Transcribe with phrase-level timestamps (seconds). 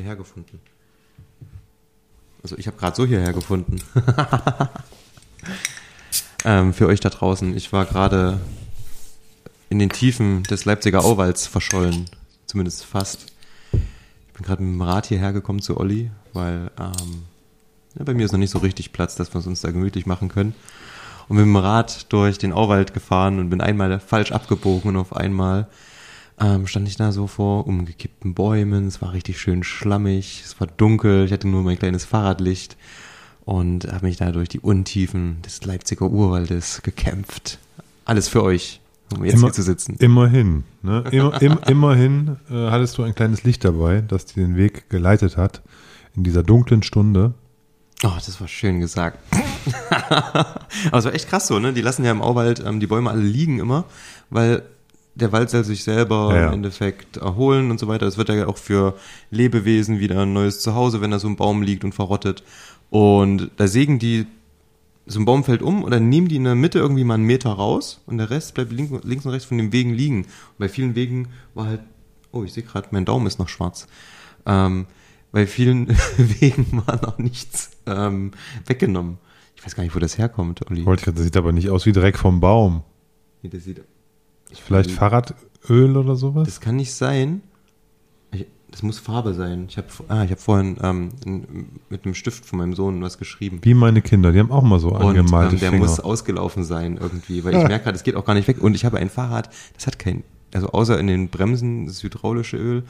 [0.00, 0.60] hierher gefunden.
[2.42, 3.82] Also ich habe gerade so hierher gefunden.
[6.44, 7.54] ähm, für euch da draußen.
[7.56, 8.40] Ich war gerade
[9.68, 12.06] in den Tiefen des Leipziger Auwalds verschollen.
[12.46, 13.26] Zumindest fast.
[13.72, 17.24] Ich bin gerade mit dem Rad hierher gekommen zu Olli, weil ähm,
[17.98, 20.06] ja, bei mir ist noch nicht so richtig Platz, dass wir es uns da gemütlich
[20.06, 20.54] machen können.
[21.28, 25.14] Und mit dem Rad durch den Auwald gefahren und bin einmal falsch abgebogen und auf
[25.14, 25.68] einmal
[26.40, 28.86] ähm, stand ich da so vor umgekippten Bäumen.
[28.86, 32.76] Es war richtig schön schlammig, es war dunkel, ich hatte nur mein kleines Fahrradlicht
[33.44, 37.58] und habe mich da durch die Untiefen des Leipziger Urwaldes gekämpft.
[38.04, 38.80] Alles für euch,
[39.14, 39.96] um jetzt Immer- hier zu sitzen.
[39.98, 40.64] Immerhin.
[40.82, 41.04] Ne?
[41.10, 45.36] Immer, im, immerhin äh, hattest du ein kleines Licht dabei, das dir den Weg geleitet
[45.36, 45.62] hat
[46.16, 47.34] in dieser dunklen Stunde.
[48.02, 49.18] Oh, das war schön gesagt.
[50.00, 51.74] Aber es war echt krass so, ne?
[51.74, 53.84] Die lassen ja im Auwald ähm, die Bäume alle liegen immer,
[54.30, 54.62] weil
[55.14, 56.46] der Wald soll sich selber Ja, ja.
[56.48, 58.06] im Endeffekt erholen und so weiter.
[58.06, 58.94] Es wird ja auch für
[59.30, 62.42] Lebewesen wieder ein neues Zuhause, wenn da so ein Baum liegt und verrottet.
[62.90, 64.26] Und da sägen die,
[65.06, 67.24] so ein Baum fällt um und dann nehmen die in der Mitte irgendwie mal einen
[67.24, 70.22] Meter raus und der Rest bleibt links, links und rechts von den Wegen liegen.
[70.22, 71.80] Und bei vielen Wegen war halt,
[72.32, 73.88] oh, ich sehe gerade, mein Daumen ist noch schwarz.
[74.46, 74.86] Ähm,
[75.32, 78.32] bei vielen Wegen war noch nichts ähm,
[78.66, 79.18] weggenommen.
[79.56, 80.86] Ich weiß gar nicht, wo das herkommt, Olli.
[80.86, 82.82] Wollte ich gerade, das sieht aber nicht aus wie Dreck vom Baum.
[83.42, 83.82] Nee, das, sieht,
[84.58, 86.46] Vielleicht Fahrradöl oder sowas?
[86.46, 87.42] das kann nicht sein.
[88.32, 89.66] Ich, das muss Farbe sein.
[89.68, 91.10] Ich habe ah, ich hab vorhin ähm,
[91.88, 93.60] mit einem Stift von meinem Sohn was geschrieben.
[93.62, 95.82] Wie meine Kinder, die haben auch mal so Und angemalte ähm, der Finger.
[95.86, 98.62] muss ausgelaufen sein irgendwie, weil ich merke gerade, es geht auch gar nicht weg.
[98.62, 102.56] Und ich habe ein Fahrrad, das hat kein, also außer in den Bremsen, das hydraulische
[102.56, 102.84] Öl,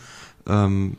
[0.47, 0.97] ähm,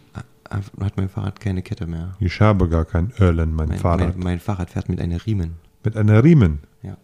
[0.50, 2.16] hat mein Fahrrad keine Kette mehr.
[2.20, 4.16] ich habe gar kein Öl in meinem Mein, Fahrrad.
[4.17, 5.54] mein, mein Fahrrad fährt mit einer Riemen.
[5.84, 6.59] Mit einer Riemen.
[6.84, 6.98] Ja.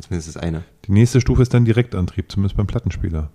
[0.00, 0.64] Zumindest das eine.
[0.86, 3.30] Die nächste Stufe ist dann Direktantrieb, zumindest beim Plattenspieler.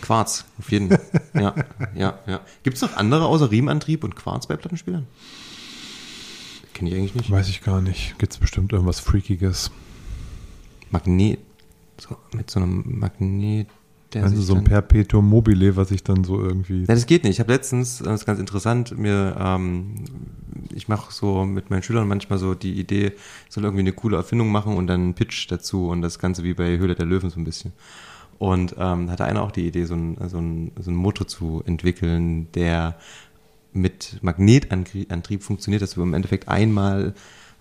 [0.00, 1.00] Quarz, auf jeden Fall.
[1.34, 1.54] ja,
[1.94, 2.40] ja, ja.
[2.62, 5.06] Gibt es noch andere außer Riemenantrieb und Quarz bei Plattenspielern?
[6.72, 7.30] Kenne ich eigentlich nicht.
[7.30, 8.18] Weiß ich gar nicht.
[8.18, 9.70] Gibt's bestimmt irgendwas Freakiges.
[10.90, 11.40] Magnet.
[11.98, 13.68] So, mit so einem Magnet,
[14.12, 16.80] der Also so ein Perpetuum mobile, was ich dann so irgendwie.
[16.80, 17.34] Ja, das geht nicht.
[17.34, 20.04] Ich habe letztens, das ist ganz interessant, mir, ähm,
[20.74, 23.12] ich mache so mit meinen Schülern manchmal so die Idee,
[23.48, 26.44] ich soll irgendwie eine coole Erfindung machen und dann einen Pitch dazu und das Ganze
[26.44, 27.72] wie bei Höhle der Löwen so ein bisschen.
[28.38, 31.62] Und ähm, hatte einer auch die Idee, so einen so ein, so ein Motor zu
[31.64, 32.96] entwickeln, der
[33.72, 37.14] mit Magnetantrieb funktioniert, dass du im Endeffekt einmal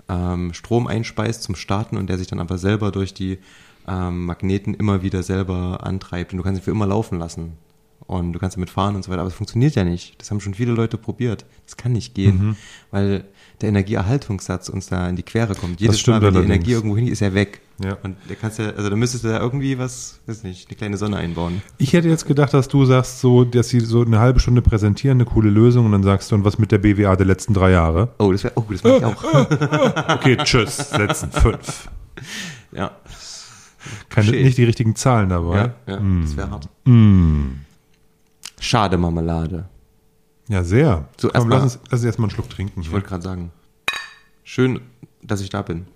[0.10, 3.40] ähm, Strom einspeist zum Starten und der sich dann aber selber durch die
[3.88, 7.54] ähm, Magneten immer wieder selber antreibt und du kannst ihn für immer laufen lassen.
[8.08, 10.22] Und du kannst damit fahren und so weiter, aber es funktioniert ja nicht.
[10.22, 11.44] Das haben schon viele Leute probiert.
[11.66, 12.56] Das kann nicht gehen, Mhm.
[12.92, 13.24] weil
[13.62, 15.82] der Energieerhaltungssatz uns da in die Quere kommt.
[15.82, 16.54] Jedes Mal, wenn die allerdings.
[16.56, 17.62] Energie irgendwo hin ist er weg.
[17.84, 17.98] Ja.
[18.04, 20.98] Und der kannst ja, also da müsstest du da irgendwie was, weiß nicht, eine kleine
[20.98, 21.64] Sonne einbauen.
[21.80, 25.18] Ich hätte jetzt gedacht, dass du sagst, so, dass sie so eine halbe Stunde präsentieren,
[25.18, 27.72] eine coole Lösung und dann sagst du, und was mit der BWA der letzten drei
[27.72, 28.10] Jahre?
[28.20, 29.24] Oh, das wäre, oh, das mache ich auch.
[30.16, 31.90] Okay, tschüss, letzten fünf.
[32.72, 32.92] ja.
[34.10, 35.58] Keine, nicht die richtigen Zahlen dabei.
[35.58, 36.22] Ja, ja, Mm.
[36.24, 36.70] das wäre hart.
[36.86, 37.62] Mm.
[38.60, 39.66] Schade Marmelade.
[40.48, 41.08] Ja, sehr.
[41.18, 42.82] So, Komm, lass uns, lass uns erstmal einen Schluck trinken.
[42.82, 43.52] Ich wollte gerade sagen.
[44.44, 44.80] Schön,
[45.24, 45.88] dass ich da bin.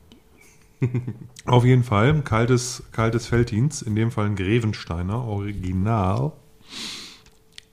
[1.45, 6.31] Auf jeden Fall, kaltes, kaltes Felddienst, in dem Fall ein Grevensteiner, Original.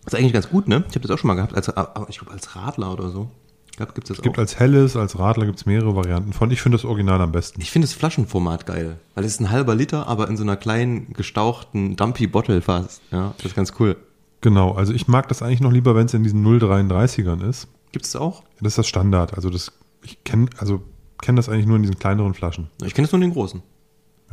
[0.04, 0.84] Das ist eigentlich ganz gut, ne?
[0.88, 3.30] Ich habe das auch schon mal gehabt, als, aber ich glaube als Radler oder so.
[3.76, 4.40] Ich glaube, gibt es das Es gibt auch.
[4.40, 6.50] als helles, als Radler gibt es mehrere Varianten von.
[6.50, 7.60] Ich finde das Original am besten.
[7.60, 10.56] Ich finde das Flaschenformat geil, weil es ist ein halber Liter, aber in so einer
[10.56, 13.02] kleinen, gestauchten Dumpy Bottle fast.
[13.10, 13.98] Ja, das ist ganz cool.
[14.40, 17.68] Genau, also ich mag das eigentlich noch lieber, wenn es in diesen 0,33ern ist.
[17.92, 18.44] Gibt es auch?
[18.60, 19.34] Das ist das Standard.
[19.34, 19.70] Also das,
[20.02, 20.80] ich kenne also
[21.20, 22.70] kenn das eigentlich nur in diesen kleineren Flaschen.
[22.82, 23.62] Ich kenne es nur in den großen.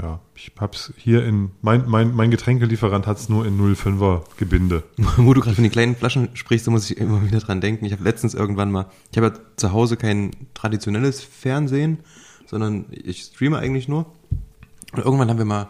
[0.02, 4.84] Ja, ich hab's hier in, mein, mein, mein Getränkelieferant hat es nur in 0,5er Gebinde.
[5.18, 7.86] Wo du gerade von den kleinen Flaschen sprichst, da muss ich immer wieder dran denken.
[7.86, 12.00] Ich habe letztens irgendwann mal, ich habe ja zu Hause kein traditionelles Fernsehen,
[12.48, 14.08] sondern ich streame eigentlich nur.
[14.94, 15.70] Und irgendwann haben wir mal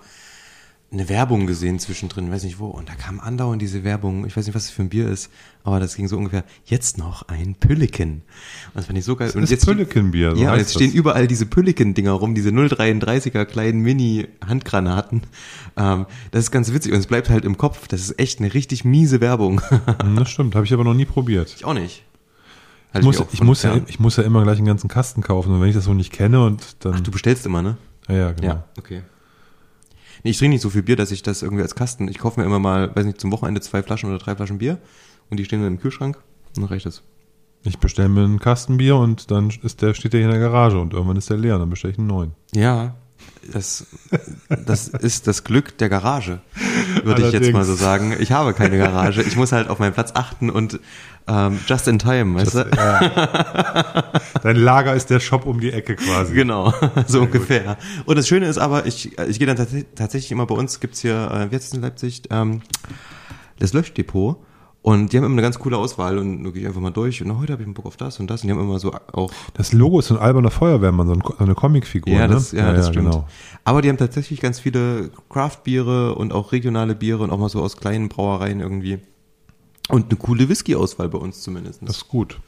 [0.94, 4.46] eine Werbung gesehen zwischendrin, weiß nicht wo, und da kam andauernd diese Werbung, ich weiß
[4.46, 5.32] nicht, was das für ein Bier ist,
[5.64, 8.12] aber das ging so ungefähr, jetzt noch ein Pülliken.
[8.12, 9.28] Und das fand ich so geil.
[9.28, 10.96] Das und ist jetzt Püllikenbier, so ja, und jetzt stehen das.
[10.96, 15.24] überall diese Pülliken-Dinger rum, diese 0,33er kleinen Mini-Handgranaten.
[15.76, 17.88] Ähm, das ist ganz witzig und es bleibt halt im Kopf.
[17.88, 19.62] Das ist echt eine richtig miese Werbung.
[20.16, 21.54] Das stimmt, habe ich aber noch nie probiert.
[21.56, 22.04] ich auch nicht.
[22.90, 25.22] Ich Halte muss, ich, von muss ja, ich muss ja immer gleich einen ganzen Kasten
[25.22, 26.94] kaufen und wenn ich das so nicht kenne und dann.
[26.96, 27.78] Ach, du bestellst immer, ne?
[28.08, 28.48] ja, ja, genau.
[28.48, 29.02] Ja, okay.
[30.24, 32.40] Nee, ich trinke nicht so viel Bier, dass ich das irgendwie als Kasten, ich kaufe
[32.40, 34.78] mir immer mal, weiß nicht, zum Wochenende zwei Flaschen oder drei Flaschen Bier
[35.30, 36.18] und die stehen dann im Kühlschrank
[36.48, 37.04] und dann reicht das.
[37.66, 40.42] Ich bestelle mir einen Kasten Bier und dann ist der, steht der hier in der
[40.42, 42.34] Garage und irgendwann ist der leer und dann bestelle ich einen neuen.
[42.54, 42.96] Ja,
[43.52, 43.86] Das,
[44.66, 46.40] das ist das Glück der Garage,
[47.04, 48.16] würde ich jetzt mal so sagen.
[48.20, 49.22] Ich habe keine Garage.
[49.22, 50.80] Ich muss halt auf meinen Platz achten und
[51.28, 54.12] ähm, just in time, weißt du?
[54.44, 56.34] Dein Lager ist der Shop um die Ecke quasi.
[56.34, 56.74] Genau,
[57.08, 57.78] so ungefähr.
[58.06, 61.00] Und das Schöne ist aber, ich, ich gehe dann tats tatsächlich immer bei uns, gibt's
[61.00, 62.62] hier, äh, es in Leipzig, ähm,
[63.60, 64.38] das Löschdepot.
[64.84, 67.40] Und die haben immer eine ganz coole Auswahl und gehe ich einfach mal durch und
[67.40, 69.32] heute habe ich einen Bock auf das und das und die haben immer so auch
[69.54, 72.14] Das Logo ist so ein alberner Feuerwehrmann, so, ein, so eine Comicfigur.
[72.14, 72.34] Ja, ne?
[72.34, 73.12] das, ja, das stimmt.
[73.12, 73.26] Genau.
[73.64, 77.62] Aber die haben tatsächlich ganz viele Craft-Biere und auch regionale Biere und auch mal so
[77.62, 79.00] aus kleinen Brauereien irgendwie.
[79.88, 81.82] Und eine coole Whisky-Auswahl bei uns zumindest.
[81.82, 82.42] Das ist gut.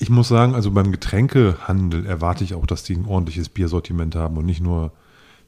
[0.00, 4.36] Ich muss sagen, also beim Getränkehandel erwarte ich auch, dass die ein ordentliches Biersortiment haben
[4.36, 4.90] und nicht nur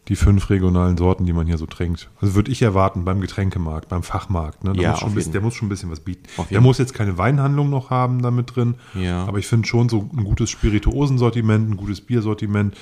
[0.09, 2.11] die fünf regionalen Sorten, die man hier so trinkt.
[2.21, 4.65] Also würde ich erwarten beim Getränkemarkt, beim Fachmarkt.
[4.65, 4.73] Ne?
[4.73, 6.25] Da Ja, muss schon bisschen, der muss schon ein bisschen was bieten.
[6.51, 8.75] Der muss jetzt keine Weinhandlung noch haben damit drin.
[8.95, 9.25] Ja.
[9.27, 12.77] Aber ich finde schon so ein gutes Spirituosensortiment, ein gutes Biersortiment,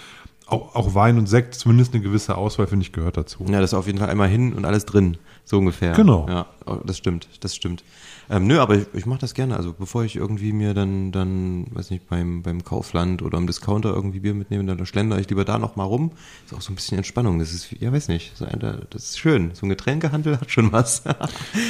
[0.47, 3.45] auch, auch Wein und Sekt, zumindest eine gewisse Auswahl, finde ich, gehört dazu.
[3.49, 5.93] Ja, das ist auf jeden Fall einmal hin und alles drin, so ungefähr.
[5.93, 6.27] Genau.
[6.29, 7.85] Ja, oh, das stimmt, das stimmt.
[8.31, 9.57] Ähm, nö, aber ich, ich mache das gerne.
[9.57, 13.93] Also bevor ich irgendwie mir dann, dann, weiß nicht, beim, beim Kaufland oder im Discounter
[13.93, 16.13] irgendwie Bier mitnehme, dann schlender ich lieber da noch mal rum.
[16.47, 17.41] Ist auch so ein bisschen Entspannung.
[17.41, 18.61] Das ist, ja, weiß nicht, so ein,
[18.91, 19.51] das ist schön.
[19.55, 21.03] So ein Getränkehandel hat schon was.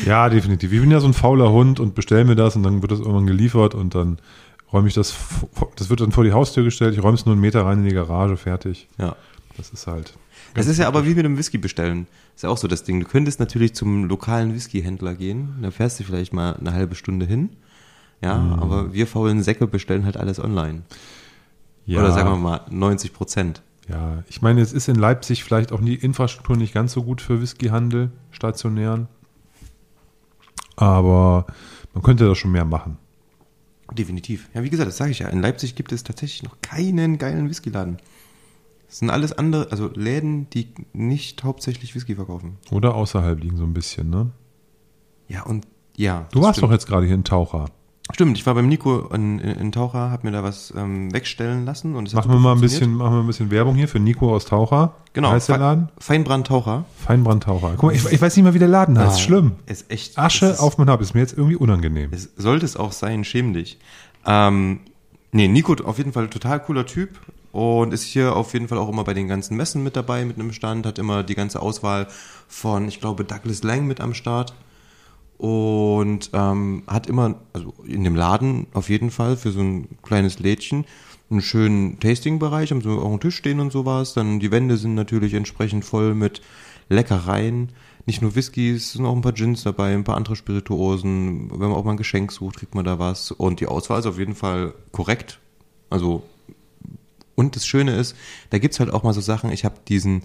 [0.05, 0.73] Ja, definitiv.
[0.73, 3.01] Ich bin ja so ein fauler Hund und bestell mir das und dann wird das
[3.01, 4.19] irgendwann geliefert und dann
[4.73, 5.15] räume ich das,
[5.77, 7.85] das wird dann vor die Haustür gestellt, ich räume es nur einen Meter rein in
[7.85, 8.89] die Garage, fertig.
[8.99, 9.17] ja.
[9.57, 10.15] Das ist halt.
[10.55, 12.07] Das ist ja aber wie mit dem Whisky bestellen.
[12.35, 13.01] Ist ja auch so das Ding.
[13.01, 15.55] Du könntest natürlich zum lokalen Whiskyhändler gehen.
[15.63, 17.51] Da fährst du vielleicht mal eine halbe Stunde hin.
[18.23, 18.53] Ja, Mhm.
[18.55, 20.83] aber wir faulen Säcke bestellen halt alles online.
[21.87, 23.63] Ja, Oder sagen wir mal 90 Prozent.
[23.89, 27.21] Ja, ich meine, es ist in Leipzig vielleicht auch die Infrastruktur nicht ganz so gut
[27.23, 29.09] für Whiskyhandel, stationären.
[30.77, 31.47] Aber
[31.95, 32.99] man könnte da schon mehr machen.
[33.93, 34.49] Definitiv.
[34.55, 35.29] Ja, wie gesagt, das sage ich ja.
[35.29, 37.99] In Leipzig gibt es tatsächlich noch keinen geilen Whiskyladen.
[38.91, 42.59] Das sind alles andere, also Läden, die nicht hauptsächlich Whisky verkaufen.
[42.73, 44.33] Oder außerhalb liegen so ein bisschen, ne?
[45.29, 45.65] Ja, und
[45.97, 46.27] ja.
[46.33, 46.71] Du warst stimmt.
[46.71, 47.67] doch jetzt gerade hier in Taucher.
[48.13, 51.65] Stimmt, ich war beim Nico in, in, in Taucher, hab mir da was ähm, wegstellen
[51.65, 51.95] lassen.
[51.95, 54.35] Und es Machen wir mal ein bisschen, machen wir ein bisschen Werbung hier für Nico
[54.35, 54.97] aus Taucher.
[55.13, 55.31] Genau.
[55.31, 55.89] Heißt der Fe- Laden?
[55.99, 56.85] Feinbrand Taucher.
[56.97, 57.75] Feinbrandtaucher.
[57.77, 59.15] Guck mal, ich, ich weiß nicht mal, wie der Laden heißt.
[59.15, 59.53] Ah, Schlimm.
[59.67, 60.19] Ist echt.
[60.19, 61.01] Asche ist, auf mein Haupt.
[61.03, 62.11] Ist mir jetzt irgendwie unangenehm.
[62.13, 63.79] Es sollte es auch sein, schäm dich.
[64.27, 64.81] Ähm,
[65.33, 67.21] nee, Nico auf jeden Fall total cooler Typ
[67.53, 70.39] und ist hier auf jeden Fall auch immer bei den ganzen Messen mit dabei mit
[70.39, 72.07] einem Stand, hat immer die ganze Auswahl
[72.49, 74.55] von, ich glaube, Douglas Lang mit am Start
[75.39, 80.39] und ähm, hat immer, also in dem Laden auf jeden Fall für so ein kleines
[80.39, 80.85] Lädchen
[81.31, 84.15] einen schönen Tasting-Bereich, haben so auch einen Tisch stehen und sowas.
[84.15, 86.43] Dann die Wände sind natürlich entsprechend voll mit
[86.89, 87.71] Leckereien.
[88.11, 91.49] Nicht nur Whiskys, sind auch ein paar Gins dabei, ein paar andere Spirituosen.
[91.53, 93.31] Wenn man auch mal ein Geschenk sucht, kriegt man da was.
[93.31, 95.39] Und die Auswahl ist auf jeden Fall korrekt.
[95.91, 96.25] Also
[97.37, 98.17] und das Schöne ist,
[98.51, 100.25] da gibt's halt auch mal so Sachen, ich habe diesen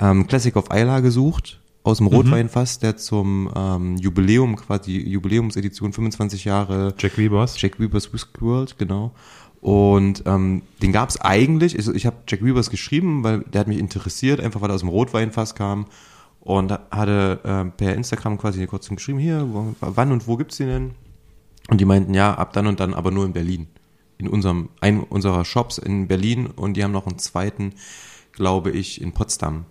[0.00, 6.46] ähm, Classic of Isla gesucht, aus dem Rotweinfass, der zum ähm, Jubiläum, quasi Jubiläumsedition 25
[6.46, 7.60] Jahre Jack Wiebers.
[7.60, 9.12] Jack Weber's Whisky World, genau.
[9.60, 13.78] Und ähm, den gab's eigentlich, also ich habe Jack Weber's geschrieben, weil der hat mich
[13.78, 15.84] interessiert, einfach weil er aus dem Rotweinfass kam.
[16.46, 20.68] Und hatte äh, per Instagram quasi kurz geschrieben, hier, wo, wann und wo gibt's den
[20.68, 20.90] denn?
[21.68, 23.66] Und die meinten, ja, ab dann und dann, aber nur in Berlin.
[24.16, 27.72] In unserem, einem unserer Shops in Berlin und die haben noch einen zweiten,
[28.30, 29.64] glaube ich, in Potsdam.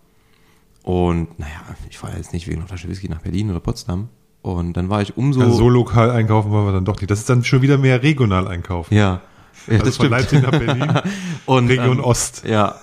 [0.83, 4.09] Und naja, ich fahre jetzt nicht wegen einer Flasche Whisky nach Berlin oder Potsdam.
[4.41, 5.39] Und dann war ich umso.
[5.39, 7.09] Also so lokal einkaufen wollen wir dann doch nicht.
[7.09, 8.93] Das ist dann schon wieder mehr regional einkaufen.
[8.93, 9.21] ja.
[9.67, 10.93] ja, also von Leipzig nach Berlin.
[11.45, 12.43] Und, Region ähm, Ost.
[12.45, 12.75] Ja.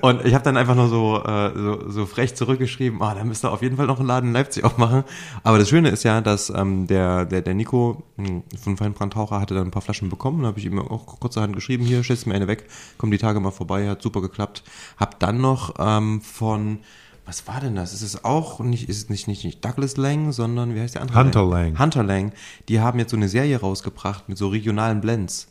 [0.00, 3.44] Und ich habe dann einfach nur so, äh, so, so frech zurückgeschrieben, ah, da müsst
[3.44, 5.04] ihr auf jeden Fall noch einen Laden in Leipzig aufmachen.
[5.42, 9.54] Aber das Schöne ist ja, dass ähm, der, der, der Nico mh, von Feinbrandtaucher hatte
[9.54, 10.42] dann ein paar Flaschen bekommen.
[10.42, 12.64] Da habe ich ihm auch kurzerhand geschrieben, hier, schätzt mir eine weg,
[12.96, 14.62] komm die Tage mal vorbei, hat super geklappt.
[14.96, 16.78] Hab dann noch ähm, von,
[17.26, 17.92] was war denn das?
[17.92, 21.02] Ist es auch nicht, ist es nicht, nicht, nicht Douglas Lang, sondern wie heißt der
[21.02, 21.18] andere?
[21.18, 21.78] Hunter Lang.
[21.78, 22.32] Hunter Lang.
[22.68, 25.48] Die haben jetzt so eine Serie rausgebracht mit so regionalen Blends.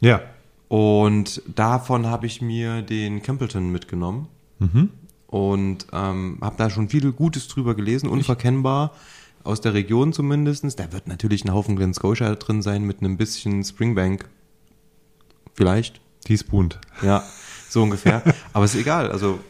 [0.00, 0.20] Ja.
[0.72, 4.28] Und davon habe ich mir den Campbellton mitgenommen.
[5.26, 8.94] Und ähm, habe da schon viel Gutes drüber gelesen, unverkennbar,
[9.44, 10.74] aus der Region zumindestens.
[10.74, 14.30] Da wird natürlich ein Haufen Glen Scotia drin sein mit einem bisschen Springbank.
[15.52, 16.00] Vielleicht.
[16.24, 16.70] Teaspoon.
[17.02, 17.22] Ja,
[17.68, 18.22] so ungefähr.
[18.54, 19.12] Aber ist egal.
[19.12, 19.40] Also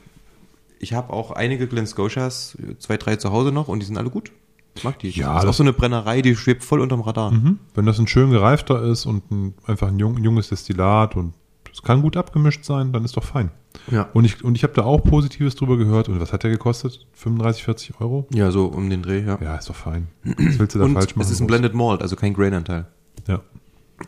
[0.80, 4.10] ich habe auch einige Glen Scotias, zwei, drei zu Hause noch und die sind alle
[4.10, 4.32] gut.
[4.74, 5.10] Ich mag die.
[5.10, 7.30] Ja, das ist auch das- so eine Brennerei, die schwebt voll unterm Radar.
[7.30, 7.58] Mhm.
[7.74, 11.34] Wenn das ein schön gereifter ist und ein, einfach ein jung, junges Destillat und
[11.72, 13.50] es kann gut abgemischt sein, dann ist doch fein.
[13.90, 14.08] Ja.
[14.12, 16.08] Und ich, und ich habe da auch Positives drüber gehört.
[16.08, 17.06] Und was hat der gekostet?
[17.14, 18.26] 35, 40 Euro?
[18.32, 19.38] Ja, so um den Dreh, ja.
[19.42, 20.08] Ja, ist doch fein.
[20.24, 21.24] Was willst du da und falsch machen?
[21.26, 22.86] es ist ein Blended Malt, also kein Grain-Anteil.
[23.26, 23.40] Ja.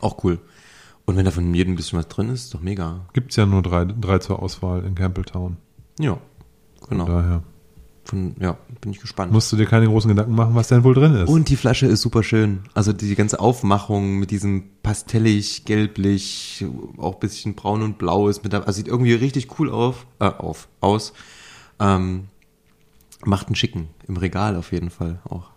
[0.01, 0.39] Auch cool.
[1.07, 3.07] Und wenn da von jedem ein bisschen was drin ist, ist doch mega.
[3.13, 5.57] Gibt's ja nur drei, drei zur Auswahl in Campbelltown.
[5.99, 6.19] Ja.
[6.89, 7.07] Genau.
[7.07, 7.43] Daher
[8.05, 9.33] Von, ja, bin ich gespannt.
[9.33, 11.29] musst du dir keine großen Gedanken machen, was denn wohl drin ist.
[11.29, 12.61] Und die Flasche ist super schön.
[12.75, 16.67] Also die ganze Aufmachung mit diesem pastellig, gelblich,
[16.99, 20.27] auch ein bisschen braun und blau ist mit also sieht irgendwie richtig cool auf, äh,
[20.27, 21.15] auf, aus.
[21.81, 22.29] Ähm,
[23.25, 25.51] macht einen schicken im Regal auf jeden Fall auch.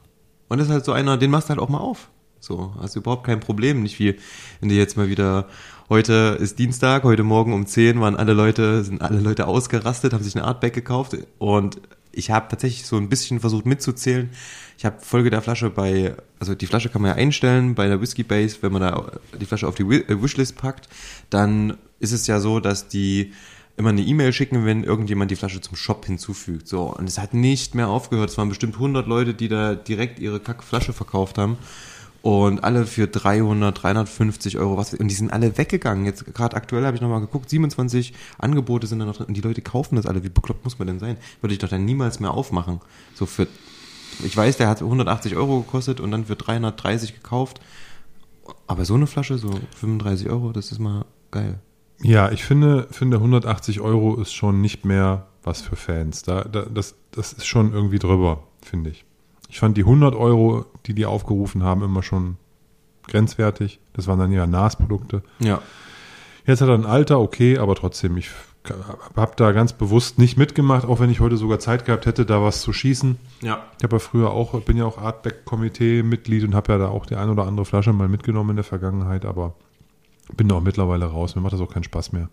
[0.47, 2.09] Und ist halt so einer, den machst du halt auch mal auf.
[2.39, 3.83] So, hast du überhaupt kein Problem.
[3.83, 4.15] Nicht wie,
[4.59, 5.47] wenn du jetzt mal wieder,
[5.89, 10.23] heute ist Dienstag, heute Morgen um 10 waren alle Leute, sind alle Leute ausgerastet, haben
[10.23, 11.81] sich eine Artback gekauft und
[12.17, 14.29] ich habe tatsächlich so ein bisschen versucht mitzuzählen.
[14.77, 18.01] Ich habe Folge der Flasche bei, also die Flasche kann man ja einstellen bei der
[18.01, 20.89] Whisky Base, wenn man da die Flasche auf die äh, Wishlist packt,
[21.29, 23.33] dann ist es ja so, dass die
[23.77, 26.67] immer eine E-Mail schicken, wenn irgendjemand die Flasche zum Shop hinzufügt.
[26.67, 28.31] So, und es hat nicht mehr aufgehört.
[28.31, 31.57] Es waren bestimmt 100 Leute, die da direkt ihre Kackflasche verkauft haben.
[32.21, 36.05] Und alle für 300, 350 Euro, was, und die sind alle weggegangen.
[36.05, 39.27] Jetzt gerade aktuell habe ich nochmal geguckt, 27 Angebote sind da noch drin.
[39.27, 40.23] Und die Leute kaufen das alle.
[40.23, 41.17] Wie bekloppt muss man denn sein?
[41.41, 42.81] Würde ich doch dann niemals mehr aufmachen.
[43.13, 43.47] So für,
[44.23, 47.61] ich weiß, der hat 180 Euro gekostet und dann für 330 gekauft.
[48.65, 51.59] Aber so eine Flasche, so 35 Euro, das ist mal geil.
[52.01, 56.23] Ja, ich finde, finde 180 Euro ist schon nicht mehr was für Fans.
[56.23, 59.05] Da, da, das, das ist schon irgendwie drüber, finde ich.
[59.49, 62.37] Ich fand die 100 Euro, die die aufgerufen haben, immer schon
[63.07, 63.79] grenzwertig.
[63.93, 65.23] Das waren dann ja NAS-Produkte.
[65.39, 65.61] Ja.
[66.45, 68.29] Jetzt hat er ein Alter, okay, aber trotzdem, ich
[69.15, 72.41] habe da ganz bewusst nicht mitgemacht, auch wenn ich heute sogar Zeit gehabt hätte, da
[72.41, 73.17] was zu schießen.
[73.41, 73.63] Ja.
[73.77, 77.15] Ich habe ja früher auch, bin ja auch Artback-Komitee-Mitglied und habe ja da auch die
[77.15, 79.55] ein oder andere Flasche mal mitgenommen in der Vergangenheit, aber
[80.35, 81.35] bin da auch mittlerweile raus.
[81.35, 82.29] Mir macht das auch keinen Spaß mehr.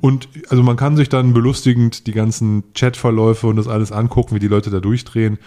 [0.00, 4.40] Und also man kann sich dann belustigend die ganzen Chatverläufe und das alles angucken, wie
[4.40, 5.38] die Leute da durchdrehen.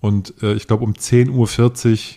[0.00, 2.16] Und äh, ich glaube um 10.40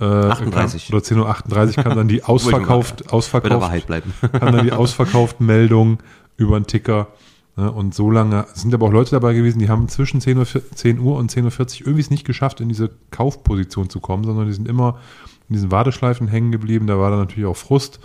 [0.00, 0.86] Uhr äh, 38.
[0.86, 3.86] Kam, oder 10.38 Uhr kam dann die ausverkauft, ausverkauft,
[4.32, 5.98] kam dann die ausverkauften Meldungen
[6.36, 7.08] über den Ticker.
[7.56, 10.38] Ne, und so lange es sind aber auch Leute dabei gewesen, die haben zwischen 10
[10.38, 14.22] Uhr, 10 Uhr und 10.40 Uhr irgendwie es nicht geschafft, in diese Kaufposition zu kommen,
[14.22, 15.00] sondern die sind immer
[15.48, 16.86] in diesen Warteschleifen hängen geblieben.
[16.86, 17.98] Da war dann natürlich auch Frust.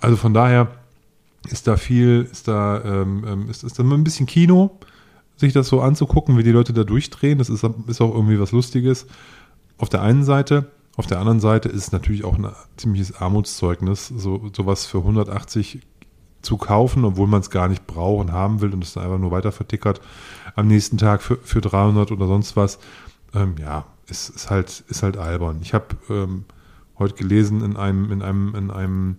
[0.00, 0.68] Also von daher
[1.48, 4.78] ist da viel, ist da, ähm, ähm, ist, ist da mal ein bisschen Kino,
[5.36, 7.38] sich das so anzugucken, wie die Leute da durchdrehen.
[7.38, 9.06] Das ist, ist auch irgendwie was Lustiges.
[9.78, 14.08] Auf der einen Seite, auf der anderen Seite ist es natürlich auch ein ziemliches Armutszeugnis,
[14.08, 15.80] so sowas für 180
[16.42, 19.18] zu kaufen, obwohl man es gar nicht braucht und haben will und es dann einfach
[19.18, 20.00] nur weiter vertickert.
[20.54, 22.78] Am nächsten Tag für, für 300 oder sonst was.
[23.34, 25.58] Ähm, ja, ist, ist halt, ist halt albern.
[25.62, 26.44] Ich habe ähm,
[26.98, 29.16] heute gelesen in einem, in einem, in einem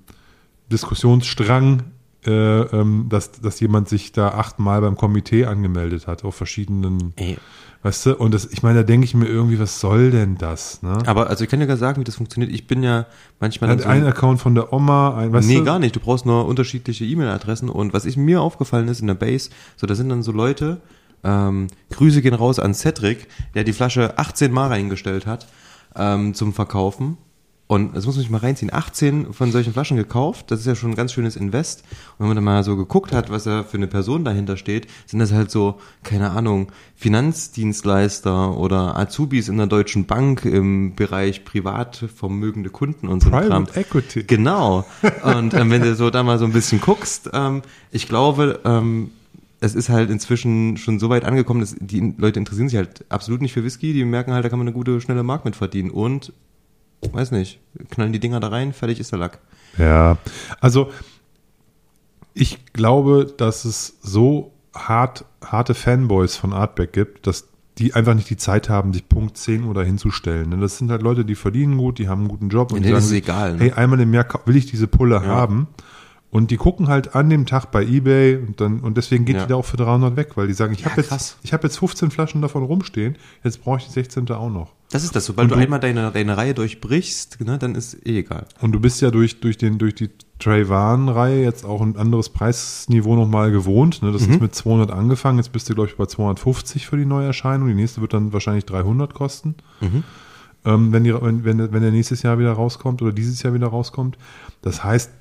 [0.72, 1.84] Diskussionsstrang,
[2.28, 7.38] äh, ähm, dass, dass jemand sich da achtmal beim Komitee angemeldet hat auf verschiedenen, Ey.
[7.84, 10.82] weißt du, und das, ich meine, da denke ich mir irgendwie, was soll denn das?
[10.82, 10.98] Ne?
[11.06, 12.52] Aber also ich kann dir gar sagen, wie das funktioniert.
[12.52, 13.06] Ich bin ja
[13.40, 15.64] manchmal Hat so ein Account von der Oma, ein, weißt nee, du?
[15.64, 15.96] gar nicht.
[15.96, 17.70] Du brauchst nur unterschiedliche E-Mail-Adressen.
[17.70, 20.82] Und was ich mir aufgefallen ist in der Base, so da sind dann so Leute,
[21.24, 25.48] ähm, Grüße gehen raus an Cedric, der die Flasche 18 Mal reingestellt hat
[25.96, 27.18] ähm, zum Verkaufen.
[27.68, 28.72] Und das muss man sich mal reinziehen.
[28.72, 31.82] 18 von solchen Flaschen gekauft, das ist ja schon ein ganz schönes Invest.
[31.82, 34.88] Und wenn man dann mal so geguckt hat, was da für eine Person dahinter steht,
[35.08, 41.44] sind das halt so, keine Ahnung, Finanzdienstleister oder Azubis in der Deutschen Bank im Bereich
[41.44, 43.66] privat vermögende Kunden und so ein Kram.
[43.66, 44.24] Private Equity.
[44.24, 44.86] Genau.
[45.24, 49.10] Und ähm, wenn du so da mal so ein bisschen guckst, ähm, ich glaube, ähm,
[49.60, 53.42] es ist halt inzwischen schon so weit angekommen, dass die Leute interessieren sich halt absolut
[53.42, 53.94] nicht für Whisky.
[53.94, 55.90] Die merken halt, da kann man eine gute, schnelle Mark mit verdienen.
[55.90, 56.32] Und,
[57.02, 57.60] weiß nicht,
[57.90, 59.40] knallen die Dinger da rein, fertig ist der Lack.
[59.78, 60.18] Ja,
[60.60, 60.92] also
[62.34, 67.48] ich glaube, dass es so hart, harte Fanboys von Artback gibt, dass
[67.78, 70.52] die einfach nicht die Zeit haben, sich Punkt 10 Uhr dahin zu stellen.
[70.52, 72.94] Denn das sind halt Leute, die verdienen gut, die haben einen guten Job und denen
[72.94, 73.60] die ist egal, ne?
[73.60, 75.68] hey, einmal im Jahr will ich diese Pulle haben.
[76.36, 79.44] Und die gucken halt an dem Tag bei eBay und dann und deswegen geht Ja.
[79.44, 81.64] die da auch für 300 weg, weil die sagen, ich Ja, habe jetzt ich habe
[81.66, 83.16] jetzt 15 Flaschen davon rumstehen,
[83.46, 84.30] jetzt brauche ich die 16.
[84.32, 84.74] auch noch.
[84.92, 85.26] Das ist das.
[85.26, 88.46] Sobald du du- einmal deine, deine Reihe durchbrichst, ne, dann ist eh egal.
[88.62, 93.16] Und du bist ja durch, durch, den, durch die Trayvon-Reihe jetzt auch ein anderes Preisniveau
[93.16, 94.02] nochmal gewohnt.
[94.04, 94.12] Ne?
[94.12, 94.34] Das Mhm.
[94.34, 95.38] ist mit 200 angefangen.
[95.38, 97.68] Jetzt bist du, glaube ich, bei 250 für die Neuerscheinung.
[97.68, 99.56] Die nächste wird dann wahrscheinlich 300 kosten.
[99.82, 100.04] Mhm.
[100.66, 103.68] Ähm, wenn, die, wenn, wenn, wenn der nächstes Jahr wieder rauskommt oder dieses Jahr wieder
[103.68, 104.18] rauskommt.
[104.62, 105.12] Das heißt,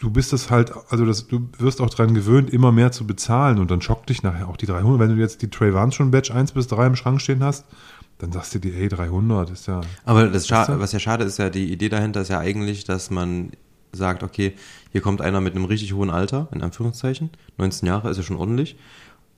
[0.00, 3.58] du bist das halt, also das, du wirst auch dran gewöhnt, immer mehr zu bezahlen
[3.58, 4.98] und dann schockt dich nachher auch die 300.
[4.98, 7.66] Wenn du jetzt die Trayvons schon Batch 1 bis 3 im Schrank stehen hast,
[8.18, 9.80] dann sagst du dir, ey, 300 ist ja.
[10.04, 10.80] Aber das du?
[10.80, 13.52] was ja schade ist, ja, die Idee dahinter ist ja eigentlich, dass man
[13.92, 14.54] sagt, okay,
[14.92, 18.36] hier kommt einer mit einem richtig hohen Alter, in Anführungszeichen, 19 Jahre ist ja schon
[18.36, 18.76] ordentlich,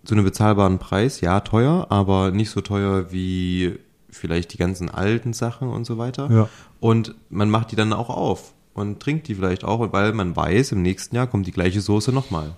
[0.04, 5.34] zu einem bezahlbaren Preis, ja, teuer, aber nicht so teuer wie vielleicht die ganzen alten
[5.34, 6.28] Sachen und so weiter.
[6.30, 6.48] Ja.
[6.80, 10.72] Und man macht die dann auch auf und trinkt die vielleicht auch, weil man weiß,
[10.72, 12.54] im nächsten Jahr kommt die gleiche Soße nochmal.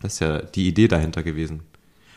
[0.00, 1.62] Das ist ja die Idee dahinter gewesen.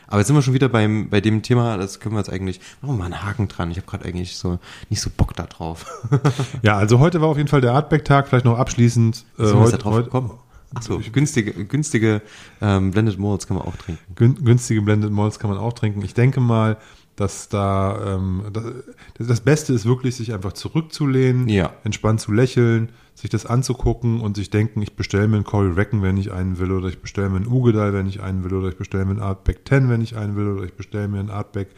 [0.06, 2.60] Aber jetzt sind wir schon wieder beim, bei dem Thema, das können wir jetzt eigentlich,
[2.80, 3.70] machen wir mal einen Haken dran.
[3.70, 4.58] Ich habe gerade eigentlich so
[4.90, 5.86] nicht so Bock da drauf.
[6.62, 9.24] Ja, also heute war auf jeden Fall der Artback-Tag, vielleicht noch abschließend.
[9.38, 10.38] Äh, jetzt da heute, drauf heute, gekommen?
[10.74, 12.22] Achso, günstige, günstige
[12.60, 14.02] ähm, Blended Malts kann man auch trinken.
[14.14, 16.02] gün, günstige Blended Malts kann man auch trinken.
[16.02, 16.76] Ich denke mal,
[17.16, 21.72] dass da ähm, das, das Beste ist wirklich, sich einfach zurückzulehnen, Ja.
[21.84, 26.02] entspannt zu lächeln, sich das anzugucken und sich denken, ich bestelle mir einen Cory Reckon,
[26.02, 28.68] wenn ich einen will, oder ich bestelle mir einen Ugedal, wenn ich einen will, oder
[28.68, 31.30] ich bestelle mir einen Artback 10, wenn ich einen will, oder ich bestelle mir einen
[31.30, 31.68] Artback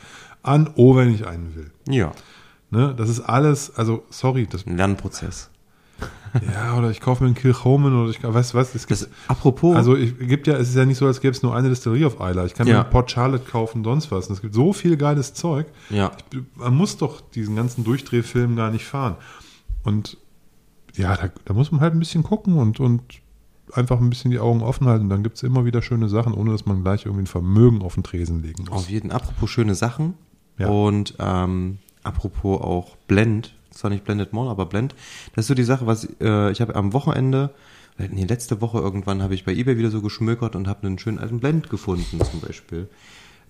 [0.42, 1.70] an O, wenn ich einen will.
[1.88, 2.12] Ja,
[2.68, 2.94] Ne?
[2.96, 5.50] Das ist alles, also sorry, das, ein Lernprozess.
[6.52, 9.74] ja, oder ich kaufe mir einen Kilchoman oder ich weiß was, es gibt Das, apropos,
[9.76, 12.04] Also es gibt ja, es ist ja nicht so, als gäbe es nur eine Distillerie
[12.04, 12.44] auf Isla.
[12.44, 12.74] Ich kann Ja.
[12.74, 14.26] mir einen Port Charlotte kaufen, sonst was.
[14.28, 15.66] Und es gibt so viel geiles Zeug.
[15.90, 16.12] ja,
[16.56, 19.16] Man muss doch diesen ganzen Durchdrehfilm gar nicht fahren.
[19.82, 20.18] Und
[20.94, 23.02] ja, da, da muss man halt ein bisschen gucken und, und
[23.72, 25.08] einfach ein bisschen die Augen offen halten.
[25.08, 27.94] Dann gibt es immer wieder schöne Sachen, ohne dass man gleich irgendwie ein Vermögen auf
[27.94, 28.72] den Tresen legen muss.
[28.84, 30.14] auf jeden apropos schöne Sachen
[30.58, 30.68] Ja.
[30.68, 34.94] und ähm, apropos auch Blend, zwar nicht Blended Mall, aber Blend,
[35.34, 37.50] das ist so die Sache, was äh, ich habe am Wochenende,
[37.98, 40.98] äh, nee, letzte Woche irgendwann habe ich bei Ebay wieder so geschmökert und habe einen
[40.98, 42.88] schönen alten Blend gefunden zum Beispiel,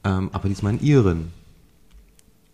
[0.05, 1.33] ähm, aber diesmal in Iren.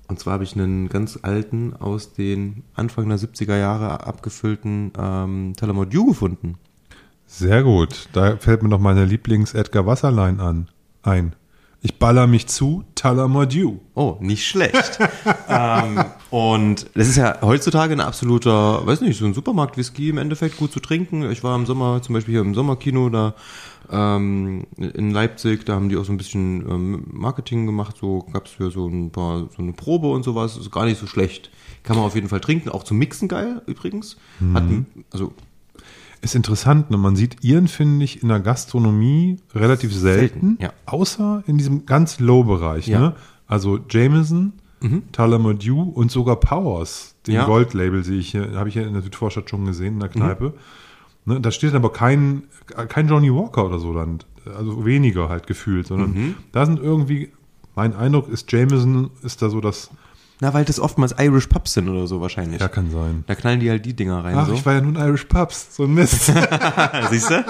[0.09, 5.55] Und zwar habe ich einen ganz alten, aus den Anfang der 70er Jahre abgefüllten ähm,
[5.57, 6.59] Talamod Dew gefunden.
[7.26, 8.11] Sehr gut.
[8.12, 10.69] Da fällt mir noch meine Lieblings-Edgar Wasserlein an.
[11.02, 11.35] Ein.
[11.85, 13.79] Ich baller mich zu, Talamadieu.
[13.95, 14.99] Oh, nicht schlecht.
[15.49, 20.59] ähm, und das ist ja heutzutage ein absoluter, weiß nicht, so ein Supermarkt-Whisky im Endeffekt
[20.59, 21.29] gut zu trinken.
[21.33, 23.35] Ich war im Sommer, zum Beispiel hier im Sommerkino da
[23.91, 28.53] ähm, in Leipzig, da haben die auch so ein bisschen ähm, Marketing gemacht, so gab's
[28.53, 31.51] für so ein paar, so eine Probe und sowas, ist gar nicht so schlecht.
[31.83, 34.17] Kann man auf jeden Fall trinken, auch zum Mixen geil übrigens.
[34.55, 35.33] Hat, ein- also
[36.23, 36.97] Ist interessant, ne?
[36.97, 40.73] man sieht Iren, finde ich, in der Gastronomie relativ selten, Selten, ja.
[40.87, 42.87] außer in diesem ganz Low-Bereich.
[42.87, 43.00] Ja.
[43.00, 43.14] Ne?
[43.47, 44.52] Also Jameson,
[45.12, 47.45] Talamadieu und sogar Powers, den Ja.
[47.47, 50.55] Gold-Label sehe ich hier, habe ich hier in der Südvorstadt schon gesehen, in der Kneipe.
[51.25, 51.41] Ne?
[51.41, 52.45] Da steht aber kein,
[52.88, 54.19] kein Johnny Walker oder so dann,
[54.57, 57.31] also weniger halt gefühlt, sondern da sind irgendwie,
[57.77, 59.90] mein Eindruck ist, Jameson ist da so das,
[60.42, 62.61] na, weil das oftmals Irish Pubs sind oder so wahrscheinlich.
[62.61, 63.22] ja, kann sein.
[63.28, 64.35] Da knallen die halt die Dinger rein.
[64.37, 64.55] Ach, so.
[64.55, 66.33] ich war ja nun Irish Pubs, so ein Mist.
[67.11, 67.35] Siehst du?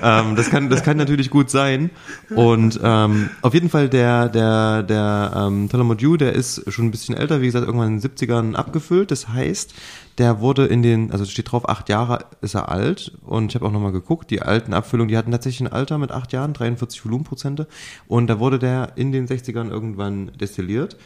[0.00, 1.90] ähm, das, kann, das kann natürlich gut sein.
[2.30, 6.90] Und ähm, auf jeden Fall der, der, der ähm, Talamod Dew, der ist schon ein
[6.92, 9.10] bisschen älter, wie gesagt, irgendwann in den 70ern abgefüllt.
[9.10, 9.74] Das heißt,
[10.18, 13.18] der wurde in den, also steht drauf, acht Jahre ist er alt.
[13.24, 16.12] Und ich habe auch nochmal geguckt, die alten Abfüllungen, die hatten tatsächlich ein Alter mit
[16.12, 17.66] acht Jahren, 43 Volumenprozente.
[18.06, 20.96] Und da wurde der in den 60ern irgendwann destilliert.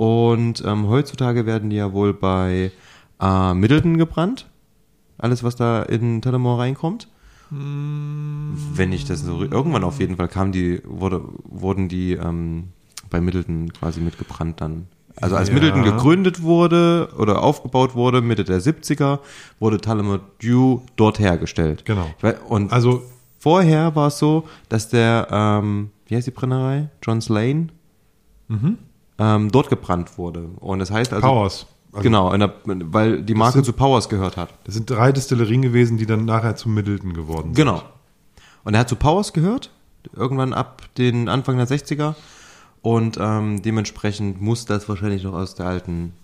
[0.00, 2.72] Und ähm, heutzutage werden die ja wohl bei
[3.20, 4.46] äh, Middleton gebrannt.
[5.18, 7.06] Alles, was da in Tullamore reinkommt.
[7.50, 12.68] Wenn ich das so irgendwann auf jeden Fall kam, die wurde, wurden die ähm,
[13.10, 14.86] bei Middleton quasi mitgebrannt dann.
[15.20, 15.54] Also als Ja.
[15.54, 19.18] Middleton gegründet wurde oder aufgebaut wurde, Mitte der 70er,
[19.58, 21.84] wurde Tullamore Dew dort hergestellt.
[21.84, 22.06] Genau.
[22.48, 23.02] Und Also
[23.38, 26.88] vorher war es so, dass der, ähm, wie heißt die Brennerei?
[27.02, 27.66] John's Lane?
[29.20, 30.48] Ähm, dort gebrannt wurde.
[30.60, 31.26] Und das heißt also.
[31.26, 31.66] Powers.
[31.92, 34.48] Also genau, der, weil die Marke sind- zu Powers gehört hat.
[34.64, 37.56] Das sind drei Destillerien gewesen, die dann nachher zu Middleton geworden sind.
[37.56, 37.82] Genau.
[38.64, 39.70] Und er hat zu Powers gehört,
[40.14, 42.14] irgendwann ab den Anfang der 60er.
[42.82, 46.14] Und ähm, dementsprechend muss das wahrscheinlich noch aus der alten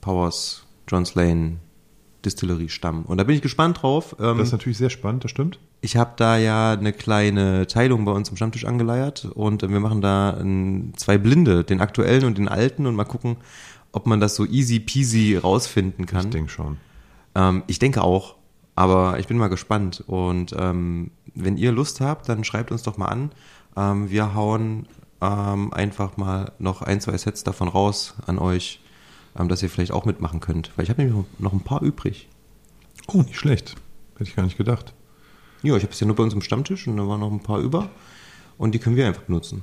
[0.00, 1.58] Powers Johns Lane
[2.24, 3.04] Distillerie stammen.
[3.04, 4.16] Und da bin ich gespannt drauf.
[4.18, 5.58] Ähm, Das ist natürlich sehr spannend, das stimmt.
[5.80, 10.00] ich habe da ja eine kleine Teilung bei uns im Stammtisch angeleiert und wir machen
[10.00, 13.36] da ein, zwei Blinde, den aktuellen und den alten und mal gucken,
[13.92, 16.24] ob man das so easy peasy rausfinden kann.
[16.26, 16.78] Ich denke schon.
[17.34, 18.34] Ähm, ich denke auch,
[18.74, 20.02] aber ich bin mal gespannt.
[20.06, 23.30] Und ähm, wenn ihr Lust habt, dann schreibt uns doch mal an.
[23.76, 24.86] Ähm, wir hauen
[25.20, 28.85] ähm, einfach mal noch ein, zwei Sets davon raus an euch, ähm,
[29.48, 30.72] dass ihr vielleicht auch mitmachen könnt.
[30.76, 32.28] Weil ich habe nämlich noch ein paar übrig.
[33.06, 33.76] Oh, nicht schlecht.
[34.14, 34.94] Hätte ich gar nicht gedacht.
[35.62, 37.42] Ja, ich habe es ja nur bei uns im Stammtisch und da waren noch ein
[37.42, 37.90] paar über.
[38.58, 39.62] Und die können wir einfach benutzen.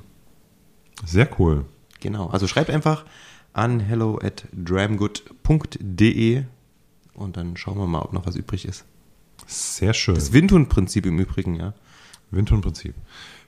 [1.04, 1.64] Sehr cool.
[2.00, 2.28] Genau.
[2.28, 3.04] Also schreibt einfach
[3.52, 6.44] an hello at dramgood.de
[7.14, 8.84] und dann schauen wir mal, ob noch was übrig ist.
[9.46, 10.14] Sehr schön.
[10.14, 11.74] Das Windhund-Prinzip im Übrigen, ja.
[12.30, 12.94] Windhund-Prinzip.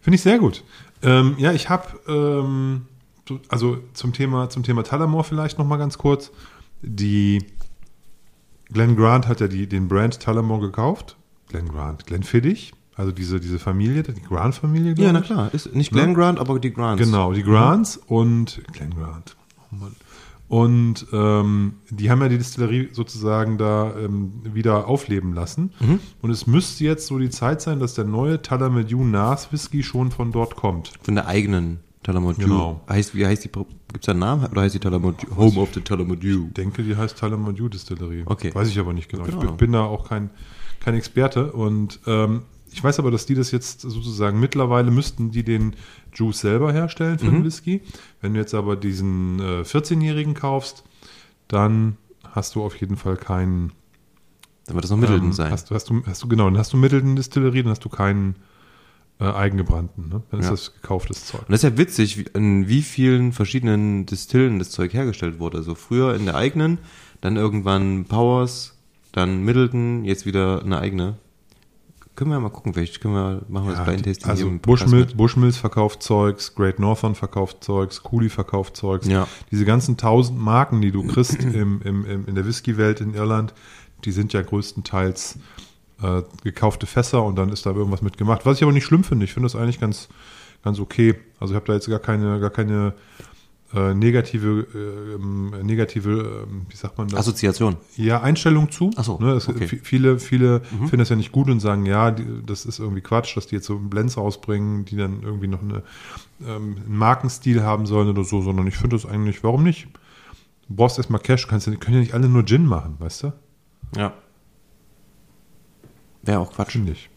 [0.01, 0.63] Finde ich sehr gut.
[1.03, 2.87] Ähm, ja, ich habe, ähm,
[3.49, 6.31] also zum Thema, zum Thema Talamore vielleicht noch mal ganz kurz.
[6.83, 7.45] Die
[8.73, 11.17] Glenn Grant hat ja die, den Brand Talamore gekauft.
[11.49, 15.53] Glenn Grant, Glenn Fiddich, also diese, diese Familie, die Grant-Familie, Ja, na klar.
[15.55, 17.03] Ist nicht Glenn Grant, aber die Grants.
[17.03, 19.37] Genau, die Grants und Glenn Grant.
[19.73, 19.97] Oh Mann.
[20.49, 25.73] Und ähm, die haben ja die Distillerie sozusagen da ähm, wieder aufleben lassen.
[26.23, 30.13] Und es müsste jetzt so die Zeit sein, dass der neue Talamedieu Nas Whisky schon
[30.13, 30.93] von dort kommt.
[31.03, 31.81] Von der eigenen.
[32.07, 32.83] Talamont Genau.
[32.89, 34.47] Heißt, wie heißt die, gibt es da einen Namen?
[34.47, 38.23] Oder heißt die Talamont Home of the Talamont Ich denke, die heißt Talamadu Distillerie.
[38.27, 38.55] Okay.
[38.55, 39.25] Weiß ich aber nicht genau.
[39.25, 40.31] Keine Ich bin, bin da auch kein,
[40.79, 41.53] kein Experte.
[41.53, 42.43] Und ähm,
[42.73, 45.75] ich weiß aber, dass die das jetzt sozusagen mittlerweile müssten die den
[46.15, 47.83] Juice selber herstellen für den Whisky.
[48.21, 50.85] Wenn du jetzt aber diesen äh, 14-Jährigen kaufst,
[51.49, 51.97] dann
[52.31, 53.73] hast du auf jeden Fall keinen.
[54.67, 55.51] Dann wird das noch Middleton ähm, sein.
[55.51, 58.37] Hast, hast du, hast du genau, dann hast du Middleton Distillerie, dann hast du keinen
[59.19, 60.09] äh, eigengebrannten.
[60.09, 60.23] Ne?
[60.31, 60.51] Dann ist Ja.
[60.53, 61.41] das gekauftes Zeug.
[61.43, 65.59] Und das ist ja witzig, wie- in wie vielen verschiedenen Distillen das Zeug hergestellt wurde.
[65.59, 66.79] Also früher in der eigenen,
[67.23, 68.77] dann irgendwann Powers,
[69.13, 71.17] dann Middleton, jetzt wieder eine eigene.
[72.15, 74.31] Können wir ja mal gucken, vielleicht können wir, machen wir das Ja, Blind die- Tasting
[74.31, 75.15] also Bushmills.
[75.15, 79.07] Bushmills verkauft Zeugs, Great Northern verkauft Zeugs, Cooley verkauft Zeugs.
[79.07, 79.29] Ja.
[79.51, 83.53] Diese ganzen tausend Marken, die du kriegst im, im, im, in der Whisky-Welt in Irland,
[84.05, 85.39] die sind ja größtenteils
[86.03, 88.43] äh, gekaufte Fässer und dann ist da irgendwas mit gemacht.
[88.45, 89.25] Was ich aber nicht schlimm finde.
[89.25, 90.09] Ich finde das eigentlich ganz,
[90.63, 91.15] ganz okay.
[91.41, 92.95] Also ich habe da jetzt gar keine, gar keine
[93.75, 97.19] äh, negative, äh, ähm, negative, ähm, wie sagt man das?
[97.21, 97.77] Assoziation.
[97.97, 98.91] Ja, Einstellung zu.
[98.97, 99.65] Ach so, ne, es, okay.
[99.65, 99.69] Mhm.
[99.69, 103.01] vi- Viele, viele finden das ja nicht gut und sagen, ja, die, das ist irgendwie
[103.01, 105.83] Quatsch, dass die jetzt so Blends rausbringen, die dann irgendwie noch eine,
[106.47, 109.89] ähm, einen Markenstil haben sollen oder so, sondern ich finde das eigentlich, warum nicht?
[110.69, 113.33] Du brauchst erstmal Cash, kannst können ja nicht alle nur Gin machen, weißt du?
[113.97, 114.13] Ja.
[116.27, 116.73] Wäre auch Quatsch.
[116.73, 117.09] Finde ich.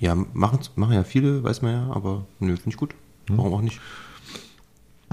[0.00, 2.94] Ja, machen, machen ja viele, weiß man ja, aber nö, finde ich gut.
[3.28, 3.36] Hm.
[3.38, 3.80] Warum auch nicht?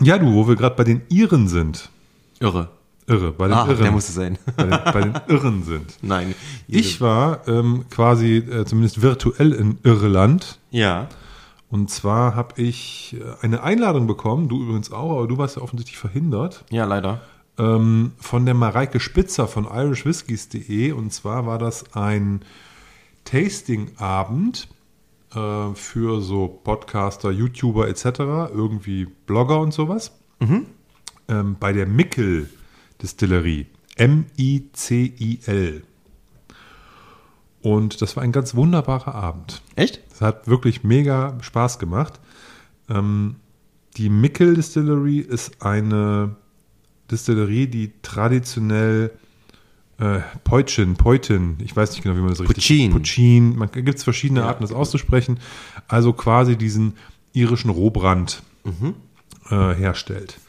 [0.01, 1.89] Ja, du, wo wir gerade bei den Iren sind.
[2.39, 2.69] Irre.
[3.07, 3.81] Irre, bei den Ah, Irren.
[3.83, 4.37] der musste sein.
[4.55, 5.97] bei, den, bei den Irren sind.
[6.01, 6.35] Nein.
[6.67, 10.59] Ich war ähm, quasi äh, zumindest virtuell in Irland.
[10.71, 11.07] Ja.
[11.69, 15.61] Und zwar habe ich äh, eine Einladung bekommen, du übrigens auch, aber du warst ja
[15.63, 17.21] offensichtlich verhindert, Ja, leider.
[17.57, 20.91] ähm, von der Mareike Spitzer von irishwhiskies.de.
[20.91, 22.41] Und zwar war das ein
[23.27, 24.69] Tasting-Abend
[25.33, 28.05] äh, für so Podcaster, YouTuber etc.,
[28.53, 30.17] irgendwie Blogger und sowas,
[31.27, 32.49] ähm, bei der Mickel
[33.01, 33.67] Distillerie.
[33.97, 35.83] M-I-C-I-L.
[37.61, 39.61] Und das war ein ganz wunderbarer Abend.
[39.75, 40.01] Echt?
[40.11, 42.19] Es hat wirklich mega Spaß gemacht.
[42.89, 43.35] Ähm,
[43.97, 46.35] die Mickel Distillery ist eine
[47.11, 49.11] Distillerie, die traditionell
[49.99, 52.91] äh, Poitchin, Poitin, ich weiß nicht genau, wie man das richtig Puccin.
[52.91, 55.39] Puccin, man gibt es verschiedene Arten, das auszusprechen.
[55.87, 56.93] Also quasi diesen
[57.33, 58.43] irischen Rohbrand
[59.49, 60.39] äh, herstellt.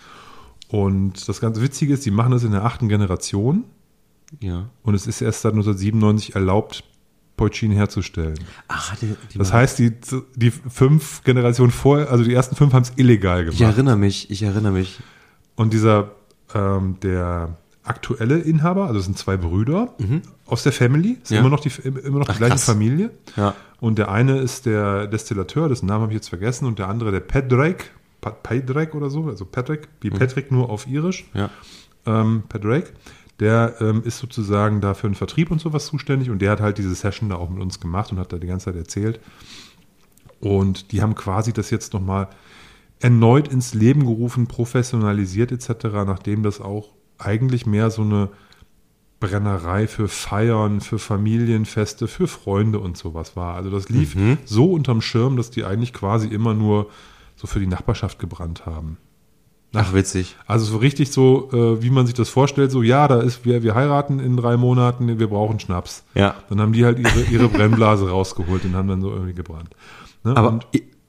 [0.68, 3.64] Und das ganz Witzige ist, die machen das in der achten Generation
[4.40, 4.68] Ja.
[4.82, 6.84] und es ist erst seit 1997 erlaubt,
[7.38, 8.38] Poitchin herzustellen.
[8.66, 9.92] Ach, die, die Das heißt, die,
[10.34, 13.74] die fünf Generationen vorher, also die ersten fünf haben es illegal ich gemacht.
[13.74, 14.98] erinnere mich, ich erinnere mich.
[15.54, 16.10] Und dieser,
[16.54, 17.56] ähm, der
[17.88, 19.94] aktuelle Inhaber, also es sind zwei Brüder
[20.46, 21.34] aus der Family, ist Mhm.
[21.34, 21.40] Ja.
[21.40, 22.64] immer noch die, immer noch die Ach, gleiche krass.
[22.64, 23.10] Familie.
[23.36, 23.54] Ja.
[23.80, 27.10] Und der eine ist der Destillateur, dessen Namen habe ich jetzt vergessen, und der andere
[27.12, 31.26] der Padraig, Pa- Padraig oder so, also Patrick, wie Patrick nur auf Irisch.
[31.34, 31.38] Mhm.
[31.40, 31.50] Ja.
[32.06, 32.92] ähm, Padraig,
[33.40, 36.78] der ähm, ist sozusagen da für den Vertrieb und sowas zuständig und der hat halt
[36.78, 39.20] diese Session da auch mit uns gemacht und hat da die ganze Zeit erzählt.
[40.40, 42.28] Und die haben quasi das jetzt nochmal
[43.00, 48.30] erneut ins Leben gerufen, professionalisiert etc., nachdem das auch eigentlich mehr so eine
[49.20, 53.54] Brennerei für Feiern, für Familienfeste, für Freunde und sowas war.
[53.54, 56.88] Also das lief so unterm Schirm, dass die eigentlich quasi immer nur
[57.34, 58.98] so für die Nachbarschaft gebrannt haben.
[59.74, 60.36] Ach, witzig.
[60.46, 63.62] Also so richtig so, äh, wie man sich das vorstellt, so ja, da ist, wir,
[63.62, 66.04] wir heiraten in drei Monaten, wir brauchen Schnaps.
[66.14, 66.36] Ja.
[66.48, 69.70] Dann haben die halt ihre, ihre Brennblase rausgeholt und haben dann so irgendwie gebrannt.
[70.24, 70.36] Ne?
[70.36, 70.60] Aber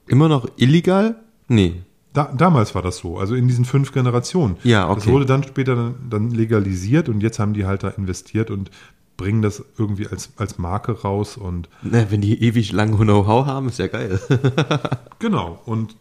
[0.06, 1.16] immer noch illegal?
[1.48, 1.82] Nee.
[2.12, 4.56] Da, damals war das so, also in diesen fünf Generationen.
[4.64, 5.12] Ja, Das okay.
[5.12, 8.70] wurde dann später dann, dann legalisiert und jetzt haben die halt da investiert und
[9.16, 13.68] bringen das irgendwie als, als Marke raus und Na, wenn die ewig lang Know-how haben,
[13.68, 14.18] ist ja geil.
[15.18, 15.60] Genau.
[15.66, 15.96] Und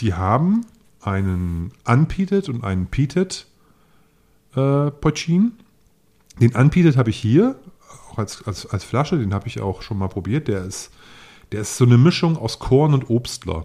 [0.00, 0.66] die haben
[1.00, 3.46] einen Unpeated und einen Peated
[4.54, 5.52] äh, Poccin.
[6.38, 7.56] Den Unpeated habe ich hier,
[8.10, 10.46] auch als, als, als Flasche, den habe ich auch schon mal probiert.
[10.48, 10.90] Der ist,
[11.52, 13.64] der ist so eine Mischung aus Korn und Obstler.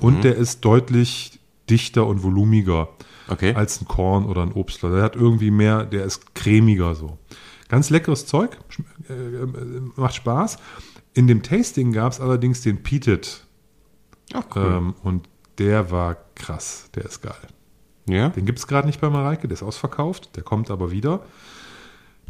[0.00, 2.88] Und der ist deutlich dichter und volumiger
[3.28, 3.54] Okay.
[3.54, 4.90] als ein Korn oder ein Obstler.
[4.90, 7.18] Der hat irgendwie mehr, der ist cremiger so.
[7.68, 8.56] Ganz leckeres Zeug,
[9.10, 9.46] äh, äh,
[9.96, 10.58] macht Spaß.
[11.14, 13.44] In dem Tasting gab es allerdings den Peated
[14.32, 17.34] Ach, ähm, und der war krass, der ist geil.
[18.08, 18.28] ja?
[18.28, 21.20] Den gibt es gerade nicht bei Mareike, der ist ausverkauft, der kommt aber wieder.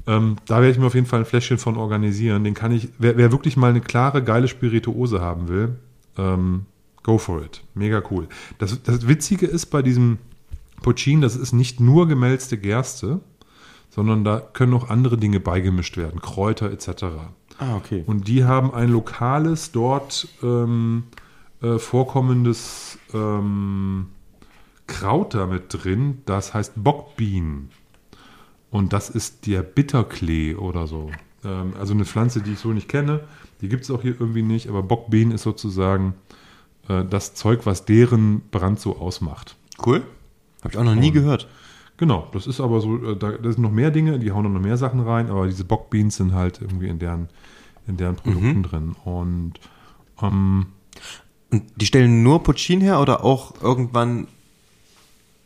[0.07, 2.45] Ähm, da werde ich mir auf jeden Fall ein Fläschchen von organisieren.
[2.45, 5.77] Den kann ich, wer, wer wirklich mal eine klare, geile Spirituose haben will,
[6.17, 6.67] ähm,
[7.07, 7.62] go for it.
[7.75, 8.29] Mega cool.
[8.59, 10.19] Das, das Witzige ist bei diesem
[10.83, 13.21] Poccin, das ist nicht nur gemälzte Gerste,
[13.90, 17.05] sondern da können noch andere Dinge beigemischt werden, Kräuter etc.
[17.59, 18.03] Ah, okay.
[18.07, 21.05] Und die haben ein lokales, dort ähm,
[21.62, 24.09] äh, vorkommendes ähm,
[24.88, 27.71] Kraut da mit drin, das heißt Bockbean.
[28.71, 31.11] Und das ist der Bitterklee oder so.
[31.45, 33.21] Ähm, also eine Pflanze, die ich so nicht kenne.
[33.61, 36.14] Die gibt es auch hier irgendwie nicht, aber Bockbean ist sozusagen
[36.88, 39.57] äh, das Zeug, was deren Brand so ausmacht.
[39.85, 40.03] Cool.
[40.62, 41.49] Habe ich auch noch nie Und- gehört.
[41.99, 44.61] Genau, das ist aber so, äh, da, da sind noch mehr Dinge, die hauen noch
[44.61, 47.29] mehr Sachen rein, aber diese Bockbeans sind halt irgendwie in deren,
[47.87, 48.96] in deren Produkten drin.
[49.05, 49.55] Und
[50.20, 50.66] ähm,
[51.51, 54.27] Und die stellen nur Puccin her oder auch irgendwann.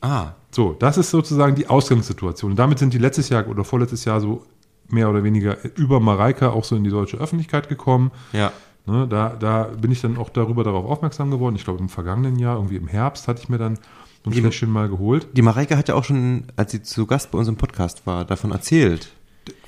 [0.01, 2.53] Ah, so, das ist sozusagen die Ausgangssituation.
[2.53, 4.45] Und damit sind die letztes Jahr oder vorletztes Jahr so
[4.89, 8.11] mehr oder weniger über Mareike auch so in die deutsche Öffentlichkeit gekommen.
[8.33, 8.53] ja.
[8.91, 11.55] Ne, da, da bin ich dann auch darüber darauf aufmerksam geworden.
[11.55, 13.77] Ich glaube, im vergangenen Jahr, irgendwie im Herbst, hatte ich mir dann
[14.25, 15.29] so ein Die- Fläschchen mal geholt.
[15.35, 18.25] Die Mareike hat ja auch schon, als sie zu Gast bei uns im Podcast war,
[18.25, 19.11] davon erzählt.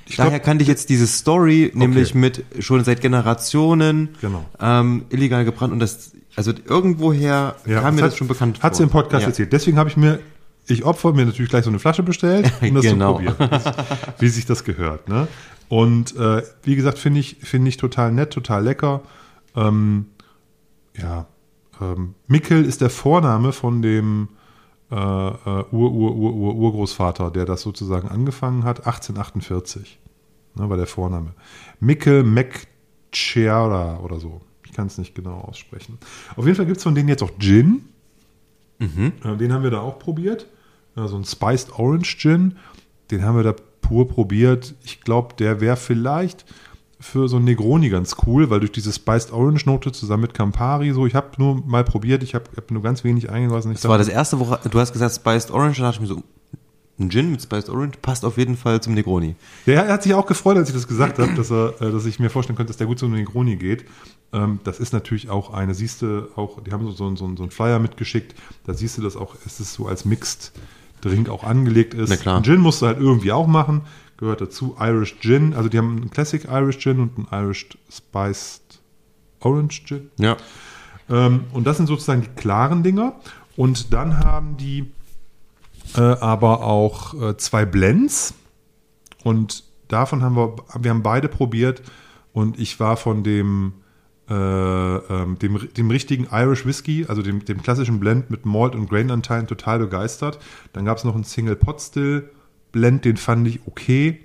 [0.07, 4.45] Ich Daher glaub- kannte ich jetzt diese Story, nämlich mit schon seit Generationen Genau.
[4.61, 8.83] ähm, illegal gebrannt und das, also irgendwoher kam mir hat- das schon bekannt Hat sie
[8.83, 9.03] im vor.
[9.03, 9.29] Podcast ja.
[9.29, 9.53] erzählt.
[9.53, 10.19] Deswegen habe ich mir,
[10.67, 13.19] ich opfer mir natürlich gleich so eine Flasche bestellt, um das Genau.
[13.19, 13.61] zu probieren,
[14.19, 15.09] wie sich das gehört.
[15.09, 15.29] Ne?
[15.69, 19.01] Und äh, wie gesagt, finde ich, finde ich total nett, total lecker.
[19.57, 20.07] Ähm,
[20.97, 21.27] ja,
[21.81, 24.29] ähm, Mickel ist der Vorname von dem
[24.91, 29.99] äh, äh, Ur-Ur-Ur-Urgroßvater, der das sozusagen angefangen hat, 1848.
[30.55, 31.33] Ne, war der Vorname.
[31.81, 34.43] Mickel McChera oder so.
[34.67, 35.99] Ich kann es nicht genau aussprechen.
[36.37, 37.87] Auf jeden Fall gibt es von denen jetzt auch Gin.
[38.81, 40.47] Äh, Den haben wir da auch probiert.
[40.95, 42.57] So ein Spiced Orange Gin.
[43.11, 44.75] Den haben wir da pur probiert.
[44.85, 46.45] Ich glaube, der wäre vielleicht
[47.03, 50.93] für so ein Negroni ganz cool, weil durch diese Spiced Orange Note zusammen mit Campari
[50.93, 53.73] so, ich habe nur mal probiert, ich habe hab nur ganz wenig eingelassen.
[53.73, 56.15] Ich Das war das erste, wo du hast gesagt Spiced Orange, dann dachte ich mir
[56.15, 56.23] so,
[56.99, 59.35] ein Gin mit Spiced Orange passt auf jeden Fall zum Negroni.
[59.67, 62.21] Der hat sich auch gefreut, als ich das gesagt habe, dass, er, äh, dass ich
[62.21, 63.85] mir vorstellen könnte, dass der gut zum Negroni geht.
[64.33, 67.43] Ähm, das ist natürlich auch eine, siehst du, auch, die haben so, so, so, so
[67.43, 70.53] einen Flyer mitgeschickt, da siehst du das auch, es ist so als Mixed
[71.03, 72.09] Drink auch angelegt ist.
[72.09, 72.43] Na klar.
[72.43, 73.83] Gin musst du halt irgendwie auch machen,
[74.17, 74.77] gehört dazu.
[74.81, 78.81] Irish Gin, also die haben einen Classic Irish Gin und einen Irish Spiced
[79.41, 80.11] Orange Gin.
[80.17, 80.37] Ja.
[81.11, 83.17] Ähm, und das sind sozusagen die klaren Dinger.
[83.57, 84.91] Und dann haben die
[85.95, 88.35] äh, aber auch äh, zwei Blends.
[89.25, 91.83] Und davon haben wir, wir haben beide probiert.
[92.33, 93.75] Und ich war von dem,
[94.31, 98.89] äh, ähm, dem, dem richtigen Irish Whisky, also dem, dem klassischen Blend mit Malt und
[98.89, 100.39] Grainanteilen total begeistert.
[100.73, 102.31] Dann gab es noch einen Single Pot Still
[102.71, 104.21] Blend, den fand ich okay.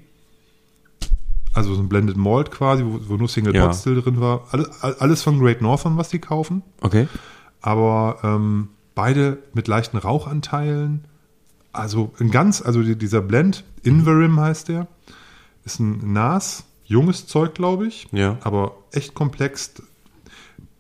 [1.54, 3.66] Also so ein Blended Malt quasi, wo, wo nur Single Ja.
[3.66, 4.48] Pot Still drin war.
[4.52, 7.08] Alles, alles von Great Northern, was die kaufen Okay.
[7.62, 11.06] aber ähm, beide mit leichten Rauchanteilen.
[11.74, 14.88] Also ein ganz, also die- dieser Blend, Inverim heißt der,
[15.66, 18.38] ist ein Nas, junges Zeug, glaube ich, Ja.
[18.42, 19.74] aber echt komplex.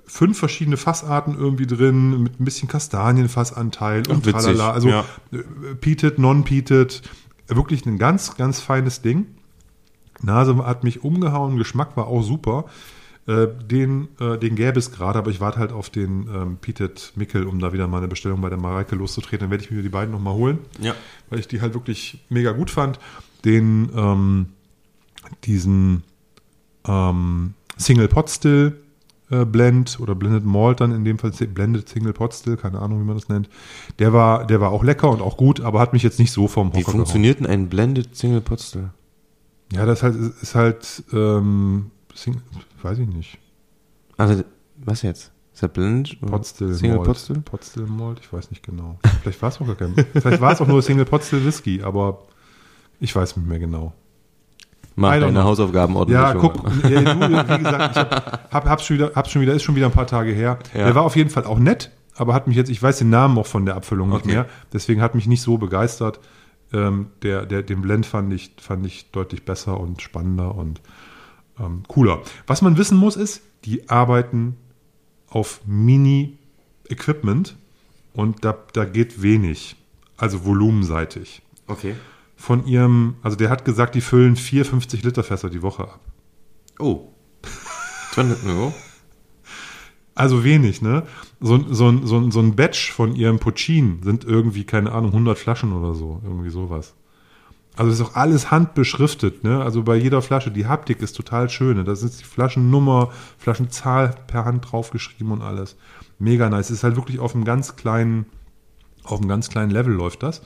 [0.06, 4.72] Fünf verschiedene Fassarten irgendwie drin, mit ein bisschen Kastanienfassanteil und witzig, tralala.
[4.72, 5.06] Also ja.
[5.34, 5.40] äh,
[5.80, 7.02] peated, non-peated,
[7.48, 9.28] wirklich ein ganz, ganz feines Ding.
[10.22, 12.66] Nase hat mich umgehauen, Geschmack war auch super.
[13.28, 17.12] Äh, den, äh, den gäbe es gerade, aber ich warte halt auf den ähm, Peated
[17.16, 19.40] Mickel, um da wieder mal eine Bestellung bei der Mareike loszutreten.
[19.42, 20.96] Dann werde ich mir die beiden nochmal holen, Ja.
[21.30, 22.98] weil ich die halt wirklich mega gut fand.
[23.44, 24.46] Den, ähm,
[25.44, 26.04] diesen
[26.88, 28.78] ähm, Single Pot Still
[29.30, 33.02] äh, Blend oder Blended Malt dann in dem Fall Blended Single Pot Still, keine Ahnung,
[33.02, 33.50] wie man das nennt.
[34.00, 36.48] Der war, der war auch lecker und auch gut, aber hat mich jetzt nicht so
[36.48, 36.96] vom Wie Hocker gehauen.
[37.00, 38.90] funktioniert denn ein Blended Single Pot Still?
[39.74, 42.42] Ja, das halt, ist halt, ähm, Sing,
[42.82, 43.38] weiß ich nicht.
[44.16, 44.44] Also,
[44.78, 45.32] was jetzt?
[45.54, 46.18] Ist Blended?
[46.22, 47.08] oder Potstill Single Malt.
[47.08, 47.42] Pot Still?
[47.42, 49.00] Potstill Malt, ich weiß nicht genau.
[49.22, 52.24] Vielleicht war es auch gar kein, vielleicht war es auch nur Single Potstill Whisky, aber
[53.00, 53.94] ich weiß nicht mehr genau.
[55.00, 55.44] Mach deine.
[55.44, 56.20] Hausaufgaben ordentlich.
[56.20, 56.56] Ja, guck,
[56.90, 59.76] ja, du, wie gesagt, ich hab, hab, hab's, schon wieder, hab's schon wieder, ist schon
[59.76, 60.58] wieder ein paar Tage her.
[60.74, 60.86] Ja.
[60.86, 63.38] Der war auf jeden Fall auch nett, aber hat mich jetzt, ich weiß den Namen
[63.38, 64.32] auch von der Abfüllung nicht Okay.
[64.34, 66.20] mehr, deswegen hat mich nicht so begeistert.
[66.74, 70.82] Ähm, der, der, den Blend fand ich, fand ich deutlich besser und spannender und
[71.60, 72.22] ähm, cooler.
[72.48, 74.58] Was man wissen muss, ist, die arbeiten
[75.30, 77.56] auf Mini-Equipment
[78.14, 79.76] und da, da geht wenig,
[80.18, 81.44] also volumenseitig.
[81.68, 81.96] Okay.
[82.40, 86.00] Von ihrem, also der hat gesagt, die füllen 4, 50 Liter Fässer die Woche ab.
[86.80, 87.10] Oh.
[88.14, 88.74] 200 Euro?
[90.16, 91.04] Also wenig, ne?
[91.40, 95.38] So, so, ein- so, so ein Batch von ihrem Puccin sind irgendwie, keine Ahnung, 100
[95.38, 96.22] Flaschen oder so.
[96.24, 96.94] Irgendwie sowas.
[97.76, 99.62] Also ist auch alles handbeschriftet, ne?
[99.64, 100.50] Also bei jeder Flasche.
[100.50, 101.78] Die Haptik ist total schön.
[101.78, 101.84] Ne?
[101.84, 105.76] Da ist die Flaschennummer, Flaschenzahl per Hand draufgeschrieben und alles.
[106.18, 106.72] Mega nice.
[106.72, 108.26] Es ist halt wirklich auf einem ganz kleinen,
[109.12, 110.42] auf einem ganz kleinen Level läuft das.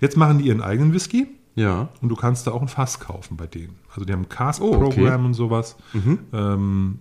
[0.00, 1.28] Jetzt machen die ihren eigenen Whisky.
[1.54, 1.88] Ja.
[2.02, 3.76] Und du kannst da auch ein Fass kaufen bei denen.
[3.90, 5.24] Also die haben ein Oh, Cask-Programm okay.
[5.24, 5.76] und sowas.
[6.32, 6.98] Ähm,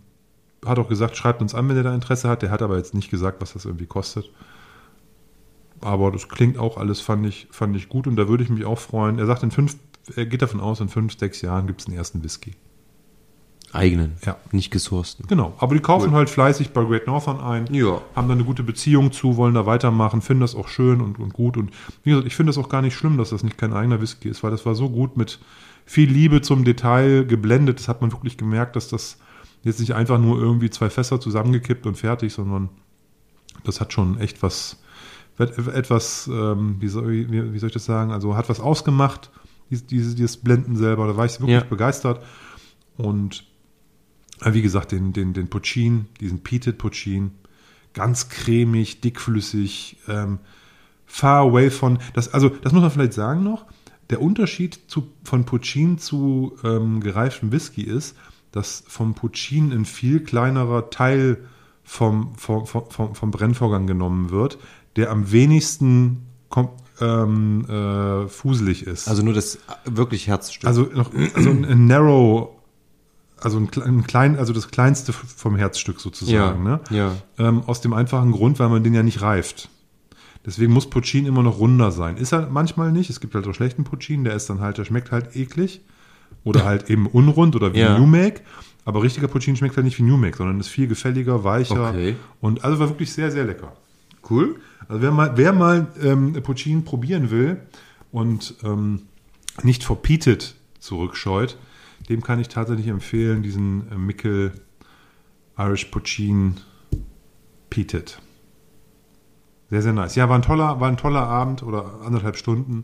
[0.66, 2.42] hat auch gesagt, schreibt uns an, wenn ihr da Interesse hat.
[2.42, 4.32] Der hat aber jetzt nicht gesagt, was das irgendwie kostet.
[5.82, 8.66] Aber das klingt auch alles, fand ich, fand ich gut und da würde ich mich
[8.66, 9.20] auch freuen.
[9.20, 9.76] Er sagt, in fünf,
[10.16, 12.54] er geht davon aus, in fünf, sechs Jahren gibt es einen ersten Whisky.
[13.74, 14.14] Eigenen.
[14.26, 14.38] Ja.
[14.52, 15.26] Nicht gesourcten.
[15.28, 15.54] Genau.
[15.58, 17.74] Aber die kaufen halt fleißig bei Great Northern ein.
[17.74, 18.02] Ja.
[18.16, 21.34] Haben da eine gute Beziehung zu, wollen da weitermachen, finden das auch schön und, und
[21.34, 21.58] gut.
[21.58, 21.72] Und
[22.04, 24.30] wie gesagt, ich finde das auch gar nicht schlimm, dass das nicht kein eigener Whisky
[24.30, 25.40] ist, weil das war so gut mit
[25.86, 27.80] viel Liebe zum Detail geblendet.
[27.80, 29.18] Das hat man wirklich gemerkt, dass das
[29.64, 32.70] jetzt nicht einfach nur irgendwie zwei Fässer zusammengekippt und fertig, sondern
[33.64, 34.78] das hat schon echt was,
[35.38, 39.32] etwas, ähm, wie, soll, wie, wie, soll, ich das sagen, also hat was ausgemacht,
[39.70, 41.08] dieses, dieses Blenden selber.
[41.08, 41.64] Da war ich wirklich ja.
[41.64, 42.24] begeistert.
[42.98, 43.46] Und
[44.44, 47.32] wie gesagt, den, den, den Puccin, diesen Peated Puccin,
[47.94, 50.40] ganz cremig, dickflüssig, ähm,
[51.06, 53.66] far away von, das, also das muss man vielleicht sagen noch,
[54.10, 58.16] der Unterschied zu, von Puccin zu ähm, gereiftem Whisky ist,
[58.52, 61.38] dass vom Puccin ein viel kleinerer Teil
[61.84, 64.58] vom, vom, vom, vom Brennvorgang genommen wird,
[64.96, 66.26] der am wenigsten
[67.02, 69.08] ähm, äh, fuselig ist.
[69.08, 70.66] Also nur das wirklich Herzstück.
[70.66, 72.55] Also noch also ein Narrow
[73.46, 76.66] also ein, ein, klein, also das kleinste vom Herzstück sozusagen.
[76.66, 76.80] Ja, ne?
[76.90, 77.16] ja.
[77.38, 79.70] Ähm, aus dem einfachen Grund, weil man den ja nicht reift.
[80.46, 82.18] Deswegen muss Puccin immer noch runder sein.
[82.18, 83.10] Ist er manchmal nicht.
[83.10, 85.82] Es gibt halt auch schlechten Puccin, der ist dann halt, der schmeckt halt eklig.
[86.44, 87.98] Oder halt eben unrund oder wie Ja.
[87.98, 88.42] New Make.
[88.84, 91.90] Aber richtiger Puccin schmeckt halt nicht wie New Make, sondern ist viel gefälliger, weicher.
[91.90, 92.16] Okay.
[92.42, 93.74] Und also war wirklich sehr, sehr lecker.
[94.30, 94.56] Cool.
[94.88, 97.58] Also wer mal, wer mal ähm, Puccin probieren will
[98.12, 99.04] und ähm,
[99.64, 101.58] nicht vor Peated zurückscheut,
[102.10, 104.54] dem kann ich tatsächlich empfehlen, diesen äh, Mickel
[105.58, 106.56] Irish Puccin
[107.70, 108.20] Peated.
[109.70, 110.16] Sehr, sehr nice.
[110.16, 112.84] Ja, war ein toller, war ein toller Abend oder anderthalb Stunden.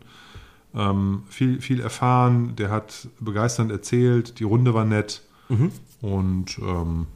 [0.74, 2.56] Ähm, viel, viel erfahren.
[2.56, 4.40] Der hat begeisternd erzählt.
[4.40, 5.22] Die Runde war nett.
[6.00, 7.06] Und ähm,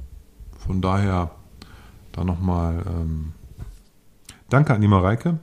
[0.59, 1.31] von daher
[2.13, 3.33] da nochmal ähm,
[4.49, 5.39] danke an die Mareike.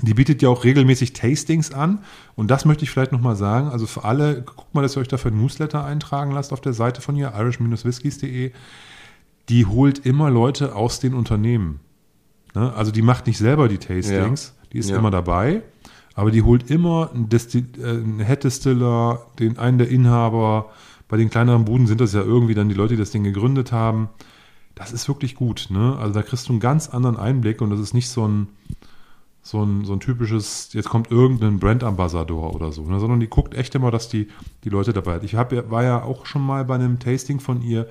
[0.00, 2.00] Die bietet ja auch regelmäßig Tastings an.
[2.36, 3.68] Und das möchte ich vielleicht nochmal sagen.
[3.68, 6.72] Also für alle, guckt mal, dass ihr euch dafür ein Newsletter eintragen lasst auf der
[6.72, 8.50] Seite von ihr, irish-whiskies.de.
[9.48, 11.80] Die holt immer Leute aus den Unternehmen.
[12.54, 12.72] Ne?
[12.74, 14.96] Also die macht nicht selber die Tastings, die ist Ja.
[14.98, 15.62] immer dabei.
[16.14, 20.70] Aber die holt immer einen, Destil äh, einen Head Distiller, den einen der Inhaber.
[21.08, 23.72] Bei den kleineren Buden sind das ja irgendwie dann die Leute, die das Ding gegründet
[23.72, 24.08] haben.
[24.76, 25.66] Das ist wirklich gut.
[25.70, 25.96] Ne?
[26.00, 28.48] Also da kriegst du einen ganz anderen Einblick und das ist nicht so ein,
[29.46, 32.98] so ein, so ein typisches, jetzt kommt irgendein Brand-Ambassador oder so, ne?
[32.98, 34.28] sondern die guckt echt immer, dass die,
[34.64, 35.22] die Leute dabei hat.
[35.22, 37.86] Ich hab, war ja auch schon mal bei einem Tasting von ihr,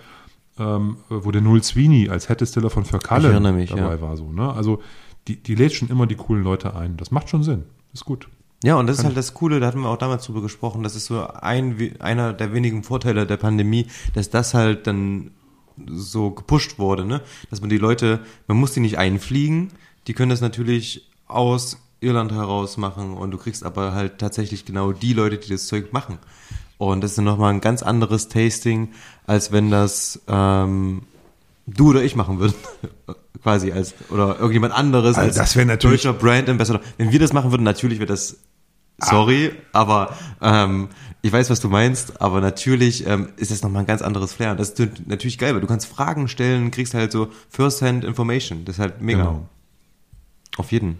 [0.57, 4.01] ähm, wo der Null Sweeney als Head Distiller von Verkalle mich, dabei ja.
[4.01, 4.17] war.
[4.17, 4.51] So, ne?
[4.51, 4.81] Also
[5.27, 6.97] die, die lädt schon immer die coolen Leute ein.
[6.97, 7.65] Das macht schon Sinn.
[7.93, 8.27] Ist gut.
[8.63, 10.95] Ja, und das ist halt das Coole, da hatten wir auch damals drüber gesprochen, das
[10.95, 15.31] ist so ein, einer der wenigen Vorteile der Pandemie, dass das halt dann
[15.85, 17.21] so gepusht wurde, ne?
[17.49, 19.69] Dass man die Leute, man muss die nicht einfliegen,
[20.07, 24.91] die können das natürlich aus Irland heraus machen und du kriegst aber halt tatsächlich genau
[24.91, 26.17] die Leute, die das Zeug machen.
[26.77, 28.89] Und das ist dann nochmal ein ganz anderes Tasting,
[29.25, 31.03] als wenn das ähm,
[31.65, 32.55] du oder ich machen würden.
[33.41, 36.81] Quasi als, oder irgendjemand anderes Also als das natürlich- deutscher Brand Ambassador.
[36.97, 38.37] Wenn wir das machen würden, natürlich wäre das
[38.99, 40.87] sorry, aber ähm,
[41.21, 44.51] ich weiß, was du meinst, aber natürlich ähm, ist das nochmal ein ganz anderes Flair.
[44.51, 48.65] Und das ist natürlich geil, weil du kannst Fragen stellen, kriegst halt so First-Hand Information.
[48.65, 49.19] Das ist halt mega.
[49.19, 49.49] Genau.
[50.57, 50.99] Auf jeden.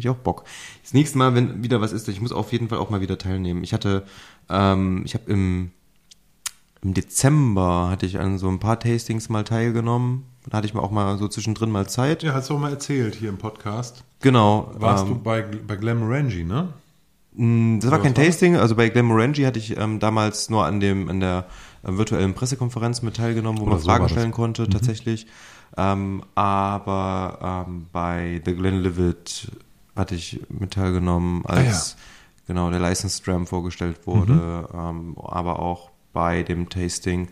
[0.00, 0.44] Hätte ich auch Bock.
[0.82, 3.18] Das nächste Mal, wenn wieder was ist, ich muss auf jeden Fall auch mal wieder
[3.18, 3.62] teilnehmen.
[3.62, 4.04] Ich hatte,
[4.48, 5.70] ähm, ich habe im,
[6.82, 10.24] im Dezember hatte ich an so ein paar Tastings mal teilgenommen.
[10.48, 12.22] Da hatte ich mal auch mal so zwischendrin mal Zeit.
[12.22, 14.02] Ja, hast du auch mal erzählt hier im Podcast.
[14.20, 14.72] Genau.
[14.78, 16.68] Warst ähm, du bei, bei Glenmorangie, ne?
[17.34, 18.24] Mm, Das war Oder kein was war?
[18.26, 21.44] Tasting, also bei Glenmorangie hatte ich ähm, damals nur an dem an der
[21.82, 24.08] äh, virtuellen Pressekonferenz mit teilgenommen, wo Oder man so Fragen war.
[24.08, 24.12] Mhm.
[24.14, 25.26] stellen konnte, tatsächlich.
[25.76, 29.52] Ähm, aber ähm, bei The Glenlivet
[29.96, 31.72] hatte ich mit teilgenommen, als Ah, ja.
[31.72, 32.46] Mhm.
[32.46, 37.28] genau der License Dram vorgestellt wurde, ähm, aber auch bei dem Tasting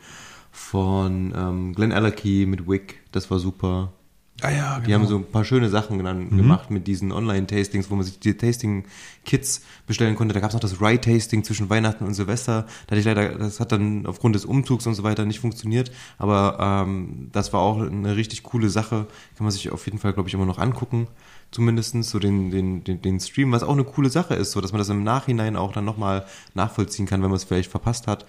[0.53, 3.93] von ähm, Glen Allerkey mit Wick, das war super.
[4.41, 4.87] Ah ja, genau.
[4.87, 8.21] Die haben so ein paar schöne Sachen dann gemacht mit diesen Online-Tastings, wo man sich
[8.21, 10.33] die Tasting-Kits bestellen konnte.
[10.33, 12.63] Da gab es noch das Rye-Tasting zwischen Weihnachten und Silvester.
[12.87, 15.91] Da hatte ich leider, das hat dann aufgrund des Umzugs und so weiter nicht funktioniert.
[16.19, 19.09] Aber ähm, das war auch eine richtig coole Sache.
[19.37, 21.09] Kann man sich auf jeden Fall, glaube ich, immer noch angucken.
[21.51, 24.73] Zumindestens so den, den, den, den Stream, was auch eine coole Sache ist, so dass
[24.73, 28.27] man das im Nachhinein auch dann nochmal nachvollziehen kann, wenn man es vielleicht verpasst hat.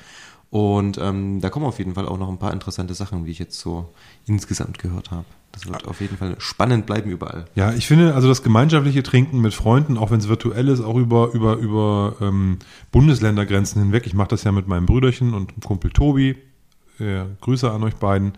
[0.52, 3.40] Und ähm, da kommen auf jeden Fall auch noch ein paar interessante Sachen, wie ich
[3.40, 3.90] jetzt so
[4.26, 5.26] insgesamt gehört habe.
[5.52, 7.46] Das wird auf jeden Fall spannend bleiben überall.
[7.56, 10.96] Ja, ich finde also das gemeinschaftliche Trinken mit Freunden, auch wenn es virtuell ist, auch
[10.96, 12.60] über, über, über ähm,
[12.92, 14.06] Bundesländergrenzen hinweg.
[14.06, 16.36] Ich mache das ja mit meinem Brüderchen und Kumpel Tobi.
[17.00, 18.34] Äh, Grüße an euch beiden.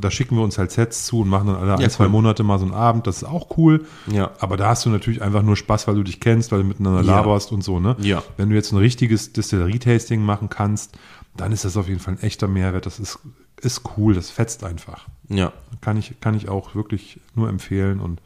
[0.00, 2.10] Da schicken wir uns halt Sets zu und machen dann alle Ja, ein, zwei cool.
[2.10, 3.06] Monate mal so einen Abend.
[3.06, 3.86] Das ist auch cool.
[4.10, 4.30] Ja.
[4.38, 7.00] Aber da hast du natürlich einfach nur Spaß, weil du dich kennst, weil du miteinander
[7.02, 7.16] Ja.
[7.16, 7.96] laberst und so, ne?
[8.00, 8.22] Ja.
[8.36, 10.92] Wenn du jetzt ein richtiges Distillerie-Tasting machen kannst,
[11.36, 12.84] dann ist das auf jeden Fall ein echter Mehrwert.
[12.86, 13.18] Das ist,
[13.60, 15.06] ist cool, das fetzt einfach.
[15.28, 15.52] Ja.
[15.80, 17.98] Kann ich, kann ich auch wirklich nur empfehlen.
[18.00, 18.20] Und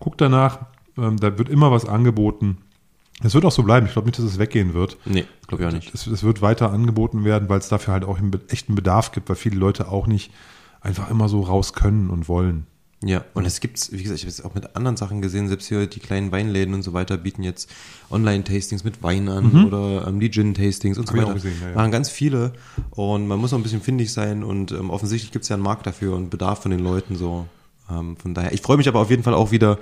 [0.00, 0.58] guck danach,
[0.98, 2.58] ähm, da wird immer was angeboten.
[3.22, 3.86] Es wird auch so bleiben.
[3.86, 4.96] Ich glaube nicht, dass es weggehen wird.
[5.04, 5.94] Nee, glaube ich auch nicht.
[5.94, 9.28] Es, es wird weiter angeboten werden, weil es dafür halt auch einen echten Bedarf gibt,
[9.28, 10.30] weil viele Leute auch nicht
[10.80, 12.66] einfach immer so raus können und wollen.
[13.04, 15.68] Ja, und es gibt's, wie gesagt, ich habe es auch mit anderen Sachen gesehen, selbst
[15.68, 17.70] hier die kleinen Weinläden und so weiter bieten jetzt
[18.10, 21.34] Online-Tastings mit Wein an oder ähm, die Gin-Tastings und so weiter.
[21.34, 21.74] gesehen, ja, ja.
[21.76, 22.54] Machen ganz viele
[22.90, 25.86] und man muss auch ein bisschen findig sein und ähm, offensichtlich gibt's ja einen Markt
[25.86, 27.46] dafür und Bedarf von den Leuten so.
[27.88, 29.78] Ähm, von daher, ich freue mich aber auf jeden Fall auch wieder.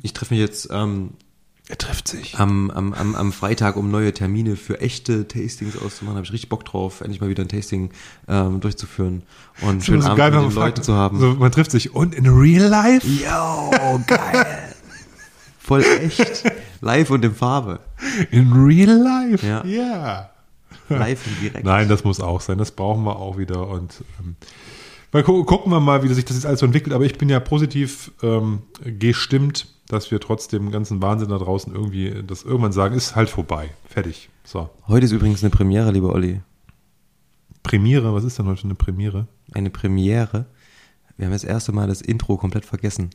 [0.00, 1.14] Ich treffe mich jetzt ähm,
[1.68, 2.38] Er trifft sich.
[2.38, 6.16] am, am, am, am Freitag, um neue Termine für echte Tastings auszumachen.
[6.16, 7.90] Habe ich richtig Bock drauf, endlich mal wieder ein Tasting
[8.28, 9.22] ähm, durchzuführen
[9.60, 11.20] und einen schönen Abend mit den Leuten zu haben.
[11.20, 13.06] So, man trifft sich und in real life?
[13.06, 14.74] Yo, geil.
[15.60, 16.44] Voll echt.
[16.80, 17.78] Live und in Farbe.
[18.32, 19.46] In real life?
[19.46, 19.64] Ja.
[19.64, 20.30] Ja.
[20.88, 21.64] Live und direkt.
[21.64, 22.58] Nein, das muss auch sein.
[22.58, 23.68] Das brauchen wir auch wieder.
[23.68, 24.34] Und ähm,
[25.12, 26.94] mal gu gucken wir mal, wie sich das jetzt alles so entwickelt.
[26.94, 31.74] Aber ich bin ja positiv ähm, gestimmt, dass wir trotz dem ganzen Wahnsinn da draußen
[31.74, 33.70] irgendwie das irgendwann sagen, ist halt vorbei.
[33.88, 34.30] Fertig.
[34.44, 34.70] So.
[34.88, 36.40] Heute ist übrigens eine Premiere, lieber Olli.
[37.62, 39.28] Premiere, was ist denn heute eine Premiere?
[39.52, 40.46] Eine Premiere.
[41.16, 43.10] Wir haben das erste Mal das Intro komplett vergessen.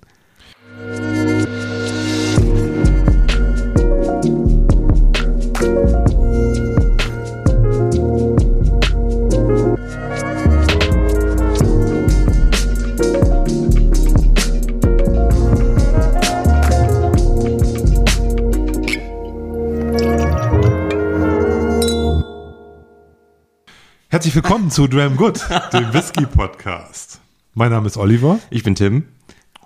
[24.17, 27.21] Herzlich willkommen zu Dram Good, dem Whisky-Podcast.
[27.53, 29.05] Mein Name ist Oliver Ich bin Tim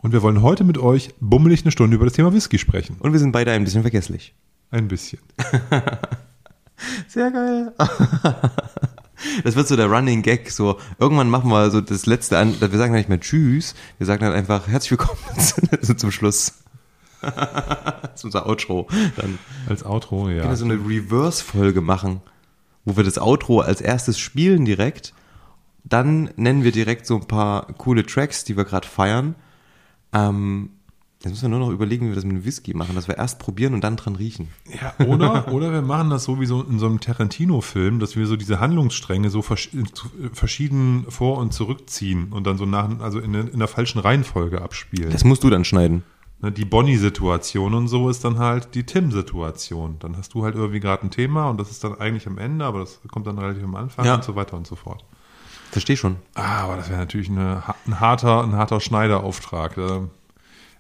[0.02, 2.98] und wir wollen heute mit euch bummelig eine Stunde über das Thema Whisky sprechen.
[3.00, 4.36] und wir sind beide ein bisschen vergesslich.
[4.70, 5.20] Ein bisschen.
[7.08, 7.74] Sehr geil.
[9.46, 10.52] Das wird so der Running Gag.
[10.52, 12.60] So irgendwann machen wir so das letzte an.
[12.60, 13.74] Wir sagen dann nicht mehr Tschüss.
[14.00, 15.18] Wir sagen dann einfach herzlich willkommen
[15.98, 16.56] zum Schluss.
[17.22, 18.90] das ist unser Outro.
[19.16, 19.40] Dann
[19.70, 20.40] Als Outro, ja.
[20.40, 22.22] können wir so eine Reverse-Folge machen,
[22.86, 25.14] wo wir das Outro als erstes spielen direkt.
[25.84, 29.36] Dann nennen wir direkt so ein paar coole Tracks, die wir gerade feiern.
[30.14, 30.70] Ähm,
[31.24, 33.18] jetzt müssen wir nur noch überlegen, wie wir das mit dem Whisky machen, dass wir
[33.18, 34.50] erst probieren und dann dran riechen.
[34.80, 38.26] Ja, oder, oder wir machen das so wie so in so einem Tarantino-Film, dass wir
[38.28, 43.20] so diese Handlungsstränge so versch zu- verschieden vor- und zurückziehen und dann so nach, also
[43.20, 45.10] in, in der falschen Reihenfolge abspielen.
[45.12, 46.04] Das musst du dann schneiden.
[46.42, 49.98] Ne, Die Bonnie-Situation und so ist dann halt die Tim-Situation.
[50.00, 52.66] Dann hast du halt irgendwie gerade ein Thema und das ist dann eigentlich am Ende,
[52.66, 54.16] aber das kommt dann relativ am Anfang Ja.
[54.16, 55.06] und so weiter und so fort.
[55.72, 56.18] Versteh schon.
[56.36, 59.76] Ah, aber das wäre natürlich eine, ein harter, ein harter Schneiderauftrag.
[59.76, 60.02] Da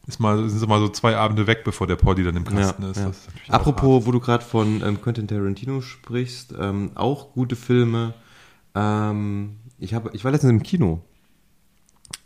[0.07, 2.97] ist mal, sind mal so zwei Abende weg, bevor der Poddy dann im Kasten ist.
[2.97, 3.07] ja.
[3.09, 7.55] Ist natürlich auch Apropos, wo du gerade von ähm, Quentin Tarantino sprichst, ähm, auch gute
[7.55, 8.14] Filme.
[8.76, 11.01] Ähm, ich, habe, ich war letztens im Kino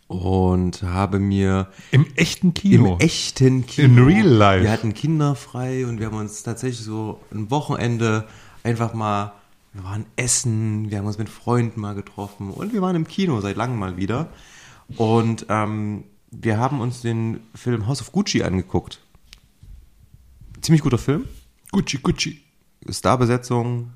[0.08, 2.94] und habe mir Im echten Kino.
[2.94, 3.88] im echten Kino.
[3.88, 4.64] In real life.
[4.64, 8.28] Wir hatten Kinder frei und wir haben uns tatsächlich so ein Wochenende
[8.64, 9.34] einfach mal,
[9.74, 13.42] wir waren essen, wir haben uns mit Freunden mal getroffen und wir waren im Kino
[13.42, 14.30] seit langem mal wieder.
[14.98, 19.00] Und ähm, wir haben uns den Film House of Gucci angeguckt.
[20.62, 21.26] Ziemlich guter Film.
[21.72, 22.42] Gucci, Gucci.
[22.88, 23.94] Starbesetzung,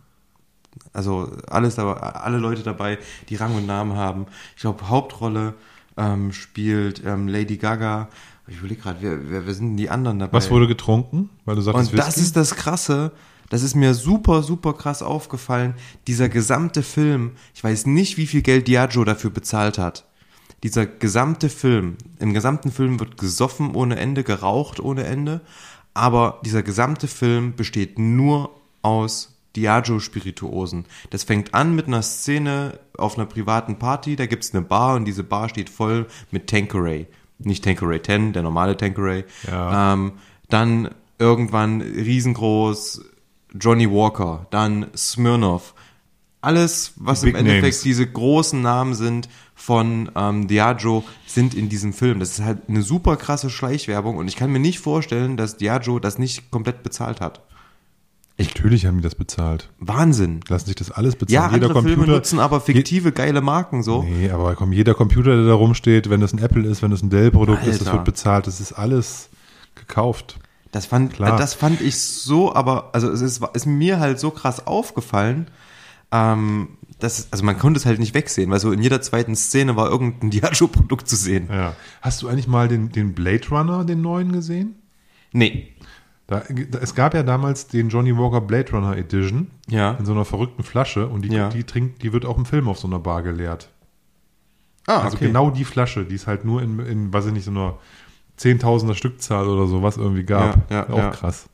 [0.94, 2.98] also alles dabei, alle Leute dabei,
[3.30, 4.26] die Rang und Namen haben.
[4.56, 5.54] Ich glaube, Hauptrolle
[6.00, 8.10] ähm, spielt ähm, Lady Gaga.
[8.48, 10.34] Ich überlege gerade, wer, wer, wer sind denn die anderen dabei?
[10.34, 11.30] Was wurde getrunken?
[11.46, 13.12] Weil du sagtest, und das ist das Krasse.
[13.50, 15.74] Das ist mir super, super krass aufgefallen.
[16.08, 20.06] Dieser gesamte Film, ich weiß nicht, wie viel Geld Diageo dafür bezahlt hat.
[20.64, 25.42] Dieser gesamte Film, im gesamten Film wird gesoffen ohne Ende, geraucht ohne Ende,
[25.94, 30.86] aber dieser gesamte Film besteht nur aus Diageo-Spirituosen.
[31.10, 35.06] Das fängt an mit einer Szene auf einer privaten Party, da gibt's eine Bar und
[35.06, 37.08] diese Bar steht voll mit Tanqueray.
[37.40, 39.24] Nicht Tanqueray 10, der normale Tanqueray.
[39.50, 39.94] Ja.
[39.94, 40.14] Ähm,
[40.50, 43.02] dann irgendwann riesengroß
[43.60, 45.74] Johnny Walker, dann Smirnoff.
[46.42, 47.82] Alles, was Die im Big Endeffekt Names.
[47.82, 52.20] diese großen Namen sind von ähm, Diageo, sind in diesem Film.
[52.20, 56.00] Das ist halt eine super krasse Schleichwerbung und ich kann mir nicht vorstellen, dass Diageo
[56.00, 57.42] das nicht komplett bezahlt hat.
[58.48, 59.70] Natürlich haben die das bezahlt.
[59.80, 60.40] Wahnsinn.
[60.48, 61.54] Lassen sich das alles Ja, bezahlen.
[61.54, 64.04] andere Filme nutzen aber fiktive, geile Marken so.
[64.04, 67.02] Nee, aber komm, jeder Computer, der da rumsteht, wenn das ein Apple ist, wenn das
[67.02, 68.48] ein Dell-Produkt ist, das wird bezahlt.
[68.48, 69.30] Das ist alles
[69.76, 70.40] gekauft.
[70.72, 71.38] Das fand, Klar.
[71.38, 75.48] das fand ich so, aber, also es ist, ist mir halt so krass aufgefallen,
[76.12, 76.70] ähm,
[77.00, 79.90] das, also man konnte es halt nicht wegsehen, weil so in jeder zweiten Szene war
[79.90, 81.48] irgendein Diageo-Produkt zu sehen.
[81.52, 81.76] Ja.
[82.02, 84.76] Hast du eigentlich mal den, den Blade Runner, den neuen, gesehen?
[85.32, 85.74] Nee.
[86.30, 89.94] Da, da, es gab ja damals den Johnny Walker Blade Runner Edition Ja.
[89.94, 91.50] in so einer verrückten Flasche und die, Ja.
[91.50, 93.70] die trinkt, die wird auch im Film auf so einer Bar geleert.
[94.86, 97.52] Ah, Also genau die Flasche, die es halt nur in, in weiß ich nicht, so
[97.52, 97.78] einer
[98.38, 100.70] Zehntausender Stückzahl oder sowas irgendwie gab.
[100.72, 101.50] Ja, ja, auch krass.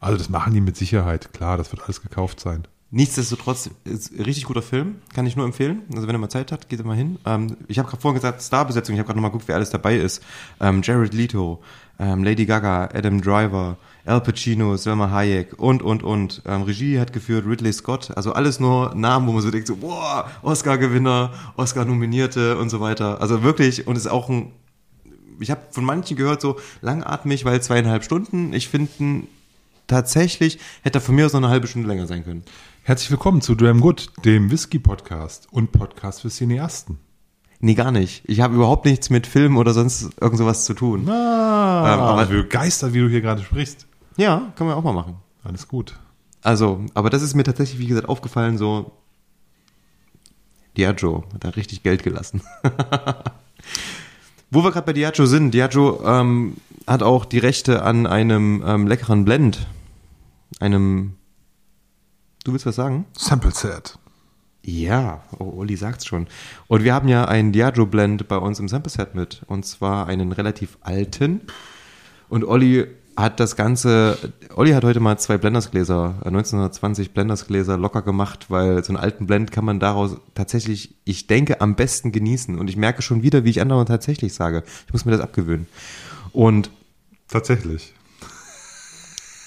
[0.00, 2.66] Also das machen die mit Sicherheit, klar, das wird alles gekauft sein.
[2.90, 5.82] Nichtsdestotrotz ist ein richtig guter Film, kann ich nur empfehlen.
[5.94, 7.18] Also wenn ihr mal Zeit habt, geht mal hin.
[7.26, 9.96] Ähm, ich habe gerade vorhin gesagt, Starbesetzung, ich habe gerade nochmal geguckt, wer alles dabei
[9.96, 10.22] ist.
[10.60, 11.62] Ähm, Jared Leto,
[11.98, 13.76] ähm, Lady Gaga, Adam Driver,
[14.06, 16.42] Al Pacino, Selma Hayek und, und, und.
[16.46, 18.16] Ähm, Regie hat geführt Ridley Scott.
[18.16, 23.20] Also alles nur Namen, wo man so denkt, so, boah, Oscar-Gewinner, Oscar-Nominierte und so weiter.
[23.20, 24.52] Also wirklich, und es ist auch ein,
[25.40, 28.52] ich habe von manchen gehört, so langatmig, weil zweieinhalb Stunden.
[28.52, 29.26] Ich finde,
[29.88, 32.44] tatsächlich hätte er von mir aus noch eine halbe Stunde länger sein können.
[32.84, 36.98] Herzlich willkommen zu Dram Good, dem Whisky-Podcast und Podcast für Cineasten.
[37.58, 38.22] Nee, gar nicht.
[38.26, 41.08] Ich habe überhaupt nichts mit Film oder sonst irgend sowas zu tun.
[41.08, 43.86] Ah, Ähm, aber- aber begeistert, wie du hier gerade sprichst.
[44.16, 45.16] Ja, können wir auch mal machen.
[45.44, 45.98] Alles gut.
[46.42, 48.92] Also, aber das ist mir tatsächlich, wie gesagt, aufgefallen, so
[50.76, 52.42] Diageo hat da richtig Geld gelassen.
[54.50, 56.56] Wo wir gerade bei Diageo sind, Diageo ähm,
[56.86, 59.66] hat auch die Rechte an einem ähm, leckeren Blend.
[60.60, 61.16] Einem
[62.46, 63.06] Du willst was sagen?
[63.12, 63.98] Sample Set.
[64.62, 66.28] Ja, oh, Olli sagt's schon.
[66.68, 69.42] Und wir haben ja einen Diageo Blend bei uns im Sample Set mit.
[69.48, 71.40] Und zwar einen relativ alten.
[72.28, 72.86] Und Olli
[73.16, 74.18] hat das Ganze,
[74.54, 79.26] Olli hat heute mal zwei Blendersgläser, äh, 1920 Blendersgläser locker gemacht, weil so einen alten
[79.26, 82.58] Blend kann man daraus tatsächlich, ich denke, am besten genießen.
[82.58, 84.64] Und ich merke schon wieder, wie ich anderen tatsächlich sage.
[84.86, 85.66] Ich muss mir das abgewöhnen.
[86.32, 86.70] Und
[87.28, 87.94] Tatsächlich.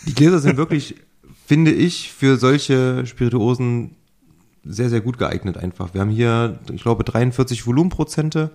[0.06, 0.96] die Gläser sind wirklich,
[1.46, 3.96] finde ich, für solche Spirituosen
[4.66, 5.94] sehr, sehr gut geeignet einfach.
[5.94, 8.52] Wir haben hier, ich glaube, 43 Volumenprozente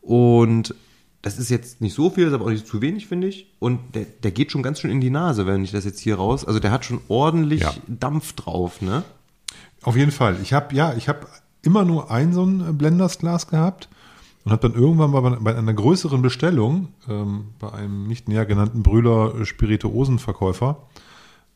[0.00, 0.74] und
[1.22, 3.52] das ist jetzt nicht so viel, ist aber auch nicht zu wenig, finde ich.
[3.58, 6.16] Und der, der geht schon ganz schön in die Nase, wenn ich das jetzt hier
[6.16, 6.44] raus.
[6.46, 7.74] Also der hat schon ordentlich Ja.
[7.86, 9.02] Dampf drauf, ne?
[9.82, 10.36] Auf jeden Fall.
[10.42, 11.26] Ich habe ja, ich habe
[11.62, 13.88] immer nur ein so ein Blendersglas gehabt
[14.44, 18.82] und habe dann irgendwann mal bei, einer größeren Bestellung ähm, bei einem nicht näher genannten
[18.82, 20.78] Brüder Spirituosenverkäufer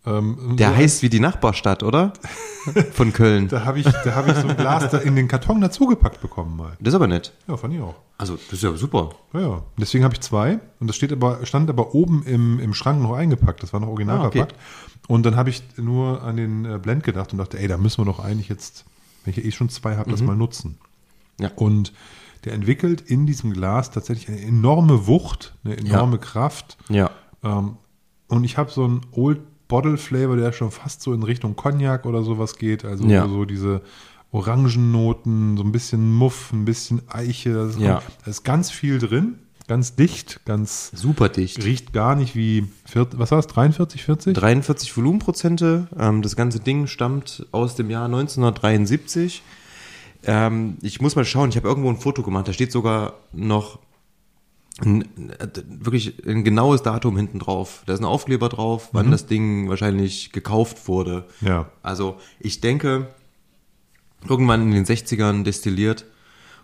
[0.06, 2.12] ähm, Der so heißt wie die Nachbarstadt, oder?
[2.92, 3.48] Von Köln.
[3.48, 6.56] Da habe ich, da habe ich so ein Glas da in den Karton dazugepackt bekommen
[6.56, 6.76] mal.
[6.80, 7.32] Das ist aber nett.
[7.46, 7.94] Ja, fand ich auch.
[8.16, 9.10] Also, das ist ja super.
[9.32, 9.62] Ja, ja.
[9.78, 13.12] Deswegen habe ich zwei und das steht aber, stand aber oben im, im Schrank noch
[13.14, 13.62] eingepackt.
[13.62, 14.38] Das war noch original Ah, okay.
[14.38, 14.60] verpackt.
[15.08, 17.98] Und dann habe ich nur an den äh, Blend gedacht und dachte, ey, da müssen
[18.00, 18.84] wir doch eigentlich jetzt,
[19.24, 20.78] wenn ich ja eh schon zwei habe, das mal nutzen.
[21.40, 21.50] Ja.
[21.56, 21.92] Und
[22.44, 26.76] der entwickelt in diesem Glas tatsächlich eine enorme Wucht, eine enorme Kraft.
[26.88, 27.10] Ja.
[27.42, 27.76] Ähm,
[28.28, 32.04] und ich habe so einen Old Bottle Flavor, der schon fast so in Richtung Cognac
[32.06, 32.84] oder sowas geht.
[32.84, 33.26] Also Ja.
[33.28, 33.80] so diese
[34.32, 37.52] Orangennoten, so ein bisschen Muff, ein bisschen Eiche.
[37.54, 38.02] Das ist, Ja.
[38.24, 39.34] da ist ganz viel drin,
[39.68, 41.64] ganz dicht, ganz Super dicht.
[41.64, 44.34] riecht gar nicht wie, 40, was war es, 43, 40?
[44.36, 45.88] 43 Volumenprozente.
[45.98, 49.42] Ähm, das ganze Ding stammt aus dem Jahr 1973.
[50.26, 53.78] Ähm, ich muss mal schauen, ich habe irgendwo ein Foto gemacht, da steht sogar noch
[54.80, 57.82] ein, äh, wirklich ein genaues Datum hinten drauf.
[57.86, 61.26] Da ist ein Aufkleber drauf, wann das Ding wahrscheinlich gekauft wurde.
[61.40, 61.70] Ja.
[61.82, 63.08] Also ich denke,
[64.28, 66.06] irgendwann in den 60ern destilliert.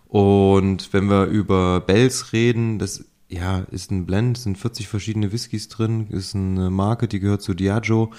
[0.09, 5.69] Und wenn wir über Bells reden, das ja, ist ein Blend, sind 40 verschiedene Whiskys
[5.69, 8.13] drin, ist eine Marke, die gehört zu Diageo,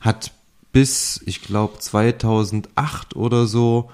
[0.00, 0.32] hat
[0.72, 3.90] bis, ich glaube, 2008 oder so,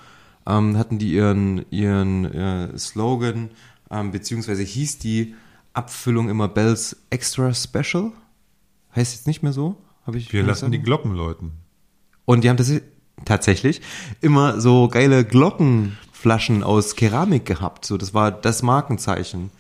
[0.47, 3.51] ähm, hatten die ihren, ihren äh, Slogan,
[3.89, 5.37] ähm, beziehungsweise hieß die
[5.75, 8.13] Abfüllung immer Bells Extra Special.
[8.95, 9.77] Heißt jetzt nicht mehr so?
[10.07, 10.85] Hab ich Wir lassen die sagen?
[10.85, 11.53] Glocken läuten.
[12.25, 12.73] Und die haben das
[13.25, 13.83] tatsächlich
[14.21, 17.85] immer so geile Glockenflaschen aus Keramik gehabt.
[17.85, 19.51] So, das war das Markenzeichen.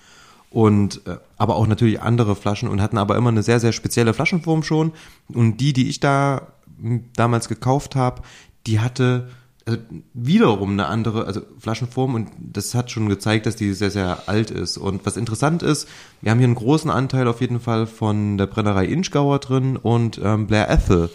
[0.51, 4.15] Und äh, aber auch natürlich andere Flaschen und hatten aber immer eine sehr, sehr spezielle
[4.15, 4.93] Flaschenform schon.
[5.29, 8.23] Und die, die ich da m, damals gekauft habe,
[8.67, 9.31] die hatte
[9.67, 9.79] also
[10.13, 14.51] wiederum eine andere also Flaschenform und das hat schon gezeigt, dass die sehr, sehr alt
[14.51, 14.77] ist.
[14.77, 15.89] Und was interessant ist,
[16.21, 20.21] wir haben hier einen großen Anteil auf jeden Fall von der Brennerei Inchgauer drin und
[20.23, 21.11] ähm, Blair Ethel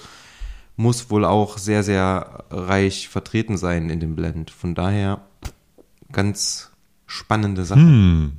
[0.78, 4.50] muss wohl auch sehr, sehr reich vertreten sein in dem Blend.
[4.50, 5.22] Von daher
[6.12, 6.72] ganz
[7.06, 7.82] spannende Sache.
[7.82, 8.32] Hm.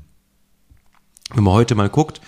[1.33, 2.21] Wenn man heute mal guckt,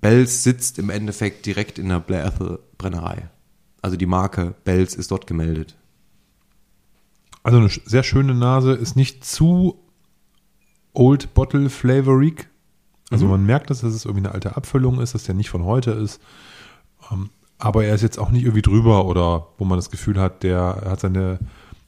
[0.00, 3.28] Bells sitzt im Endeffekt direkt in der Blair Ethel Brennerei.
[3.82, 5.76] Also die Marke Bells ist dort gemeldet.
[7.42, 9.78] Also eine sehr schöne Nase, ist nicht zu
[10.92, 12.48] Old Bottle Flavorig.
[13.10, 15.90] Also man merkt, dass es irgendwie eine alte Abfüllung ist, dass der nicht von heute
[15.92, 16.20] ist.
[17.10, 20.42] Ähm, Aber er ist jetzt auch nicht irgendwie drüber oder wo man das Gefühl hat,
[20.42, 21.40] der hat seine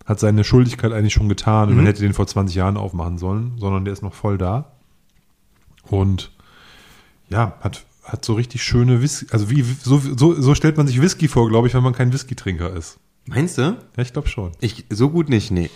[0.04, 3.52] hat seine Schuldigkeit eigentlich schon getan und man hätte den vor 20 Jahren aufmachen sollen,
[3.58, 4.72] sondern der ist noch voll da.
[5.88, 6.32] Und
[7.28, 11.00] ja, hat, hat so richtig schöne Whisky, also wie, so, so, so stellt man sich
[11.00, 12.98] Whisky vor, glaube ich, wenn man kein Whisky-Trinker ist.
[13.26, 13.62] Meinst du?
[13.62, 14.52] Ja, ich glaube schon.
[14.60, 15.70] Ich, so gut nicht, nee.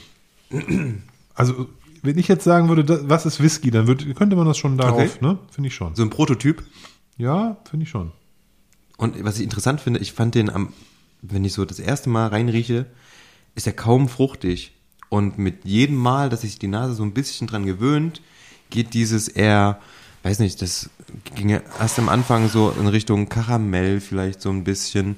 [1.34, 1.68] Also,
[2.02, 5.16] wenn ich jetzt sagen würde, was ist Whisky, dann würde, könnte man das schon darauf,
[5.16, 5.24] Okay.
[5.24, 5.38] ne?
[5.50, 5.94] Finde ich schon.
[5.94, 6.62] So ein Prototyp.
[7.18, 8.12] Ja, finde ich schon.
[8.96, 10.72] Und was ich interessant finde, ich fand den am,
[11.22, 12.86] wenn ich so das erste Mal reinrieche,
[13.54, 14.72] ist er kaum fruchtig.
[15.08, 18.22] Und mit jedem Mal, dass sich die Nase so ein bisschen dran gewöhnt,
[18.70, 19.80] geht dieses eher,
[20.22, 20.90] weiß nicht, das
[21.34, 25.16] ging ja erst am Anfang so in Richtung Karamell vielleicht so ein bisschen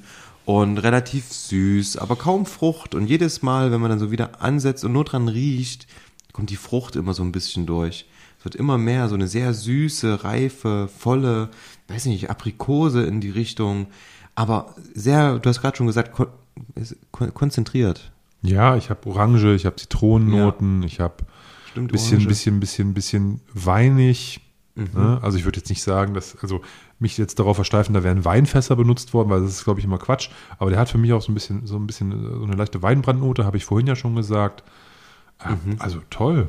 [0.48, 2.94] und relativ süß, aber kaum Frucht.
[2.94, 5.86] Und jedes Mal, wenn man dann so wieder ansetzt und nur dran riecht,
[6.32, 8.06] kommt die Frucht immer so ein bisschen durch.
[8.38, 11.50] Es wird immer mehr so eine sehr süße, reife, volle,
[11.88, 13.88] weiß nicht, Aprikose in die Richtung,
[14.36, 16.28] aber sehr, du hast gerade schon gesagt, kon
[17.12, 18.10] kon konzentriert.
[18.40, 21.26] Ja, ich habe Orange, ich habe Zitronennoten, ich habe
[21.74, 22.26] bisschen, Orange.
[22.28, 24.40] bisschen, bisschen, bisschen weinig.
[24.76, 24.88] Mhm.
[24.94, 25.18] Ne?
[25.20, 26.62] Also ich würde jetzt nicht sagen, dass, also
[27.00, 29.98] mich jetzt darauf versteifen, da wären Weinfässer benutzt worden, weil das ist, glaube ich, immer
[29.98, 30.30] Quatsch.
[30.58, 32.56] Aber der hat für mich auch so ein bisschen, so ein bisschen äh, so eine
[32.56, 34.62] leichte Weinbrandnote, habe ich vorhin ja schon gesagt.
[35.38, 35.76] Ah, Mhm.
[35.78, 36.48] Also toll.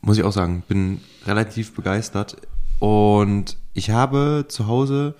[0.00, 2.36] muss ich auch sagen, bin relativ begeistert.
[2.78, 5.14] Und ich habe zu Hause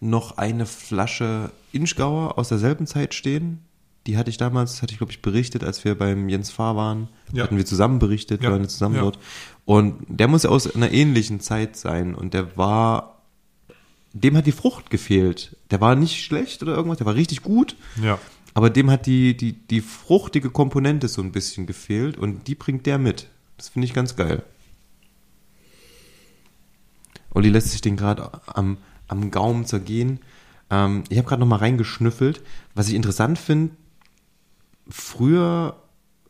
[0.00, 3.63] noch eine Flasche Inchgauer aus derselben Zeit stehen.
[4.06, 7.08] Die hatte ich damals, hatte ich glaube ich berichtet, als wir beim Jens Fahr waren.
[7.32, 7.44] Ja.
[7.44, 8.50] Hatten wir zusammen berichtet, Ja.
[8.50, 9.00] waren wir zusammen Ja.
[9.02, 9.18] dort.
[9.64, 12.14] Und der muss aus einer ähnlichen Zeit sein.
[12.14, 13.22] Und der war,
[14.12, 15.56] dem hat die Frucht gefehlt.
[15.70, 17.76] Der war nicht schlecht oder irgendwas, der war richtig gut.
[18.02, 18.18] Ja.
[18.52, 22.84] Aber dem hat die, die, die fruchtige Komponente so ein bisschen gefehlt und die bringt
[22.86, 23.28] der mit.
[23.56, 24.42] Das finde ich ganz geil.
[27.32, 28.76] Olli lässt sich den gerade am,
[29.08, 30.20] am Gaumen zergehen.
[30.70, 32.42] Ähm, ich habe gerade noch mal reingeschnüffelt.
[32.74, 33.74] Was ich interessant finde,
[34.88, 35.76] früher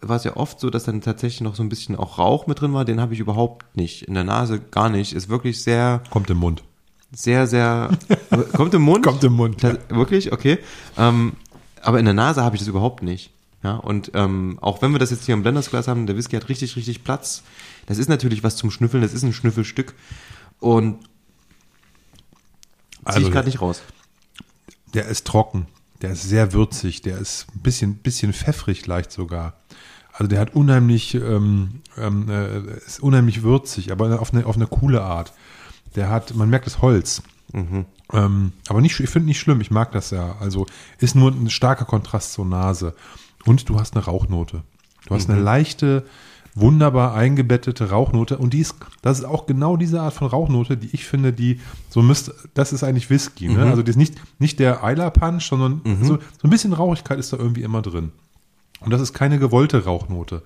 [0.00, 2.60] war es ja oft so, dass dann tatsächlich noch so ein bisschen auch Rauch mit
[2.60, 2.84] drin war.
[2.84, 4.02] Den habe ich überhaupt nicht.
[4.02, 5.12] In der Nase gar nicht.
[5.14, 6.62] Ist wirklich sehr, Kommt im Mund.
[7.12, 7.96] sehr, sehr.
[8.52, 9.04] kommt im Mund?
[9.04, 9.60] Kommt im Mund.
[9.60, 10.32] Ta- Wirklich?
[10.32, 10.58] Okay.
[10.98, 11.32] Ähm,
[11.80, 13.30] aber in der Nase habe ich das überhaupt nicht.
[13.62, 16.50] Ja, und ähm, auch wenn wir das jetzt hier im Blendersglas haben, der Whisky hat
[16.50, 17.42] richtig, richtig Platz.
[17.86, 19.94] Das ist natürlich was zum Schnüffeln, das ist ein Schnüffelstück.
[20.60, 21.08] Und ziehe
[23.04, 23.80] Also- ich gerade nicht raus.
[24.92, 25.66] Der ist trocken,
[26.02, 29.54] der ist sehr würzig, der ist ein bisschen, bisschen pfeffrig leicht sogar.
[30.12, 34.66] Also der hat unheimlich, ähm, ähm, äh, ist unheimlich würzig, aber auf eine, auf eine
[34.66, 35.32] coole Art.
[35.96, 37.22] Der hat, man merkt das Holz.
[38.12, 40.36] Ähm, aber nicht, ich finde nicht schlimm, ich mag das ja.
[40.40, 40.66] Also
[40.98, 42.94] ist nur ein starker Kontrast zur Nase.
[43.44, 44.62] Und du hast eine Rauchnote.
[45.06, 46.04] Du hast eine leichte,
[46.54, 48.38] wunderbar eingebettete Rauchnote.
[48.38, 51.60] Und die ist, das ist auch genau diese Art von Rauchnote, die ich finde, die
[51.90, 53.48] so müsste, das ist eigentlich Whisky.
[53.48, 53.64] Ne?
[53.64, 57.32] Also die ist nicht, nicht der Eiler Punch, sondern so, so ein bisschen Rauchigkeit ist
[57.32, 58.12] da irgendwie immer drin.
[58.80, 60.42] Und das ist keine gewollte Rauchnote.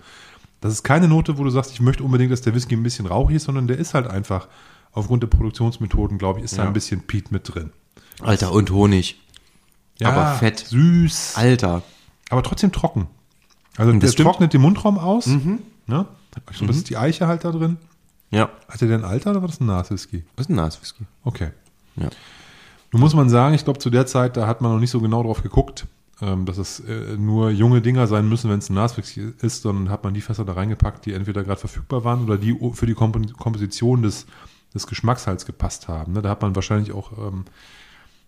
[0.60, 3.06] Das ist keine Note, wo du sagst, ich möchte unbedingt, dass der Whisky ein bisschen
[3.06, 4.48] rauchig ist, sondern der ist halt einfach,
[4.92, 6.68] aufgrund der Produktionsmethoden, glaube ich, ist da Ja.
[6.68, 7.70] ein bisschen Peat mit drin.
[8.20, 9.20] Alter, und Honig.
[10.02, 10.58] Aber fett.
[10.60, 11.34] Süß.
[11.36, 11.82] Alter.
[12.30, 13.06] Aber trotzdem trocken.
[13.76, 14.26] Also Und der das stimmt.
[14.28, 15.28] trocknet den Mundraum aus.
[15.88, 16.06] Ne?
[16.50, 17.78] Ich glaube, das ist die Eiche halt da drin.
[18.30, 18.50] Ja.
[18.68, 20.22] Hat der denn ein Alter oder war das ein Naswhisky?
[20.36, 21.04] Das ist ein Naswhisky.
[21.24, 21.50] Okay.
[21.96, 22.10] Ja.
[22.92, 25.00] Nun muss man sagen, ich glaube, zu der Zeit, da hat man noch nicht so
[25.00, 25.86] genau drauf geguckt,
[26.20, 29.90] ähm, dass es äh, nur junge Dinger sein müssen, wenn es ein Naswhisky ist, sondern
[29.90, 32.94] hat man die Fässer da reingepackt, die entweder gerade verfügbar waren oder die für die
[32.94, 34.26] Kompo- Komposition des,
[34.74, 36.12] des Geschmacks halt gepasst haben.
[36.12, 36.22] Ne?
[36.22, 37.44] Da hat man wahrscheinlich auch ähm,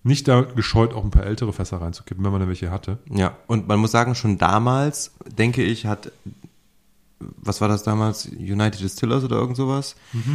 [0.03, 2.99] nicht da gescheut, auch ein paar ältere Fässer reinzukippen, wenn man da welche hatte.
[3.11, 6.11] Ja, und man muss sagen, schon damals, denke ich, hat,
[7.21, 9.95] was war das damals, United Distillers oder irgend sowas?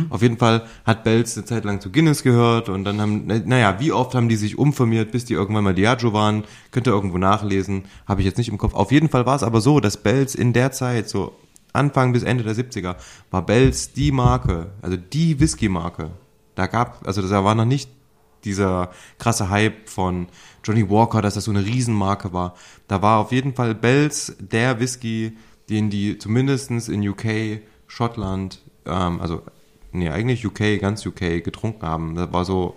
[0.09, 3.39] Auf jeden Fall hat Bells eine Zeit lang zu Guinness gehört und dann haben, na-
[3.43, 6.93] naja, wie oft haben die sich umfirmiert, bis die irgendwann mal Diageo waren, könnt ihr
[6.93, 8.73] irgendwo nachlesen, habe ich jetzt nicht im Kopf.
[8.75, 11.33] Auf jeden Fall war es aber so, dass Bells in der Zeit, so
[11.73, 12.95] Anfang bis Ende der 70er,
[13.31, 16.11] war Bells die Marke, also die Whisky-Marke.
[16.53, 17.89] Da gab, also da war noch nicht
[18.45, 20.27] dieser krasse Hype von
[20.63, 22.53] Johnny Walker, dass das so eine Riesenmarke war.
[22.87, 25.35] Da war auf jeden Fall Bells der Whisky,
[25.69, 29.41] den die zumindestens in UK, Schottland, ähm, also
[29.91, 32.15] nee, eigentlich UK, ganz UK getrunken haben.
[32.15, 32.75] Das war so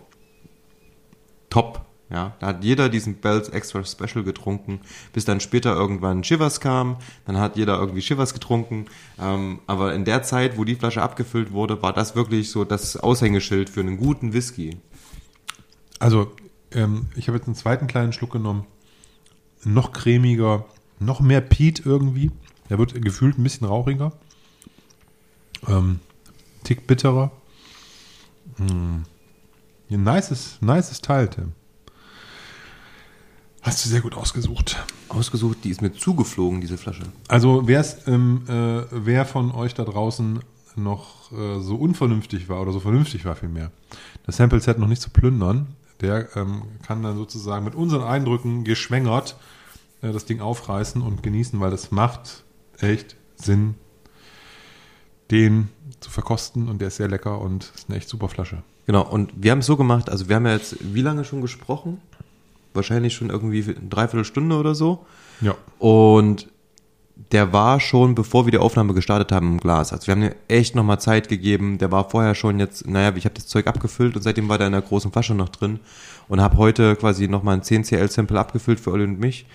[1.51, 1.84] top.
[2.11, 4.80] Ja, da hat jeder diesen Bells Extra Special getrunken,
[5.12, 6.97] bis dann später irgendwann Shivers kam.
[7.26, 8.86] Dann hat jeder irgendwie Shivers getrunken.
[9.20, 12.97] Ähm, aber in der Zeit, wo die Flasche abgefüllt wurde, war das wirklich so das
[12.97, 14.78] Aushängeschild für einen guten Whisky.
[15.99, 16.32] Also,
[16.72, 18.64] ähm, ich habe jetzt einen zweiten kleinen Schluck genommen.
[19.64, 20.64] Noch cremiger,
[20.99, 22.30] noch mehr Peat irgendwie.
[22.69, 24.12] Der wird gefühlt ein bisschen rauchiger.
[25.66, 26.01] Ähm,
[26.64, 27.31] Tick bitterer.
[28.57, 29.05] Hm.
[29.91, 31.53] Ein nices, nices Teil, Tim.
[33.62, 34.85] Hast du sehr gut ausgesucht.
[35.09, 37.05] Ausgesucht, die ist mir zugeflogen, diese Flasche.
[37.27, 40.41] Also ähm, äh, wer von euch da draußen
[40.77, 43.71] noch äh, so unvernünftig war oder so vernünftig war vielmehr,
[44.25, 45.66] das Sample-Set noch nicht zu plündern,
[46.01, 49.37] der ähm, kann dann sozusagen mit unseren Eindrücken geschwängert
[50.03, 52.45] äh, das Ding aufreißen und genießen, weil das macht
[52.81, 53.74] echt Sinn,
[55.31, 55.68] den
[56.01, 58.62] zu verkosten und der ist sehr lecker und ist eine echt super Flasche.
[58.87, 61.43] Genau, und wir haben es so gemacht, also wir haben ja jetzt wie lange schon
[61.43, 62.01] gesprochen?
[62.74, 65.05] Wahrscheinlich schon irgendwie eine Dreiviertelstunde oder so.
[65.41, 65.55] Ja.
[65.79, 66.49] Und
[67.33, 69.93] der war schon, bevor wir die Aufnahme gestartet haben, im Glas.
[69.93, 71.79] Also wir haben ihm echt nochmal Zeit gegeben.
[71.79, 74.68] Der war vorher schon jetzt, naja, ich habe das Zeug abgefüllt und seitdem war der
[74.68, 75.81] in einer großen Flasche noch drin
[76.29, 79.47] und habe heute quasi nochmal ein 10CL-Sample abgefüllt für Olli und mich.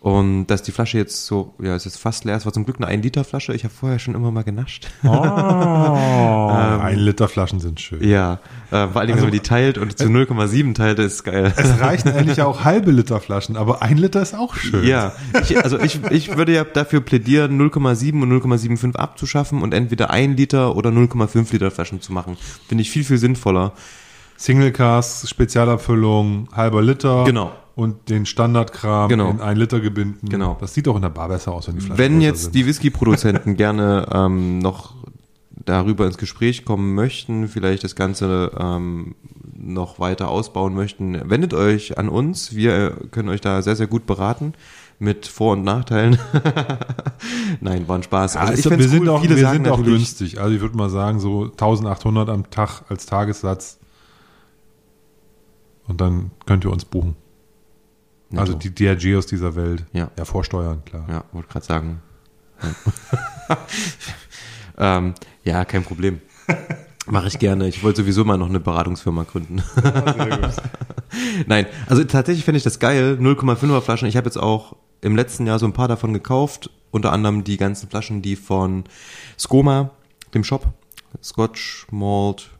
[0.00, 2.36] Und dass die Flasche jetzt so, ja, es ist fast leer.
[2.36, 3.52] Es war zum Glück eine 1-Liter-Flasche.
[3.54, 4.86] Ich habe vorher schon immer mal genascht.
[5.04, 8.02] Oh, ein Liter Flaschen sind schön.
[8.08, 8.34] ja,
[8.70, 11.52] äh, vor allem, Also- wenn man die teilt und zu 0,7 teilt, ist geil.
[11.56, 14.86] Es reichen eigentlich auch halbe Liter Flaschen, aber ein Liter ist auch schön.
[14.86, 20.10] Ja, ich, also ich, ich würde ja dafür plädieren, 0,7 und 0,75 abzuschaffen und entweder
[20.10, 22.36] 1 Liter oder 0,5 Liter Flaschen zu machen.
[22.68, 23.72] Finde ich viel, viel sinnvoller.
[24.36, 27.24] Single Cast, Spezialabfüllung, halber Liter.
[27.24, 27.50] Genau.
[27.78, 29.30] Und den Standardkram Genau.
[29.30, 30.28] in ein Liter gebinden.
[30.28, 30.56] Genau.
[30.60, 32.56] Das sieht auch in der Bar besser aus, wenn die Flaschen Wenn jetzt sind.
[32.56, 34.94] die Whisky-Produzenten gerne ähm, noch
[35.64, 39.14] darüber ins Gespräch kommen möchten, vielleicht das Ganze ähm,
[39.56, 42.52] noch weiter ausbauen möchten, wendet euch an uns.
[42.52, 44.54] Wir äh, können euch da sehr, sehr gut beraten
[44.98, 46.18] mit Vor- und Nachteilen.
[47.60, 48.34] Nein, war ein Spaß.
[48.34, 49.08] Ja, also ich wir sind cool.
[49.10, 50.40] auch, Viele wir sind auch günstig.
[50.40, 53.78] Also ich würde mal sagen, so 1800 am Tag als Tagessatz.
[55.86, 57.14] Und dann könnt ihr uns buchen.
[58.30, 58.40] Netto.
[58.40, 59.84] Also die DRG aus dieser Welt.
[59.92, 60.10] Ja.
[60.16, 61.06] Ja, vorsteuern, klar.
[61.08, 62.02] Ja, wollte gerade sagen.
[63.48, 63.58] Ja.
[64.98, 65.14] ähm,
[65.44, 66.20] ja, kein Problem.
[67.06, 67.66] Mache ich gerne.
[67.68, 69.62] Ich wollte sowieso mal noch eine Beratungsfirma gründen.
[71.46, 73.16] Nein, also tatsächlich finde ich das geil.
[73.18, 74.08] 0,5er Flaschen.
[74.08, 76.70] Ich habe jetzt auch im letzten Jahr so ein paar davon gekauft.
[76.90, 78.84] Unter anderem die ganzen Flaschen, die von
[79.38, 79.90] Skoma,
[80.34, 80.66] dem Shop.
[81.22, 82.50] Scotch Malt,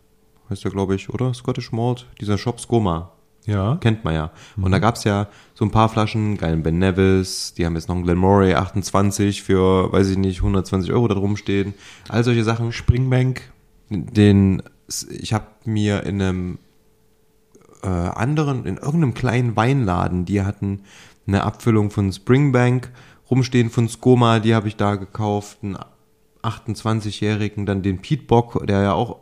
[0.49, 1.35] heißt der, glaube ich, oder?
[1.35, 2.07] Scottish Malt.
[2.19, 3.13] Dieser Shop Skoma.
[3.49, 3.77] Ja.
[3.77, 4.31] Kennt man ja.
[4.61, 7.95] Und da gab's ja so ein paar Flaschen, geilen Ben Nevis, die haben jetzt noch
[7.97, 11.73] einen Glenmoray 28 für, weiß ich nicht, 120 Euro da drum stehen.
[12.09, 12.73] All solche Sachen.
[12.73, 13.41] Springbank.
[13.89, 14.63] Den,
[15.11, 16.59] ich habe mir in einem
[17.83, 20.83] äh, anderen, in irgendeinem kleinen Weinladen, die hatten
[21.27, 22.91] eine Abfüllung von Springbank
[23.31, 25.79] rumstehen von Skoma, die habe ich da gekauft, einen
[26.43, 29.21] 28-jährigen, dann den Pete Bock, der ja auch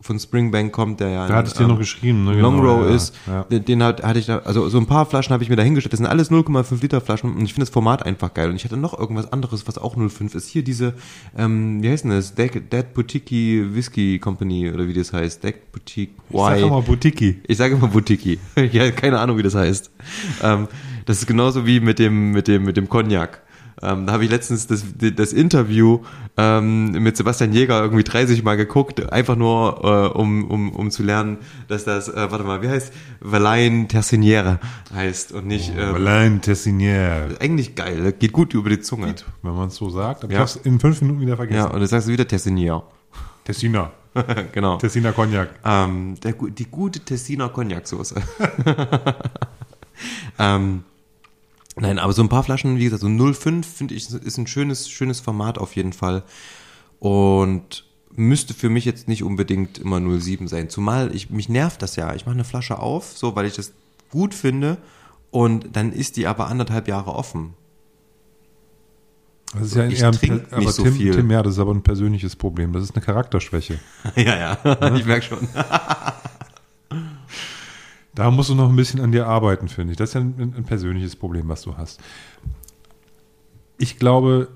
[0.00, 2.24] von Springbank kommt, der ja Da hatte ich dir ähm, noch geschrieben.
[2.24, 2.34] Ne?
[2.40, 3.42] Long Genau, Row ja, ist, Ja.
[3.44, 5.62] den, den hat, hatte ich da, also so ein paar Flaschen habe ich mir da
[5.64, 5.92] hingestellt.
[5.92, 8.48] Das sind alles 0,5 Liter Flaschen und ich finde das Format einfach geil.
[8.50, 10.48] Und ich hatte noch irgendwas anderes, was auch 0,5 ist.
[10.48, 10.94] Hier diese,
[11.36, 12.34] ähm, wie heißt denn das?
[12.34, 13.30] Dead, Dead Boutique
[13.74, 15.42] Whisky Company oder wie das heißt.
[15.42, 17.40] Dead Boutique Sag doch mal Boutique.
[17.46, 18.38] ich sage immer Boutique.
[18.72, 19.90] ja, keine Ahnung, wie das heißt.
[20.44, 20.68] Ähm,
[21.06, 23.40] das ist genauso wie mit dem, mit dem, mit dem Cognac.
[23.80, 26.00] Ähm, da habe ich letztens das, das Interview
[26.36, 31.02] ähm, mit Sebastian Jäger irgendwie 30 Mal geguckt, einfach nur, äh, um, um, um zu
[31.02, 32.92] lernen, dass das, äh, warte mal, wie heißt?
[33.20, 34.58] Valain Tersiniere
[34.92, 37.40] heißt und nicht, äh, Alain Tessinière.
[37.40, 39.14] eigentlich geil, geht gut über die Zunge.
[39.42, 40.24] Wenn man es so sagt.
[40.24, 40.44] Aber Ja.
[40.44, 41.58] ich habe in fünf Minuten wieder vergessen.
[41.58, 42.82] Ja, und dann sagst du wieder Tessinier.
[43.44, 43.92] Tessiner.
[44.52, 44.76] genau.
[44.78, 45.50] Tessiner Cognac.
[45.64, 48.16] Ähm, der, die gute Tessiner Cognac-Soße.
[50.38, 50.84] ähm,
[51.80, 54.88] nein, aber so ein paar Flaschen, wie gesagt, so 0,5 finde ich, ist ein schönes,
[54.88, 56.22] schönes Format auf jeden Fall.
[56.98, 57.84] Und
[58.18, 60.68] müsste für mich jetzt nicht unbedingt immer 0,7 sein.
[60.68, 62.14] Zumal ich, mich nervt das ja.
[62.14, 63.72] Ich mache eine Flasche auf, so, weil ich das
[64.10, 64.78] gut finde.
[65.30, 67.54] Und dann ist die aber anderthalb Jahre offen.
[69.54, 71.14] Das ist ja Ich eher ein nicht aber so Tim, viel.
[71.14, 72.72] Tim, ja, das ist aber ein persönliches Problem.
[72.72, 73.78] Das ist eine Charakterschwäche.
[74.16, 75.38] ja, ja, ich merke schon.
[78.18, 79.96] Da musst du noch ein bisschen an dir arbeiten, finde ich.
[79.96, 82.00] Das ist ja ein, ein persönliches Problem, was du hast.
[83.78, 84.48] Ich glaube,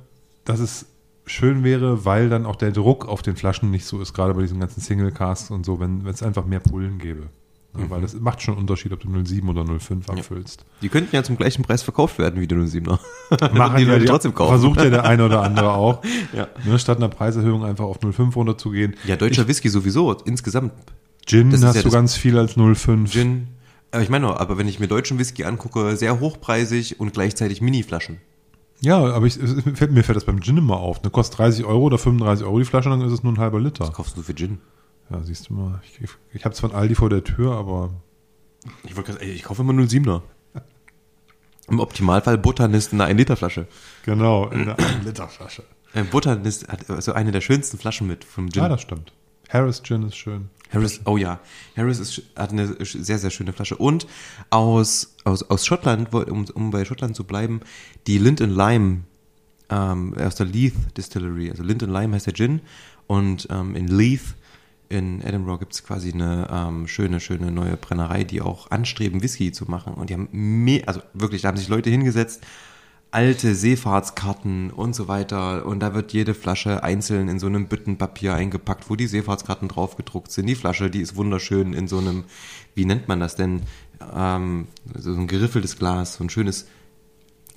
[0.45, 0.87] dass es
[1.27, 4.43] schön wäre, weil dann auch der Druck auf den Flaschen nicht so ist, gerade bei
[4.43, 7.29] diesen ganzen Single Casts und so, wenn es einfach mehr Pullen gäbe.
[7.79, 10.65] Ja, Weil das macht schon einen Unterschied, ob du 07 oder 05 abfüllst.
[10.83, 12.99] Die könnten ja zum gleichen Preis verkauft werden wie die 07er.
[13.55, 14.51] Machen die Leute die, trotzdem kaufen.
[14.51, 16.03] Versucht ja der eine oder andere auch.
[16.33, 16.49] Ja.
[16.65, 18.97] Ne, statt einer Preiserhöhung einfach auf 05 runterzugehen.
[19.05, 20.73] Ja, deutscher Whisky sowieso, insgesamt.
[21.25, 23.11] Gin Das hast du ganz viel als 05.
[23.11, 23.49] Gin.
[23.93, 27.61] Aber ich meine, nur, aber wenn ich mir deutschen Whisky angucke, sehr hochpreisig und gleichzeitig
[27.61, 28.19] Mini-Flaschen.
[28.81, 31.03] Ja, aber ich, es fällt, mir fällt das beim Gin immer auf.
[31.03, 33.61] Ne, kostet 30 Euro oder 35 Euro die Flasche, dann ist es nur ein halber
[33.61, 33.85] Liter.
[33.85, 34.59] Was kaufst du für Gin?
[35.11, 35.81] Ja, siehst du mal.
[36.01, 37.91] Ich, ich habe zwar ein Aldi vor der Tür, aber
[38.83, 40.23] Ich ey, ich kaufe immer 07er.
[41.69, 43.69] Im Optimalfall Buttermist in einer 1-Liter-Flasche.
[44.05, 45.63] genau, in einer 1 Liter Flasche.
[45.93, 48.63] Äh, Buttermist hat so eine der schönsten Flaschen mit vom Gin.
[48.63, 49.13] Ja, das stimmt.
[49.51, 50.49] Harris Gin ist schön.
[50.73, 51.41] Harris, oh ja,
[51.77, 53.77] Harris ist, hat eine sehr, sehr schöne Flasche.
[53.77, 54.07] Und
[54.51, 57.61] aus, aus, aus Schottland, um, um bei Schottland zu bleiben,
[58.07, 59.03] die Lind Lime
[59.69, 61.51] ähm, aus der Leith Distillery.
[61.51, 62.61] Also Lind Lime heißt der Gin.
[63.07, 64.35] Und ähm, in Leith
[64.89, 69.51] in Edinburgh gibt es quasi eine ähm, schöne, schöne neue Brennerei, die auch anstreben, Whisky
[69.51, 69.95] zu machen.
[69.95, 72.45] Und die haben also wirklich, da haben sich Leute hingesetzt,
[73.13, 75.67] alte Seefahrtskarten und so weiter.
[75.67, 79.97] Und da wird jede Flasche einzeln in so einem Büttenpapier eingepackt, wo die Seefahrtskarten drauf
[79.97, 80.47] gedruckt sind.
[80.47, 82.25] Die Flasche, die ist wunderschön in so einem,
[82.75, 83.63] wie nennt man das denn?
[84.15, 84.67] Ähm,
[84.99, 86.67] so ein geriffeltes Glas, so ein schönes,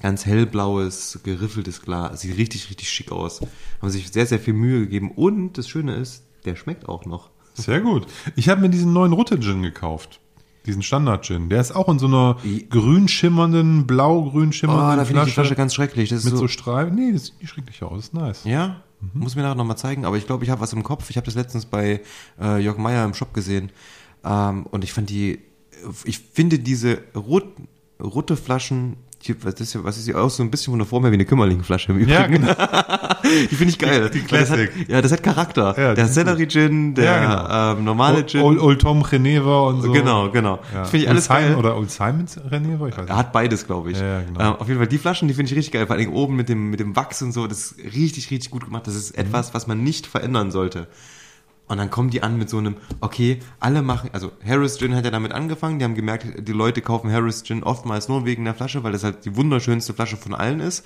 [0.01, 2.22] ganz hellblaues, geriffeltes Glas.
[2.22, 3.39] Sieht richtig, richtig schick aus.
[3.82, 5.10] Haben sich sehr, sehr viel Mühe gegeben.
[5.10, 7.32] Und das Schöne ist, der schmeckt auch noch.
[7.53, 8.08] Sehr gut.
[8.36, 10.20] Ich habe mir diesen neuen Rutte-Gin gekauft.
[10.66, 11.49] Diesen Standard-Gin.
[11.49, 12.38] Der ist auch in so einer
[12.70, 16.09] grün schimmernden, blau-grün schimmernden Oh, da finde ich die Flasche ganz schrecklich.
[16.09, 16.95] Das ist mit so, so, Streifen.
[16.95, 17.95] Nee, das sieht nicht schrecklich aus.
[17.95, 18.43] Das ist nice.
[18.45, 18.82] ja,
[19.13, 20.05] muss mir nachher nochmal zeigen.
[20.05, 21.09] Aber ich glaube, ich habe was im Kopf.
[21.09, 22.01] Ich habe das letztens bei
[22.41, 23.72] äh, Jörg Meyer im Shop gesehen.
[24.24, 25.39] Ähm, und ich fand die,
[26.03, 27.45] ich finde diese Rot,
[28.01, 28.97] rote Flaschen,
[29.28, 30.38] die, was ist, ja- was ist die aus?
[30.38, 32.11] So ein bisschen von der Form her wie eine Kümmerlingflasche im Übrigen.
[32.11, 32.53] Ja, genau.
[33.26, 34.11] Die finde ich geil.
[34.13, 34.89] Die Weil das hat, Classic.
[34.89, 35.76] ja, das hat Charakter.
[35.78, 38.41] Ja, der sind Sellerie-Gin, der Ja, ähm, normale Gin.
[38.41, 39.91] Old, Old Tom Renever und so.
[39.91, 40.59] Genau, genau.
[40.73, 40.82] Ja.
[40.82, 41.55] Das finde ich Old alles Simon, geil.
[41.55, 42.88] Oder Old Simons Renever?
[42.88, 43.13] Ich weiß Er nicht.
[43.15, 43.99] hat beides, glaube ich.
[43.99, 44.39] Ja, genau.
[44.39, 45.88] ähm, auf jeden Fall die Flaschen, die finde ich richtig geil.
[45.88, 47.47] Vor allem oben mit dem, mit dem Wachs und so.
[47.47, 48.86] Das ist richtig, richtig gut gemacht.
[48.86, 50.88] Das ist etwas, was man nicht verändern sollte.
[51.68, 55.03] Und dann kommen die an mit so einem, okay, alle machen, also Harris Gin hat
[55.03, 58.53] ja damit angefangen, die haben gemerkt, die Leute kaufen Harris Gin oftmals nur wegen der
[58.53, 60.86] Flasche, weil das halt die wunderschönste Flasche von allen ist.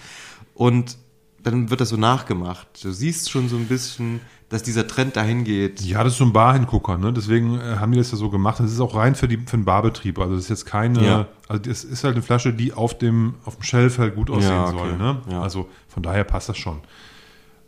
[0.53, 0.97] Und
[1.43, 2.67] dann wird das so nachgemacht.
[2.83, 5.81] Du siehst schon so ein bisschen, dass dieser Trend dahin geht.
[5.81, 7.13] Ja, das ist so ein Barhingucker, ne?
[7.13, 8.59] Deswegen äh, haben die das ja so gemacht.
[8.59, 10.17] Das ist auch rein für, die, für den Barbetrieb.
[10.19, 11.27] Also das ist jetzt keine, Ja.
[11.47, 14.51] also das ist halt eine Flasche, die auf dem, auf dem Shelf halt gut aussehen
[14.51, 14.77] Ja, okay.
[14.77, 15.21] soll, ne?
[15.29, 15.41] Ja.
[15.41, 16.79] Also von daher passt das schon.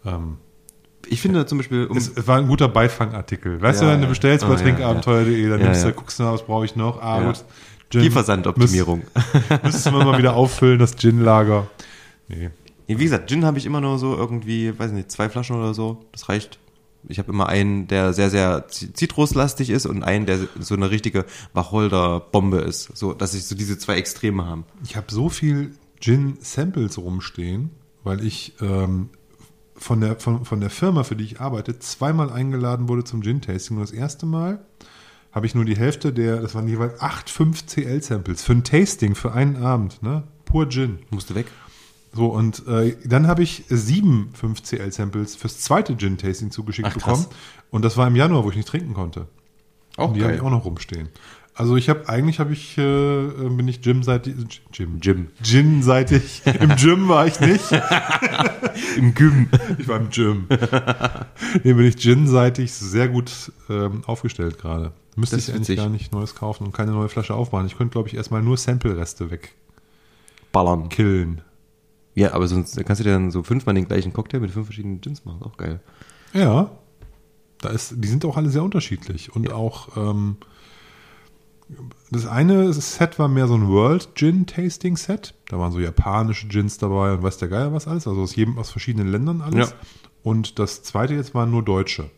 [0.05, 0.37] Ähm,
[1.07, 3.61] Ich finde zum Beispiel, um, es, war ein guter Beifangartikel.
[3.61, 6.33] Weißt Ja, du, wenn du bestellst bei Oh, trinkabenteuer.de, dann nimmst du, guckst du nach,
[6.33, 7.01] was brauche ich noch?
[7.01, 7.43] Ah, gut.
[7.89, 8.01] Gin.
[8.01, 8.99] Liefersandoptimierung.
[8.99, 11.67] Müsst- Müsstest du mal wieder auffüllen, das Gin-Lager.
[12.29, 12.49] Nee.
[12.87, 15.73] Nee, wie gesagt, Gin habe ich immer nur so irgendwie, weiß nicht, zwei Flaschen oder
[15.73, 16.05] so.
[16.13, 16.57] Das reicht.
[17.07, 20.91] Ich habe immer einen, der sehr, sehr zi- zitruslastig ist und einen, der so eine
[20.91, 22.95] richtige Wacholder-Bombe ist.
[22.95, 24.65] So, dass ich so diese zwei Extreme haben.
[24.85, 27.71] Ich habe so viel Gin-Samples rumstehen,
[28.03, 29.09] weil ich ähm,
[29.81, 33.77] von, der, von, von der Firma, für die ich arbeite, zweimal eingeladen wurde zum Gin-Tasting.
[33.77, 34.63] Und das erste Mal
[35.31, 39.15] habe ich nur die Hälfte der, das waren jeweils 8, 5 CL-Samples für ein Tasting,
[39.15, 40.23] für einen Abend, ne?
[40.45, 40.99] Pur Gin.
[41.09, 41.47] Musste weg.
[42.13, 47.25] So, und äh, dann habe ich sieben 5CL-Samples fürs zweite Gin-Tasting zugeschickt Ach, bekommen.
[47.69, 49.27] Und das war im Januar, wo ich nicht trinken konnte.
[49.95, 51.09] Auch und die habe ich auch noch rumstehen.
[51.53, 55.27] Also ich habe, eigentlich habe ich, äh, bin ich Gym-seitig, Gym, Gym.
[55.43, 56.43] Gin-seitig.
[56.59, 57.65] Im Gym war ich nicht.
[58.97, 59.49] Im Gym.
[59.77, 60.47] Ich war im Gym.
[61.63, 64.93] nee, bin ich Gin-seitig sehr gut ähm, aufgestellt gerade.
[65.15, 67.67] Müsste ich eigentlich gar nicht Neues kaufen und keine neue Flasche aufmachen.
[67.67, 69.29] Ich könnte, glaube ich, erstmal nur Sample-Reste
[70.51, 70.85] Ballern.
[70.85, 71.41] wegkillen.
[72.15, 75.01] Ja, aber sonst kannst du dir dann so fünfmal den gleichen Cocktail mit fünf verschiedenen
[75.01, 75.41] Gins machen.
[75.43, 75.81] Auch geil.
[76.33, 76.71] Ja,
[77.59, 80.37] da ist, die sind auch alle sehr unterschiedlich und auch ähm,
[82.09, 85.33] das eine Set war mehr so ein World Gin Tasting Set.
[85.47, 88.57] Da waren so japanische Gins dabei und weiß der Geier was alles, also aus jedem
[88.57, 89.69] aus verschiedenen Ländern alles.
[89.69, 89.75] Ja.
[90.23, 92.09] Und das zweite jetzt waren nur deutsche.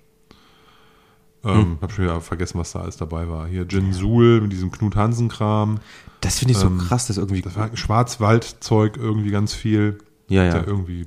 [1.45, 3.47] Ähm, Hab schon wieder vergessen, was da alles dabei war.
[3.47, 5.79] Hier Gin Suhl mit diesem Knut Hansen Kram.
[6.21, 7.41] Das finde ich so Ähm, krass, dass irgendwie.
[7.41, 9.99] Das war Schwarzwaldzeug irgendwie ganz viel.
[10.29, 10.63] Ja, ja.
[10.65, 11.05] Irgendwie,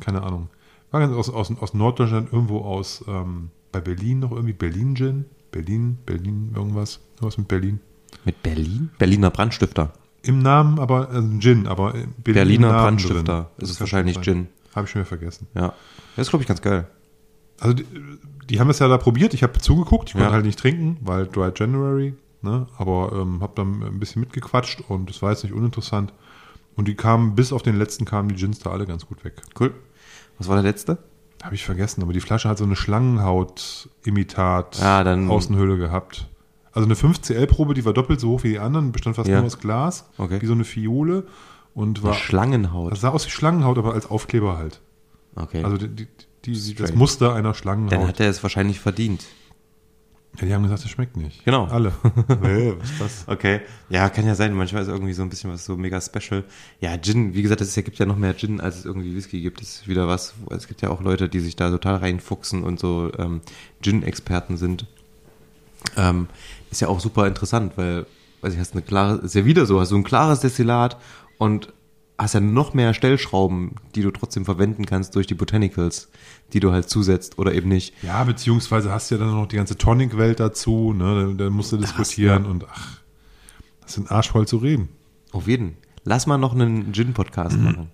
[0.00, 0.48] keine Ahnung.
[0.90, 5.24] War ganz aus, aus, aus Norddeutschland, irgendwo aus, ähm, bei Berlin noch irgendwie, Berlin Gin,
[5.50, 7.80] Berlin, Berlin, irgendwas, irgendwas mit Berlin.
[8.24, 8.90] Mit Berlin?
[8.98, 9.92] Berliner Brandstifter.
[10.22, 13.22] Im Namen aber, äh, Gin, aber Berlin Berliner Brandstifter.
[13.22, 13.46] drin.
[13.58, 14.24] Ist es wahrscheinlich sein.
[14.24, 14.48] Gin.
[14.74, 15.46] Habe ich schon wieder vergessen.
[15.54, 15.72] Ja.
[16.16, 16.86] Das ist, glaube ich, ganz geil.
[17.58, 17.84] Also die,
[18.48, 20.32] die haben das ja da probiert, ich habe zugeguckt, ich konnte Ja.
[20.32, 22.66] halt nicht trinken, weil Dry January, ne?
[22.78, 26.12] aber ähm, habe dann ein bisschen mitgequatscht und es war jetzt nicht uninteressant.
[26.76, 29.42] Und die kamen, bis auf den letzten kamen die Gins da alle ganz gut weg.
[29.58, 29.74] Cool.
[30.38, 30.98] Was war der letzte?
[31.42, 36.28] Habe ich vergessen, aber die Flasche hat so eine Schlangenhaut-Imitat dann- Außenhülle gehabt.
[36.72, 39.38] Also eine 5CL-Probe, die war doppelt so hoch wie die anderen, bestand fast Ja.
[39.38, 40.40] nur aus Glas, Okay.
[40.40, 41.24] wie so eine Fiole
[41.74, 42.92] und war, Schlangenhaut.
[42.92, 44.80] das sah aus wie Schlangenhaut, aber als Aufkleber halt.
[45.34, 45.62] Okay.
[45.64, 46.06] Also die, die,
[46.52, 46.94] die, das.
[46.94, 48.06] Muster einer dann Schlangenhaut.
[48.08, 49.24] hat er es wahrscheinlich verdient.
[50.40, 51.44] Ja, die haben gesagt, das schmeckt nicht.
[51.44, 51.64] Genau.
[51.66, 51.92] Alle.
[52.40, 53.24] nee, was ist das?
[53.26, 53.62] Okay.
[53.88, 54.54] Ja, kann ja sein.
[54.54, 56.44] Manchmal ist irgendwie so ein bisschen was so mega special.
[56.80, 59.60] Ja, Gin, wie gesagt, es gibt ja noch mehr Gin, als es irgendwie Whisky gibt.
[59.60, 60.34] Das ist wieder was.
[60.50, 63.40] Es gibt ja auch Leute, die sich da total reinfuchsen und so ähm,
[63.82, 64.86] Gin-Experten sind.
[65.96, 66.28] Ähm,
[66.70, 68.06] ist ja auch super interessant, weil,
[68.40, 70.98] weiß ich, hast eine klare, ist ja wieder so, hast du ein klares Destillat
[71.38, 71.72] und
[72.18, 76.10] hast ja noch mehr Stellschrauben, die du trotzdem verwenden kannst durch die Botanicals,
[76.52, 77.94] die du halt zusetzt oder eben nicht.
[78.02, 81.34] Ja, beziehungsweise hast du ja dann noch die ganze Tonic-Welt dazu, ne?
[81.36, 83.00] Da, da musst du diskutieren und ach,
[83.80, 84.90] das sind arschvoll zu reden.
[85.32, 85.76] Auf jeden.
[86.04, 87.90] Lass mal noch einen Gin-Podcast machen.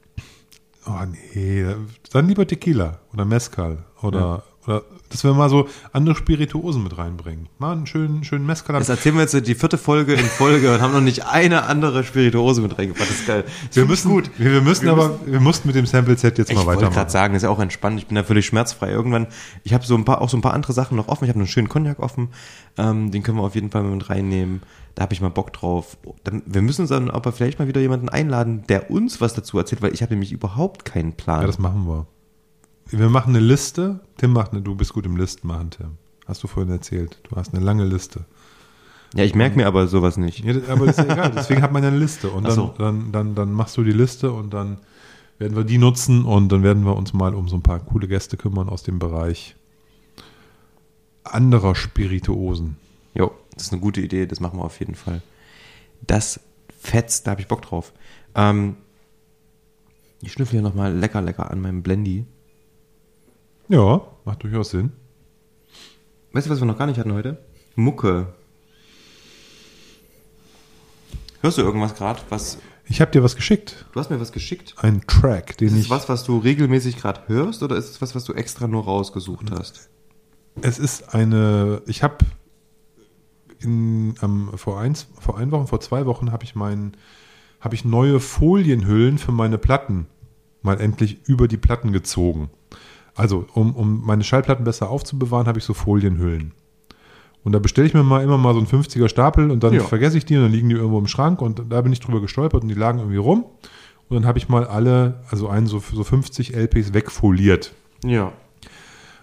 [0.86, 1.04] Oh
[1.34, 1.66] nee,
[2.12, 7.48] dann lieber Tequila oder Mezcal oder, oder dass wir mal so andere Spirituosen mit reinbringen.
[7.58, 8.78] Mal einen schönen, schönen Mezcal.
[8.78, 12.02] Das erzählen wir jetzt die vierte Folge in Folge und haben noch nicht eine andere
[12.04, 13.08] Spirituose mit reingebracht.
[13.08, 13.44] Das ist geil.
[13.68, 14.30] Das wir ich müssen, gut.
[14.38, 16.96] wir, wir müssen Wir aber, wir mussten mit dem Sample-Set jetzt Ich mal wollte gerade
[16.96, 17.10] weitermachen.
[17.10, 17.98] sagen, das ist ja auch entspannt.
[18.00, 18.90] Ich bin da völlig schmerzfrei.
[18.90, 19.28] Irgendwann,
[19.62, 21.24] ich habe so ein paar, auch so ein paar andere Sachen noch offen.
[21.24, 22.28] Ich habe einen schönen Cognac offen.
[22.76, 24.62] Ähm, den können wir auf jeden Fall mit reinnehmen.
[24.96, 25.98] Da habe ich mal Bock drauf.
[26.24, 29.58] Dann, wir müssen uns dann aber vielleicht mal wieder jemanden einladen, der uns was dazu
[29.58, 31.42] erzählt, weil ich habe nämlich überhaupt keinen Plan.
[31.42, 32.06] Ja, das machen wir.
[32.88, 34.00] Wir machen eine Liste.
[34.16, 35.98] Tim macht eine, du bist gut im Listen machen, Tim.
[36.26, 37.18] Hast du vorhin erzählt.
[37.28, 38.24] Du hast eine lange Liste.
[39.14, 40.44] ja, ich merke mir aber sowas nicht.
[40.44, 41.32] Ja, aber ist ja egal.
[41.34, 42.30] Deswegen hat man ja eine Liste.
[42.30, 42.74] Und dann, so.
[42.78, 44.78] dann, dann, dann machst du die Liste und dann
[45.38, 48.08] werden wir die nutzen und dann werden wir uns mal um so ein paar coole
[48.08, 49.54] Gäste kümmern aus dem Bereich
[51.24, 52.76] anderer Spirituosen.
[53.14, 54.26] Jo, das ist eine gute Idee.
[54.26, 55.22] Das machen wir auf jeden Fall.
[56.06, 56.40] Das
[56.78, 57.92] fetzt, da habe ich Bock drauf.
[58.34, 58.76] Ähm,
[60.22, 62.24] ich schnüffel hier nochmal lecker, lecker an meinem Blendy.
[63.68, 64.92] Ja, macht durchaus Sinn.
[66.32, 67.38] Weißt du, was wir noch gar nicht hatten heute?
[67.74, 68.32] Mucke.
[71.40, 72.20] Hörst du irgendwas gerade?
[72.28, 72.58] Was?
[72.88, 73.86] Ich habe dir was geschickt.
[73.92, 74.74] Du hast mir was geschickt.
[74.78, 75.90] Ein Track, den Ist es ich.
[75.90, 79.50] was, was du regelmäßig gerade hörst oder ist es was, was du extra nur rausgesucht
[79.50, 79.88] hast?
[80.62, 81.82] Es ist eine.
[81.86, 82.18] Ich habe
[83.58, 86.96] in am, vor eins, vor ein Wochen, vor zwei Wochen habe ich meinen,
[87.60, 90.06] habe ich neue Folienhüllen für meine Platten
[90.62, 92.50] mal endlich über die Platten gezogen.
[93.16, 96.52] Also um, um meine Schallplatten besser aufzubewahren, habe ich so Folienhüllen.
[97.42, 99.82] Und da bestelle ich mir mal immer mal so einen 50er Stapel und dann Ja.
[99.84, 102.20] vergesse ich die und dann liegen die irgendwo im Schrank und da bin ich drüber
[102.20, 103.44] gestolpert und die lagen irgendwie rum.
[104.08, 107.72] Und dann habe ich mal alle, also einen so, so 50 LPs wegfoliert.
[108.04, 108.32] Ja.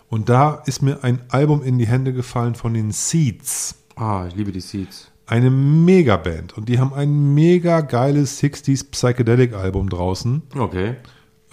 [0.09, 3.75] Und da ist mir ein Album in die Hände gefallen von den Seeds.
[3.95, 5.09] Ah, ich liebe die Seeds.
[5.25, 6.55] Eine Megaband.
[6.57, 10.95] Und die haben ein mega geiles 60s Psychedelic Album draußen Okay.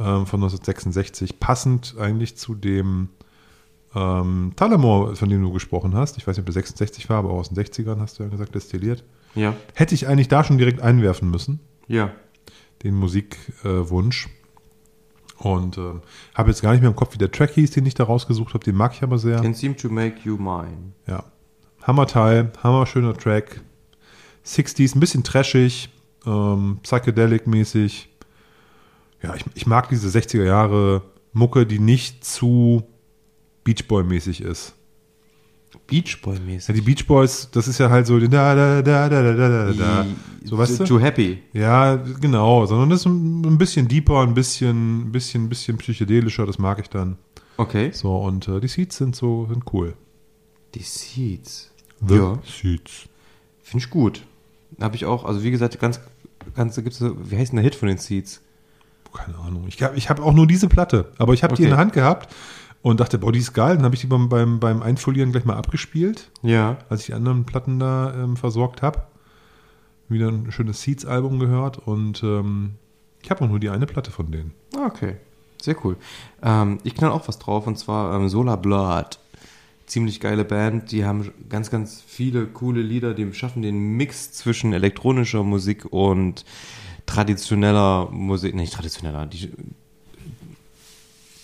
[0.01, 1.39] Ähm, von 1966.
[1.39, 3.11] Passend eigentlich zu dem
[3.95, 6.17] ähm, Talamore, von dem du gesprochen hast.
[6.17, 8.29] Ich weiß nicht, ob der 66 war, aber auch aus den 60ern hast du ja
[8.29, 9.05] gesagt, destilliert.
[9.35, 9.55] Ja.
[9.75, 12.11] Hätte ich eigentlich da schon direkt einwerfen müssen, Ja.
[12.83, 14.29] den Musikwunsch.
[15.39, 16.03] Und ähm,
[16.35, 18.53] habe jetzt gar nicht mehr im Kopf, wie der Track hieß, den ich da rausgesucht
[18.53, 18.63] habe.
[18.65, 19.41] Den mag ich aber sehr.
[19.41, 20.93] Can seem to make you mine.
[21.07, 21.25] Ja.
[21.83, 23.63] Hammerteil, hammerschöner Track.
[24.45, 25.89] 60s, ein bisschen trashig,
[26.27, 28.10] ähm, psychedelic-mäßig.
[29.23, 31.03] Ja, ich, ich mag diese 60er Jahre
[31.33, 32.83] Mucke, die nicht zu
[33.65, 34.75] Beach Boy-mäßig ist.
[35.87, 36.75] Beach Ja, Boy-mäßig.
[36.75, 40.07] die Beach Boys, das ist ja halt so da da da da da da da.
[40.45, 40.85] So weißt du?
[40.85, 41.43] Too happy.
[41.53, 45.77] Ja, genau, sondern das ist ein ein bisschen deeper, ein bisschen, ein bisschen, ein bisschen
[45.79, 47.17] psychedelischer, das mag ich dann.
[47.57, 47.91] Okay.
[47.93, 49.95] So, und äh, die Seeds sind so, sind cool.
[50.75, 51.71] Die Seeds.
[52.07, 52.39] The Ja.
[52.45, 53.05] Seeds.
[53.63, 54.25] Finde ich gut.
[54.81, 56.01] Habe ich auch, also wie gesagt, ganz,
[56.57, 58.41] ganz, gibt's so, wie heißt denn der Hit von den Seeds?
[59.13, 59.65] Keine Ahnung.
[59.69, 61.65] Ich, ich habe auch nur diese Platte, aber ich habe die Okay.
[61.65, 62.33] in der Hand gehabt
[62.83, 63.77] und dachte, boah, die ist geil.
[63.77, 66.79] Dann habe ich die beim, beim, beim Einfolieren gleich mal abgespielt, Ja.
[66.89, 69.03] als ich die anderen Platten da ähm, versorgt habe.
[70.09, 72.73] Wieder ein schönes Seeds-Album gehört und ähm,
[73.23, 74.53] ich habe auch nur die eine Platte von denen.
[74.77, 75.17] Ah, Okay.
[75.63, 75.97] Sehr cool.
[76.43, 79.19] Ähm, ich knall auch was drauf und zwar ähm, Solar Blood.
[79.85, 80.91] Ziemlich geile Band.
[80.91, 83.13] Die haben ganz, ganz viele coole Lieder.
[83.13, 86.47] Die schaffen den Mix zwischen elektronischer Musik und
[87.11, 88.55] traditioneller Musik.
[88.55, 89.27] Nicht traditioneller.
[89.27, 89.51] Die,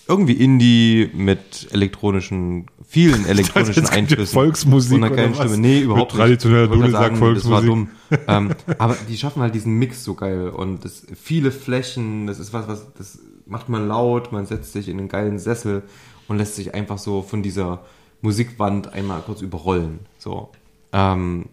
[0.09, 4.33] irgendwie Indie mit elektronischen, vielen elektronischen Einflüssen.
[4.35, 5.51] Volksmusik Und einer geilen oder was?
[5.53, 5.67] Stimme.
[5.67, 6.93] Nee, überhaupt Mit traditioneller nicht.
[6.93, 7.89] Gerade sagen, Das war dumm.
[8.09, 8.29] Volksmusik.
[8.29, 12.53] ähm, aber die schaffen halt diesen Mix so geil und das, viele Flächen, das ist
[12.53, 15.83] was, was, das macht man laut, man setzt sich in einen geilen Sessel
[16.29, 17.85] und lässt sich einfach so von dieser
[18.21, 20.01] Musikwand einmal kurz überrollen.
[20.19, 20.51] So.
[20.93, 21.47] Ähm,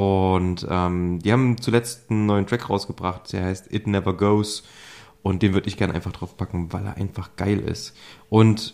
[0.00, 4.62] und ähm, die haben zuletzt einen neuen Track rausgebracht, der heißt It Never Goes.
[5.22, 7.94] Und den würde ich gerne einfach drauf packen, weil er einfach geil ist.
[8.30, 8.72] Und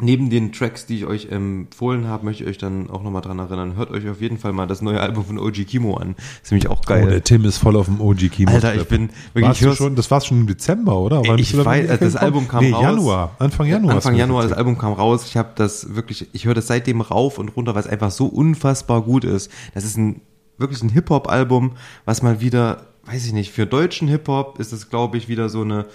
[0.00, 3.40] neben den Tracks, die ich euch empfohlen habe, möchte ich euch dann auch nochmal dran
[3.40, 3.74] erinnern.
[3.74, 6.14] Hört euch auf jeden Fall mal das neue Album von OG Kimo an.
[6.40, 7.04] Ist nämlich auch geil.
[7.04, 8.52] Oh, der Tim ist voll auf dem OG Kimo.
[8.52, 11.22] Alter, ich bin wirklich, Warst schon, das war schon im Dezember, oder?
[11.22, 12.14] Bist ich weiß, das?
[12.14, 12.82] Album kam nee, raus.
[12.82, 13.96] Januar, Anfang Januar.
[13.96, 14.52] Anfang Januar, das.
[14.52, 15.24] Album kam raus.
[15.26, 18.26] Ich habe das wirklich, ich höre das seitdem rauf und runter, weil es einfach so
[18.26, 19.50] unfassbar gut ist.
[19.74, 20.20] Das ist ein
[20.58, 21.72] wirklich ein Hip-Hop-Album,
[22.04, 25.62] was mal wieder, weiß ich nicht, für deutschen Hip-Hop ist es, glaube ich, wieder so
[25.62, 25.86] eine,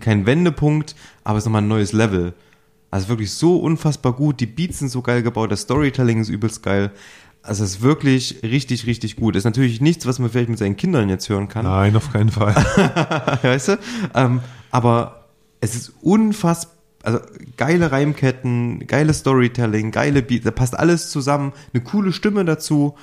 [0.00, 0.94] kein Wendepunkt,
[1.24, 2.34] aber es ist nochmal ein neues Level.
[2.90, 6.62] Also wirklich so unfassbar gut, die Beats sind so geil gebaut, das Storytelling ist übelst
[6.62, 6.92] geil.
[7.42, 9.34] Also es ist wirklich richtig, richtig gut.
[9.34, 11.64] Ist natürlich nichts, was man vielleicht mit seinen Kindern jetzt hören kann.
[11.64, 12.54] Nein, auf keinen Fall.
[13.42, 13.78] weißt du?
[14.14, 14.40] Ähm,
[14.70, 15.24] aber
[15.60, 17.18] es ist unfassbar, also
[17.56, 22.94] geile Reimketten, geile Storytelling, geile Beats, da passt alles zusammen, eine coole Stimme dazu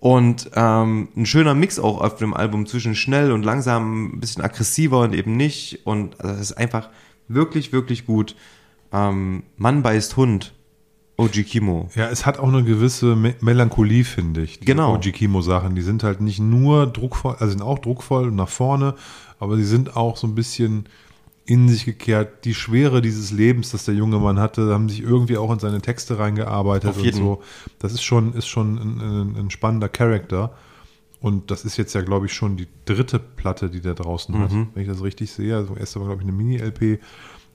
[0.00, 4.42] und ähm, ein schöner Mix auch auf dem Album zwischen schnell und langsam, ein bisschen
[4.42, 6.88] aggressiver und eben nicht und also es ist einfach
[7.28, 8.34] wirklich, wirklich gut.
[8.92, 10.54] Ähm, Mann beißt Hund,
[11.18, 11.90] OG Kimo.
[11.94, 14.60] Ja, es hat auch eine gewisse Me Melancholie, finde ich.
[14.60, 14.94] Genau.
[14.94, 18.48] OG Kimo Sachen, die sind halt nicht nur druckvoll, also sind auch druckvoll und nach
[18.48, 18.94] vorne,
[19.38, 20.86] aber sie sind auch so ein bisschen
[21.50, 22.44] in sich gekehrt.
[22.44, 25.80] Die Schwere dieses Lebens, das der junge Mann hatte, haben sich irgendwie auch in seine
[25.80, 27.42] Texte reingearbeitet und so.
[27.78, 30.52] Das ist schon, ist schon ein, ein, ein spannender Charakter.
[31.20, 34.52] Und das ist jetzt ja, glaube ich, schon die dritte Platte, die der draußen hat,
[34.52, 34.68] Mhm.
[34.74, 35.54] wenn ich das richtig sehe.
[35.56, 37.00] Also erst war, glaube ich, eine Mini-LP.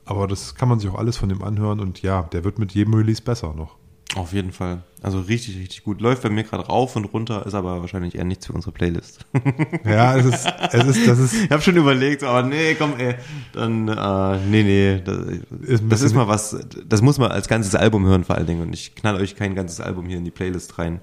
[0.03, 2.73] Aber das kann man sich auch alles von dem anhören und ja, der wird mit
[2.73, 3.75] jedem Release besser noch.
[4.13, 4.83] Auf jeden Fall.
[5.01, 5.99] Also richtig, richtig gut.
[5.99, 9.25] Läuft bei mir gerade rauf und runter, ist aber wahrscheinlich eher nichts für unsere Playlist.
[9.83, 13.15] Ja, es ist, es ist, das ist, Ich habe schon überlegt, aber nee, komm, ey,
[13.53, 15.17] dann, äh, nee, nee, das
[15.61, 16.55] Ist das ist mal was,
[16.87, 19.53] das muss man als ganzes Album hören vor allen Dingen und ich knall euch kein
[19.53, 21.01] ganzes Album hier in die Playlist rein.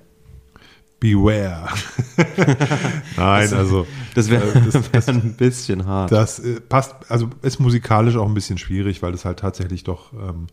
[0.98, 1.68] beware.
[3.16, 4.60] Nein, also, Das wäre äh,
[4.92, 6.10] das, wär ein bisschen hart.
[6.12, 10.12] das äh, passt, also ist musikalisch auch ein bisschen schwierig, weil es halt tatsächlich doch
[10.12, 10.46] ähm,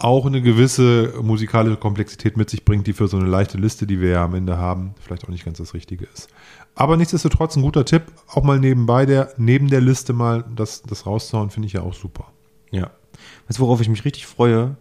[0.00, 4.00] auch eine gewisse musikalische Komplexität mit sich bringt, die für so eine leichte Liste, die
[4.00, 6.28] wir ja am Ende haben, vielleicht auch nicht ganz das Richtige ist.
[6.74, 11.04] Aber nichtsdestotrotz ein guter Tipp, auch mal nebenbei der, neben der Liste mal das, das
[11.04, 12.32] rauszuhauen, finde ich ja auch super.
[12.70, 12.90] Ja.
[13.46, 14.76] Weißt du, worauf ich mich richtig freue?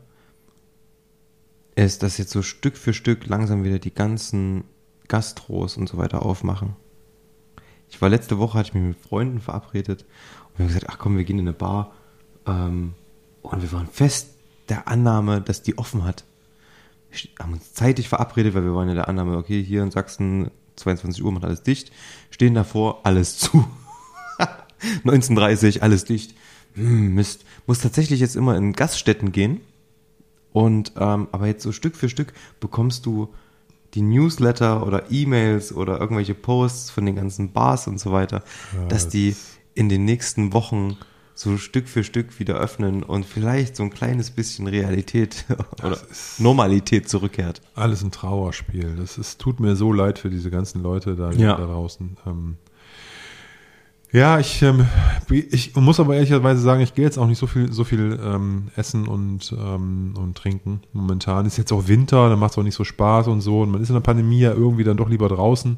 [1.75, 4.63] Ist, dass jetzt so Stück für Stück langsam wieder die ganzen
[5.09, 6.77] Gastros und so weiter aufmachen.
[7.89, 10.05] Ich war letzte Woche, hatte ich mich mit Freunden verabredet
[10.51, 11.91] und wir haben gesagt, ach komm, wir gehen in eine Bar.
[12.45, 12.93] Ähm,
[13.41, 14.38] und wir waren fest
[14.69, 16.23] der Annahme, dass die offen hat.
[17.11, 20.51] Wir haben uns zeitig verabredet, weil wir waren in der Annahme, okay, hier in Sachsen
[20.75, 21.91] 22 Uhr macht alles dicht.
[22.29, 23.65] Stehen davor, alles zu.
[25.03, 26.35] 19.30 alles dicht.
[26.75, 27.45] Hm, Mist.
[27.67, 29.61] Muss tatsächlich jetzt immer in Gaststätten gehen.
[30.51, 33.33] Und ähm, aber jetzt so Stück für Stück bekommst du
[33.93, 38.43] die Newsletter oder E-Mails oder irgendwelche Posts von den ganzen Bars und so weiter,
[38.87, 39.35] dass die
[39.73, 40.97] in den nächsten Wochen
[41.39, 45.45] so Stück für Stück wieder öffnen und vielleicht so ein kleines bisschen Realität
[45.81, 45.97] oder
[46.37, 47.61] Normalität zurückkehrt.
[47.75, 48.97] Alles ein Trauerspiel.
[48.97, 51.55] Das ist, tut mir so leid für diese ganzen Leute da, Ja.
[51.55, 52.17] da draußen.
[52.27, 52.57] Ähm,
[54.11, 54.85] ja, ich, ähm,
[55.29, 58.67] ich muss aber ehrlicherweise sagen, ich gehe jetzt auch nicht so viel, so viel ähm,
[58.75, 60.81] essen und, ähm, und trinken.
[60.91, 63.61] Momentan ist jetzt auch Winter, dann macht es auch nicht so Spaß und so.
[63.61, 65.77] Und man ist in der Pandemie ja irgendwie dann doch lieber draußen.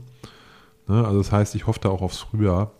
[0.88, 1.06] Ne?
[1.06, 2.72] Also das heißt, ich hoffe da auch aufs Frühjahr,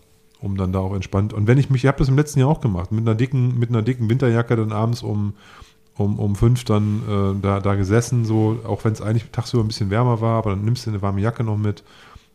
[0.42, 1.34] um dann da auch entspannt.
[1.34, 3.58] Und wenn ich mich, ich habe das im letzten Jahr auch gemacht, mit einer dicken,
[3.60, 5.34] mit einer dicken Winterjacke dann abends um
[5.98, 9.68] um, um fünf dann äh, da, da gesessen, so, auch wenn es eigentlich tagsüber ein
[9.68, 11.84] bisschen wärmer war, aber dann nimmst du eine warme Jacke noch mit,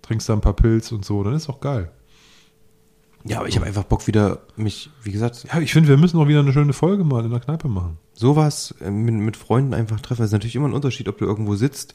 [0.03, 1.91] trinkst da ein paar Pilz und so, dann ist auch geil.
[3.25, 6.19] Ja, aber ich habe einfach Bock wieder mich, wie gesagt, Ja, ich finde, wir müssen
[6.21, 7.99] auch wieder eine schöne Folge mal in der Kneipe machen.
[8.15, 10.23] sowas äh, mit, mit Freunden einfach treffen.
[10.23, 11.95] Es ist natürlich immer ein Unterschied, ob du irgendwo sitzt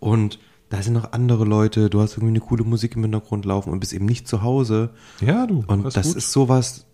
[0.00, 0.38] und
[0.68, 3.80] da sind noch andere Leute, du hast irgendwie eine coole Musik im Hintergrund laufen und
[3.80, 4.90] bist eben nicht zu Hause.
[5.20, 5.64] Ja, du.
[5.66, 6.16] Und das gut.
[6.16, 6.86] ist sowas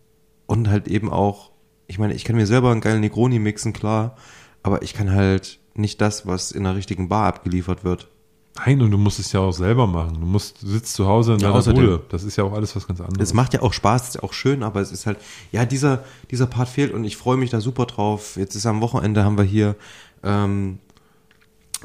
[0.47, 1.51] und halt eben auch,
[1.87, 4.16] ich meine, ich kann mir selber einen geilen Negroni mixen, klar,
[4.62, 8.09] aber ich kann halt nicht das, was in einer richtigen Bar abgeliefert wird.
[8.57, 10.20] Nein, und du musst es ja auch selber machen.
[10.20, 11.85] Du musst, du sitzt zu Hause in Ja, deiner außerdem.
[11.85, 12.03] Bude.
[12.09, 13.29] Das ist ja auch alles was ganz anderes.
[13.31, 15.18] Es macht ja auch Spaß, ist ja auch schön, aber es ist halt,
[15.51, 18.37] ja, dieser, dieser Part fehlt und ich freue mich da super drauf.
[18.37, 19.75] Jetzt ist am Wochenende haben wir hier
[20.22, 20.79] ähm,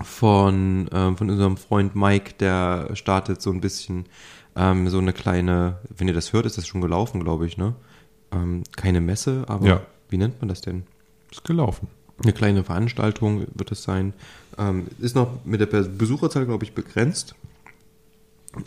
[0.02, 4.06] von, ähm, von unserem Freund Mike, der startet so ein bisschen
[4.56, 7.76] ähm, so eine kleine, wenn ihr das hört, ist das schon gelaufen, glaube ich, ne?
[8.32, 9.82] Ähm, keine Messe, aber Ja.
[10.10, 10.84] wie nennt man das denn?
[11.32, 11.88] ist gelaufen.
[12.24, 14.14] Eine kleine Veranstaltung wird es sein.
[14.58, 17.36] Ähm, ist noch mit der Besucherzahl, glaube ich, begrenzt.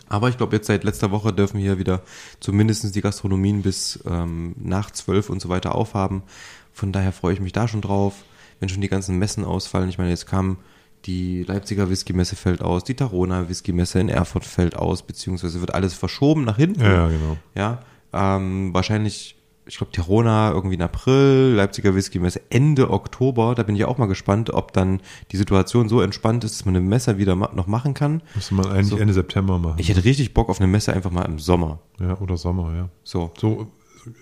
[0.07, 2.01] Aber ich glaube, jetzt seit letzter Woche dürfen hier wieder
[2.39, 6.23] zumindest die Gastronomien bis ähm, nach zwölf und so weiter aufhaben.
[6.71, 8.23] Von daher freue ich mich da schon drauf,
[8.61, 9.89] wenn schon die ganzen Messen ausfallen.
[9.89, 10.57] Ich meine, jetzt kam
[11.05, 15.93] die Leipziger Whisky-Messe fällt aus, die Tarona Whisky-Messe in Erfurt fällt aus, beziehungsweise wird alles
[15.93, 16.81] verschoben nach hinten.
[16.81, 17.37] Ja, genau.
[17.55, 17.79] Ja,
[18.13, 19.35] ähm, wahrscheinlich,
[19.65, 23.55] ich glaube, Tirona irgendwie in April, Leipziger Whisky-Messe Ende Oktober.
[23.55, 25.01] Da bin ich auch mal gespannt, ob dann
[25.31, 28.21] die Situation so entspannt ist, dass man eine Messe wieder ma noch machen kann.
[28.35, 28.97] Müsste man eigentlich So.
[28.97, 29.75] Ende September machen.
[29.79, 31.79] Ich hätte richtig Bock auf eine Messe einfach mal im Sommer.
[31.99, 32.89] ja, oder Sommer, ja.
[33.03, 33.31] So.
[33.37, 33.67] So,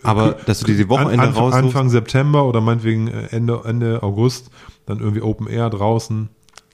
[0.04, 1.64] Aber dass du dir die Wochenende An, Anfang, raussuchst.
[1.66, 4.52] Anfang September oder meinetwegen äh, Ende, Ende August,
[4.86, 6.30] dann irgendwie Open Air draußen.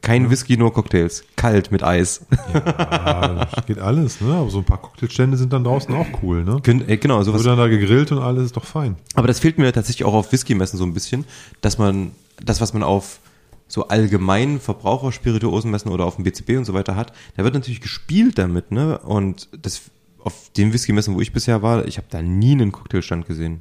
[0.08, 1.26] Kein Whisky, nur Cocktails.
[1.36, 2.26] Kalt mit Eis.
[2.54, 4.34] Ja, das geht alles, ne?
[4.36, 6.56] Aber so ein paar Cocktailstände sind dann draußen auch cool, ne?
[6.64, 7.44] Kön- äh, genau, sowas.
[7.44, 8.96] Wird dann da gegrillt und alles, ist doch fein.
[9.16, 11.26] Aber das fehlt mir tatsächlich auch auf Whisky-Messen so ein bisschen,
[11.60, 12.12] dass man
[12.42, 13.20] das, was man auf
[13.68, 18.38] so allgemein Verbraucherspirituosenmessen oder auf dem BCB und so weiter hat, da wird natürlich gespielt
[18.38, 19.00] damit, ne?
[19.00, 19.82] Und das
[20.24, 23.60] auf den Whisky-Messen, wo ich bisher war, ich habe da nie einen Cocktailstand gesehen.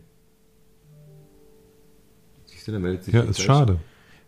[2.44, 3.80] Siehst du, da meldet sich Ja, ist schade.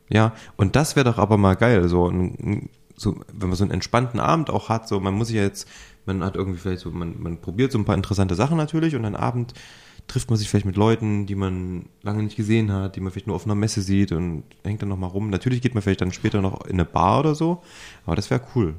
[0.09, 3.73] Ja, und das wäre doch aber mal geil, so, ein, so, wenn man so einen
[3.73, 5.69] entspannten Abend auch hat, so, man muss sich ja jetzt,
[6.07, 9.03] man hat irgendwie vielleicht so, man, man probiert so ein paar interessante Sachen natürlich und
[9.03, 9.55] dann Abend
[10.07, 13.27] trifft man sich vielleicht mit Leuten, die man lange nicht gesehen hat, die man vielleicht
[13.27, 15.29] nur auf einer Messe sieht und hängt dann nochmal rum.
[15.29, 17.63] Natürlich geht man vielleicht dann später noch in eine Bar oder so,
[18.07, 18.75] aber das wäre cool.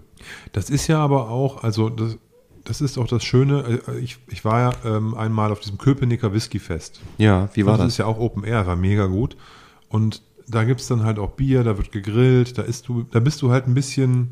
[0.51, 2.18] Das ist ja aber auch, also das,
[2.64, 3.81] das ist auch das Schöne.
[3.88, 6.99] äh, Ich, ich war ja ähm, einmal auf diesem Köpenicker Whiskyfest.
[7.19, 7.85] Ja, wie war das?
[7.85, 7.93] das?
[7.93, 9.38] ist ja auch Open Air, war mega gut.
[9.88, 13.41] Und da gibt's dann halt auch Bier, da wird gegrillt, da isst du, da bist
[13.41, 14.31] du halt ein bisschen.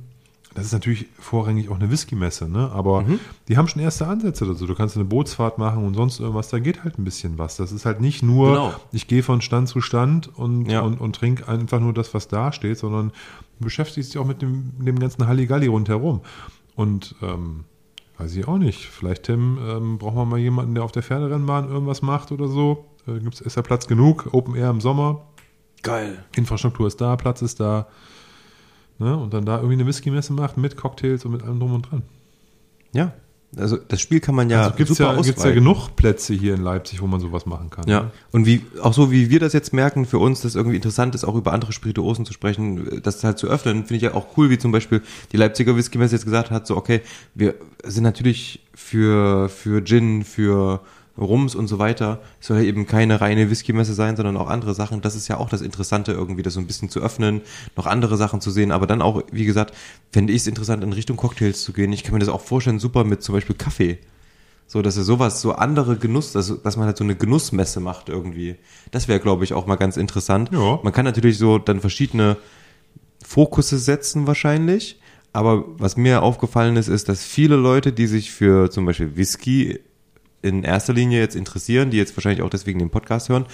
[0.56, 2.72] Das ist natürlich vorrangig auch eine Whisky-Messe, ne?
[2.72, 3.20] Aber Mhm.
[3.48, 4.66] die haben schon erste Ansätze dazu.
[4.66, 7.58] Du kannst eine Bootsfahrt machen und sonst irgendwas, da geht halt ein bisschen was.
[7.58, 8.74] Das ist halt nicht nur, Genau.
[8.92, 10.82] ich gehe von Stand zu Stand und, Ja.
[10.82, 13.10] und, und trinke einfach nur das, was da steht, sondern
[13.60, 16.22] du beschäftigst dich auch mit dem, dem ganzen Halligalli rundherum.
[16.76, 17.66] Und ähm,
[18.18, 18.86] weiß ich auch nicht.
[18.88, 22.86] Vielleicht, Tim, ähm, brauchen wir mal jemanden, der auf der Pferderennbahn irgendwas macht oder so.
[23.08, 25.22] Äh, gibt's, ist ja Platz genug, Open Air im Sommer.
[25.88, 26.24] Geil.
[26.36, 27.88] Infrastruktur ist da, Platz ist da.
[29.00, 29.16] Ne?
[29.16, 32.04] Und dann da irgendwie eine Whisky-Messe macht mit Cocktails und mit allem drum und dran.
[32.94, 33.14] Ja,
[33.56, 36.56] also das Spiel kann man ja also gibt's super ja, gibt's ja genug Plätze hier
[36.56, 37.88] in Leipzig, wo man sowas machen kann.
[37.88, 38.12] Ja, Ne?
[38.32, 41.24] und wie, auch so wie wir das jetzt merken, für uns, das irgendwie interessant ist,
[41.24, 44.50] auch über andere Spirituosen zu sprechen, das halt zu öffnen, finde ich ja auch cool,
[44.50, 45.02] wie zum Beispiel
[45.32, 47.02] die Leipziger Whisky-Messe jetzt gesagt hat, so, okay,
[47.36, 50.82] wir sind natürlich für, für Gin, für
[51.18, 54.74] Rums und so weiter, es soll ja eben keine reine Whisky-Messe sein, sondern auch andere
[54.74, 55.02] Sachen.
[55.02, 57.42] Das ist ja auch das Interessante irgendwie, das so ein bisschen zu öffnen,
[57.76, 59.74] noch andere Sachen zu sehen, aber dann auch, wie gesagt,
[60.12, 61.92] fände ich es interessant, in Richtung Cocktails zu gehen.
[61.94, 64.00] Ich kann mir das auch vorstellen, super mit zum Beispiel Kaffee.
[64.70, 68.10] So, dass er sowas, so andere Genuss, dass, dass man halt so eine Genussmesse macht
[68.10, 68.58] irgendwie.
[68.92, 70.50] Das wäre, glaube ich, auch mal ganz interessant.
[70.52, 70.80] Ja.
[70.84, 72.36] Man kann natürlich so dann verschiedene
[73.26, 75.00] Fokusse setzen wahrscheinlich.
[75.32, 79.80] Aber was mir aufgefallen ist, ist, dass viele Leute, die sich für zum Beispiel Whisky
[80.42, 83.46] in erster Linie jetzt interessieren, die jetzt wahrscheinlich auch deswegen den Podcast hören,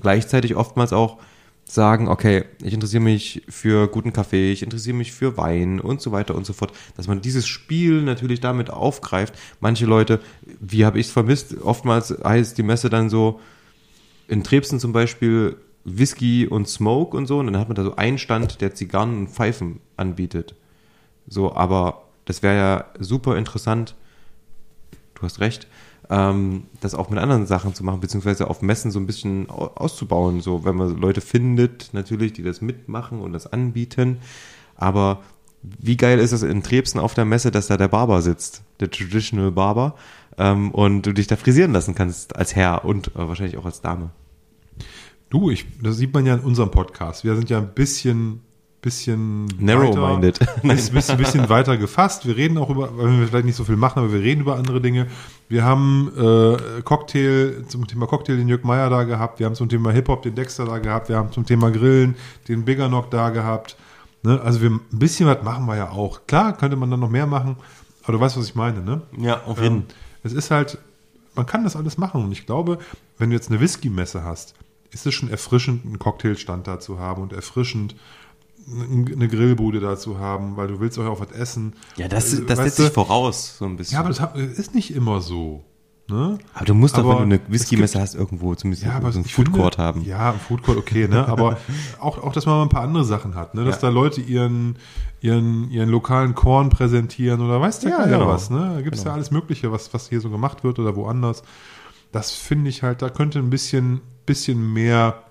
[0.00, 1.18] gleichzeitig oftmals auch
[1.64, 6.12] sagen, okay, ich interessiere mich für guten Kaffee, ich interessiere mich für Wein und so
[6.12, 9.34] weiter und so fort, dass man dieses Spiel natürlich damit aufgreift.
[9.60, 10.20] Manche Leute,
[10.60, 13.40] wie habe ich es vermisst, oftmals heißt die Messe dann so,
[14.26, 17.96] in Trebsen zum Beispiel Whisky und Smoke und so, und dann hat man da so
[17.96, 20.54] einen Stand, der Zigarren und Pfeifen anbietet.
[21.26, 23.94] So, aber das wäre ja super interessant,
[25.14, 25.66] du hast recht,
[26.10, 29.70] ähm, das auch mit anderen Sachen zu machen, beziehungsweise auf Messen so ein bisschen au-
[29.74, 34.18] auszubauen, so wenn man Leute findet, natürlich, die das mitmachen und das anbieten.
[34.76, 35.20] Aber
[35.62, 38.90] wie geil ist es in Trebsen auf der Messe, dass da der Barber sitzt, der
[38.90, 39.94] Traditional Barber,
[40.38, 43.80] ähm, und du dich da frisieren lassen kannst als Herr und äh, wahrscheinlich auch als
[43.80, 44.10] Dame.
[45.28, 47.22] Du, ich, das sieht man ja in unserem Podcast.
[47.24, 48.40] Wir sind ja ein bisschen,
[48.82, 50.40] bisschen Narrow-minded.
[50.40, 52.26] weiter, bisschen, bisschen, bisschen weiter gefasst.
[52.26, 54.56] Wir reden auch über, weil wir vielleicht nicht so viel machen, aber wir reden über
[54.56, 55.06] andere Dinge.
[55.48, 59.38] Wir haben äh, Cocktail zum Thema Cocktail den Jörg Meyer da gehabt.
[59.38, 61.08] Wir haben zum Thema Hip Hop den Dexter da gehabt.
[61.08, 62.16] Wir haben zum Thema Grillen
[62.48, 63.76] den Bigger Knock da gehabt.
[64.22, 64.40] Ne?
[64.40, 66.20] Also wir ein bisschen was machen wir ja auch.
[66.26, 67.56] Klar könnte man dann noch mehr machen,
[68.02, 69.02] aber du weißt, was ich meine, ne?
[69.18, 69.84] Ja, auf Ähm,
[70.22, 70.78] es ist halt,
[71.34, 72.78] man kann das alles machen und ich glaube,
[73.18, 74.54] wenn du jetzt eine Whisky-Messe hast,
[74.90, 77.94] ist es schon erfrischend, einen Cocktailstand da zu haben und erfrischend
[78.70, 81.74] eine Grillbude da zu haben, weil du willst auch was essen.
[81.96, 82.94] Ja, das, Äh, das weißt setzt sich du?
[82.94, 83.94] voraus, so ein bisschen.
[83.94, 85.64] Ja, aber das hat- ist nicht immer so.
[86.08, 86.38] Ne?
[86.54, 89.06] Aber du musst doch, Aber wenn du eine es Whisky-Messe hast, irgendwo zumindest Ja, so
[89.06, 90.02] einen Food finde- Court haben.
[90.04, 91.28] Ja, ein Food Court, okay, ne?
[91.28, 91.56] Aber
[92.00, 93.64] auch, auch, dass man mal ein paar andere Sachen hat, ne?
[93.64, 93.82] Dass Ja.
[93.82, 94.76] da Leute ihren,
[95.20, 98.26] ihren, ihren lokalen Korn präsentieren oder weiß der Ja, genau.
[98.26, 98.72] was, ne?
[98.74, 101.44] Da gibt's ja alles Mögliche, was, was hier so gemacht wird oder woanders.
[102.10, 105.22] Das finde ich halt, da könnte ein bisschen, bisschen mehr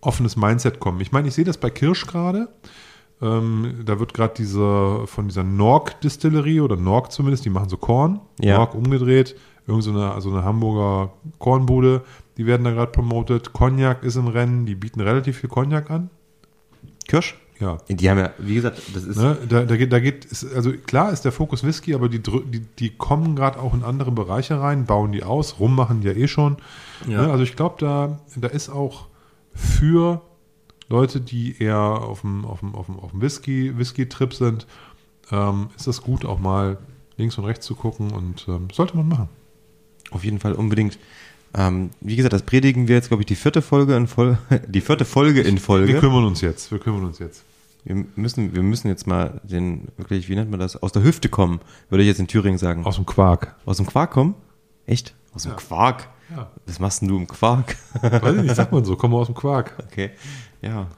[0.00, 1.00] offenes Mindset kommen.
[1.00, 2.48] Ich meine, ich sehe das bei Kirsch gerade.
[3.20, 7.76] Ähm, da wird gerade diese von dieser Nork Distillerie oder Nork zumindest, die machen so
[7.76, 8.58] Korn, Ja.
[8.58, 9.34] Nork umgedreht,
[9.66, 12.02] irgend so eine, also eine Hamburger Kornbude,
[12.36, 13.52] die werden da gerade promotet.
[13.52, 16.10] Cognac ist im Rennen, die bieten relativ viel Cognac an.
[17.08, 17.36] Kirsch?
[17.58, 17.78] Ja.
[17.88, 19.16] Die haben ja, wie gesagt, das ist.
[19.16, 22.20] Ne, da, da geht, da geht, ist, also klar ist der Fokus Whisky, aber die,
[22.20, 26.06] die, die kommen gerade auch in andere Bereiche rein, bauen die aus, rum machen die
[26.06, 26.58] ja eh schon.
[27.08, 27.22] Ja.
[27.22, 29.06] Ne, also ich glaube, da, da ist auch
[29.58, 30.22] für
[30.88, 34.66] Leute, die eher auf dem, auf dem, auf dem, auf dem Whisky, Whisky-Trip sind,
[35.30, 36.78] ähm, ist das gut, auch mal
[37.16, 39.28] links und rechts zu gucken und ähm, sollte man machen.
[40.10, 40.98] Auf jeden Fall unbedingt.
[41.54, 44.80] Ähm, wie gesagt, das predigen wir jetzt, glaube ich, die vierte Folge in Folge, die
[44.80, 45.98] vierte Folge in Wir Folge.
[45.98, 47.42] kümmern uns jetzt, wir kümmern uns jetzt.
[47.84, 50.82] Wir müssen, wir müssen jetzt mal den, wirklich, wie nennt man das?
[50.82, 51.60] Aus der Hüfte kommen,
[51.90, 52.84] würde ich jetzt in Thüringen sagen.
[52.84, 53.56] Aus dem Quark.
[53.66, 54.34] Aus dem Quark kommen?
[54.86, 55.14] Echt?
[55.34, 55.56] Aus dem Ja.
[55.56, 56.08] Quark?
[56.30, 56.50] Ja.
[56.66, 57.76] Was machst denn du im Quark?
[58.02, 59.74] Weiß ich nicht, sagt man so, komm mal aus dem Quark.
[59.86, 60.10] okay.
[60.60, 60.88] Ja.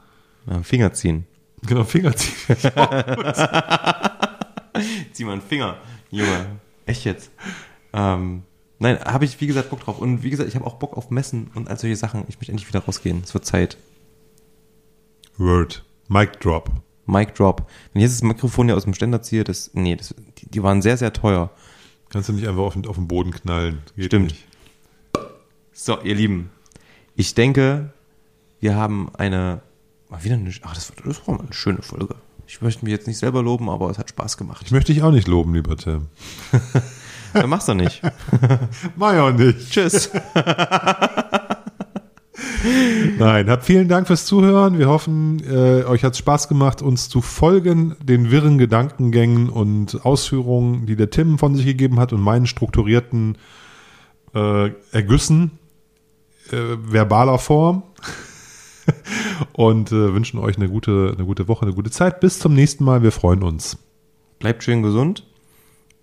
[0.46, 0.62] ja.
[0.62, 1.26] Finger ziehen.
[1.62, 2.56] Genau, Finger ziehen.
[5.12, 5.76] Zieh mal einen Finger,
[6.10, 6.46] Junge.
[6.86, 7.30] Echt jetzt.
[7.92, 8.44] Ähm,
[8.78, 9.98] nein, habe ich, wie gesagt, Bock drauf.
[9.98, 12.24] Und wie gesagt, ich habe auch Bock auf Messen und all solche Sachen.
[12.28, 13.20] Ich möchte endlich wieder rausgehen.
[13.22, 13.76] Es wird Zeit.
[15.36, 15.84] Word.
[16.08, 16.70] Mic drop.
[17.10, 17.66] Mic Drop.
[17.92, 20.62] Wenn ich jetzt das Mikrofon hier aus dem Ständer ziehe, das, nee, das, die, die
[20.62, 21.50] waren sehr, sehr teuer.
[22.08, 23.82] Kannst du nicht einfach auf den, auf den Boden knallen.
[23.96, 24.32] Geht Stimmt.
[24.32, 24.46] Nicht.
[25.82, 26.50] So, ihr Lieben.
[27.16, 27.94] Ich denke,
[28.60, 29.62] wir haben eine,
[30.10, 32.16] mal wieder eine, ach, das war, das war mal eine schöne Folge.
[32.46, 34.66] Ich möchte mich jetzt nicht selber loben, aber es hat Spaß gemacht.
[34.66, 36.08] Ich möchte dich auch nicht loben, lieber Tim.
[37.32, 38.02] Dann mach's doch nicht.
[38.96, 39.70] Mach ich auch nicht.
[39.70, 40.10] Tschüss.
[43.18, 44.78] Nein, habt vielen Dank fürs Zuhören.
[44.78, 50.84] Wir hoffen, äh, euch hat Spaß gemacht, uns zu folgen, den wirren Gedankengängen und Ausführungen,
[50.84, 53.38] die der Tim von sich gegeben hat und meinen strukturierten
[54.34, 55.52] äh, Ergüssen
[56.52, 57.82] äh, verbaler Form.
[59.52, 62.20] und äh, wünschen euch eine gute, eine gute Woche, eine gute Zeit.
[62.20, 63.02] Bis zum nächsten Mal.
[63.02, 63.78] Wir freuen uns.
[64.38, 65.26] Bleibt schön gesund.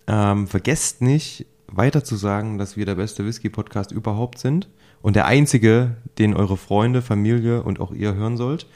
[0.07, 4.69] Ähm, vergesst nicht, weiter zu sagen, dass wir der beste Whisky-Podcast überhaupt sind
[5.01, 8.67] und der einzige, den eure Freunde, Familie und auch ihr hören sollt.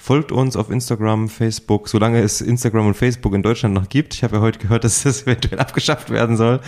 [0.00, 4.14] Folgt uns auf Instagram, Facebook, solange es Instagram und Facebook in Deutschland noch gibt.
[4.14, 6.60] Ich habe ja heute gehört, dass das eventuell abgeschafft werden soll.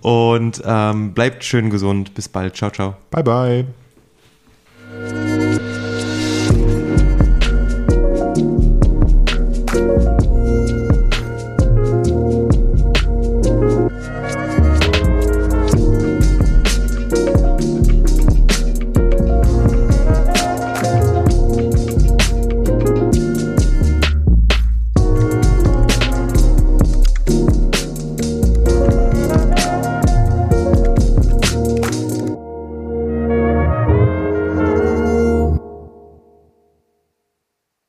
[0.00, 2.14] Und ähm, bleibt schön gesund.
[2.14, 2.56] Bis bald.
[2.56, 2.96] Ciao, ciao.
[3.10, 3.83] Bye, bye.